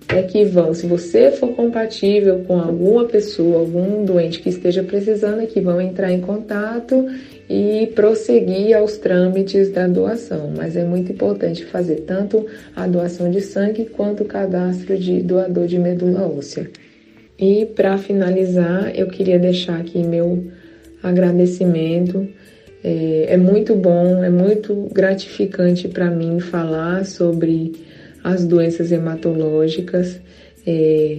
[0.09, 5.41] é que vão, se você for compatível com alguma pessoa, algum doente que esteja precisando,
[5.41, 7.07] é que vão entrar em contato
[7.49, 10.53] e prosseguir aos trâmites da doação.
[10.57, 15.67] Mas é muito importante fazer tanto a doação de sangue quanto o cadastro de doador
[15.67, 16.71] de medula óssea.
[17.39, 20.45] E para finalizar, eu queria deixar aqui meu
[21.03, 22.27] agradecimento.
[22.83, 27.73] É, é muito bom, é muito gratificante para mim falar sobre
[28.23, 30.21] as doenças hematológicas.
[30.67, 31.19] É,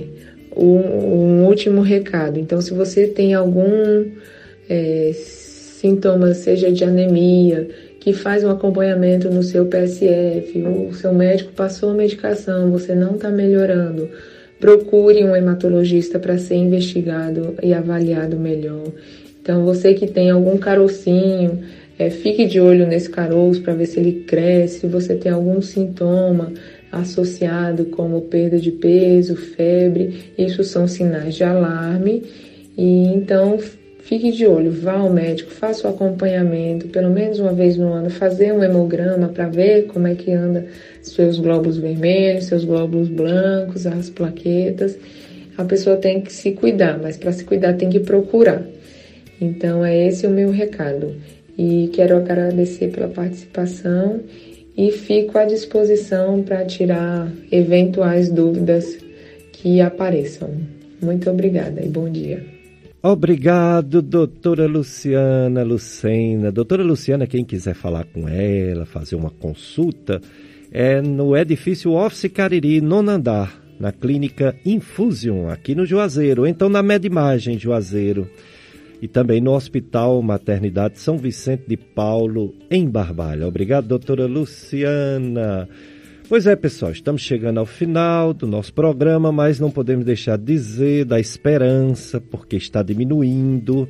[0.56, 2.40] um, um último recado.
[2.40, 4.06] Então, se você tem algum
[4.70, 5.12] é,
[5.86, 7.68] sintoma, seja de anemia,
[8.00, 13.16] que faz um acompanhamento no seu PSF, o seu médico passou a medicação, você não
[13.16, 14.10] está melhorando,
[14.60, 18.88] procure um hematologista para ser investigado e avaliado melhor.
[19.42, 21.60] Então, você que tem algum carocinho,
[22.00, 25.62] é, fique de olho nesse caroço para ver se ele cresce, se você tem algum
[25.62, 26.52] sintoma
[26.92, 32.24] associado como perda de peso, febre, isso são sinais de alarme.
[32.78, 33.58] E então
[34.06, 38.12] Fique de olho, vá ao médico, faça o acompanhamento, pelo menos uma vez no ano,
[38.12, 40.68] fazer um hemograma para ver como é que anda
[41.02, 44.96] seus glóbulos vermelhos, seus glóbulos brancos, as plaquetas.
[45.58, 48.62] A pessoa tem que se cuidar, mas para se cuidar tem que procurar.
[49.42, 51.16] Então é esse o meu recado.
[51.58, 54.20] E quero agradecer pela participação
[54.78, 59.00] e fico à disposição para tirar eventuais dúvidas
[59.52, 60.52] que apareçam.
[61.02, 62.55] Muito obrigada e bom dia.
[63.08, 66.52] Obrigado, doutora Luciana Lucena.
[66.52, 70.20] Doutora Luciana, quem quiser falar com ela, fazer uma consulta,
[70.72, 76.68] é no edifício Office Cariri, nono andar, na clínica Infusion, aqui no Juazeiro, ou então
[76.68, 78.28] na Medimagem Juazeiro.
[79.00, 83.48] E também no Hospital Maternidade São Vicente de Paulo, em Barbalha.
[83.48, 85.70] Obrigado, doutora Luciana.
[86.28, 90.46] Pois é, pessoal, estamos chegando ao final do nosso programa, mas não podemos deixar de
[90.46, 93.88] dizer da esperança, porque está diminuindo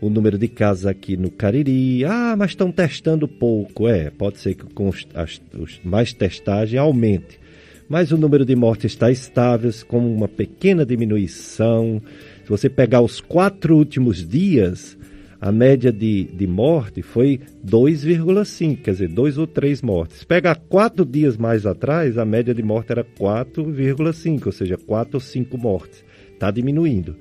[0.00, 2.02] o número de casos aqui no Cariri.
[2.06, 3.86] Ah, mas estão testando pouco.
[3.86, 5.40] É, pode ser que com as,
[5.84, 7.38] mais testagem aumente.
[7.86, 12.00] Mas o número de mortes está estável, com uma pequena diminuição.
[12.42, 14.95] Se você pegar os quatro últimos dias,
[15.40, 20.24] a média de, de morte foi 2,5, quer dizer, dois ou três mortes.
[20.24, 25.20] Pega quatro dias mais atrás, a média de morte era 4,5, ou seja, quatro ou
[25.20, 26.04] cinco mortes.
[26.32, 27.16] Está diminuindo.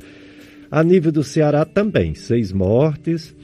[0.72, 3.36] A nível do Ceará também, seis mortes.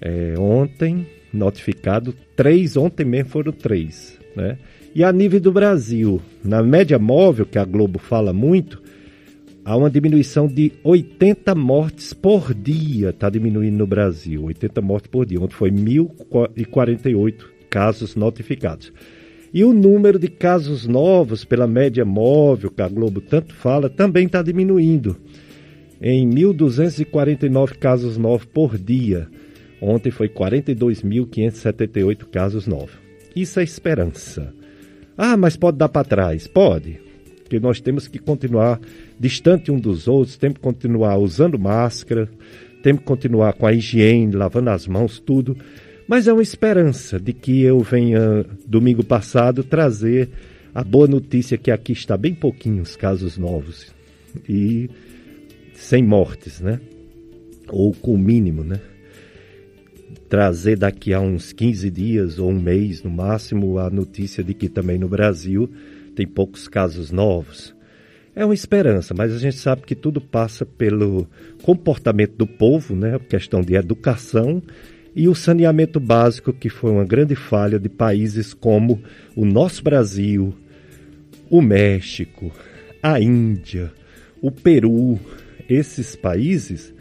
[0.00, 4.18] É, ontem, notificado, três, ontem mesmo foram três.
[4.36, 4.58] Né?
[4.94, 8.82] E a nível do Brasil, na média móvel, que a Globo fala muito,
[9.64, 15.24] há uma diminuição de 80 mortes por dia, está diminuindo no Brasil, 80 mortes por
[15.24, 18.92] dia, onde foi 1.048 casos notificados.
[19.52, 24.26] E o número de casos novos, pela média móvel, que a Globo tanto fala, também
[24.26, 25.16] está diminuindo.
[26.02, 29.28] Em 1.249 casos novos por dia.
[29.80, 32.90] Ontem foi 42.578 casos novos.
[33.34, 34.52] Isso é esperança.
[35.16, 36.48] Ah, mas pode dar para trás?
[36.48, 37.03] Pode.
[37.44, 38.80] Porque nós temos que continuar
[39.20, 42.28] distante um dos outros, temos que continuar usando máscara,
[42.82, 45.56] temos que continuar com a higiene, lavando as mãos, tudo.
[46.08, 50.30] Mas é uma esperança de que eu venha, domingo passado, trazer
[50.74, 53.94] a boa notícia que aqui está bem pouquinhos casos novos
[54.48, 54.90] e
[55.74, 56.80] sem mortes, né?
[57.68, 58.80] Ou com o mínimo, né?
[60.28, 64.68] Trazer daqui a uns 15 dias ou um mês, no máximo, a notícia de que
[64.68, 65.70] também no Brasil
[66.14, 67.74] tem poucos casos novos
[68.36, 71.26] é uma esperança, mas a gente sabe que tudo passa pelo
[71.62, 73.18] comportamento do povo, né?
[73.28, 74.60] questão de educação
[75.14, 79.00] e o saneamento básico, que foi uma grande falha de países como
[79.36, 80.52] o nosso Brasil,
[81.48, 82.50] o México,
[83.00, 83.92] a Índia,
[84.42, 85.20] o Peru.
[85.68, 86.92] Esses países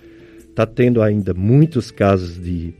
[0.48, 2.76] está tendo ainda muitos casos de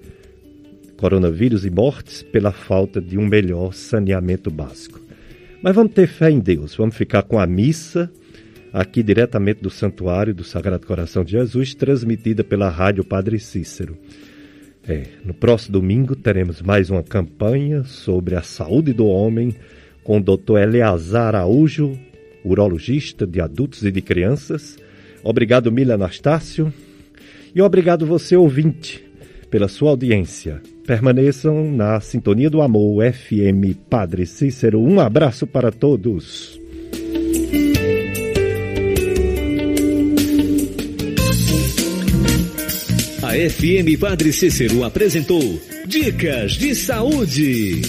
[0.96, 5.03] coronavírus e mortes pela falta de um melhor saneamento básico.
[5.64, 8.12] Mas vamos ter fé em Deus, vamos ficar com a missa
[8.74, 13.98] aqui diretamente do Santuário do Sagrado Coração de Jesus, transmitida pela Rádio Padre Cícero.
[14.86, 19.56] É, no próximo domingo teremos mais uma campanha sobre a saúde do homem
[20.04, 20.58] com o Dr.
[20.58, 21.98] Eleazar Araújo,
[22.44, 24.78] urologista de adultos e de crianças.
[25.24, 26.74] Obrigado, Mila Anastácio.
[27.56, 29.02] E obrigado você, ouvinte,
[29.50, 30.62] pela sua audiência.
[30.86, 34.82] Permaneçam na sintonia do amor FM Padre Cícero.
[34.82, 36.60] Um abraço para todos.
[43.22, 45.42] A FM Padre Cícero apresentou
[45.88, 47.82] Dicas de Saúde.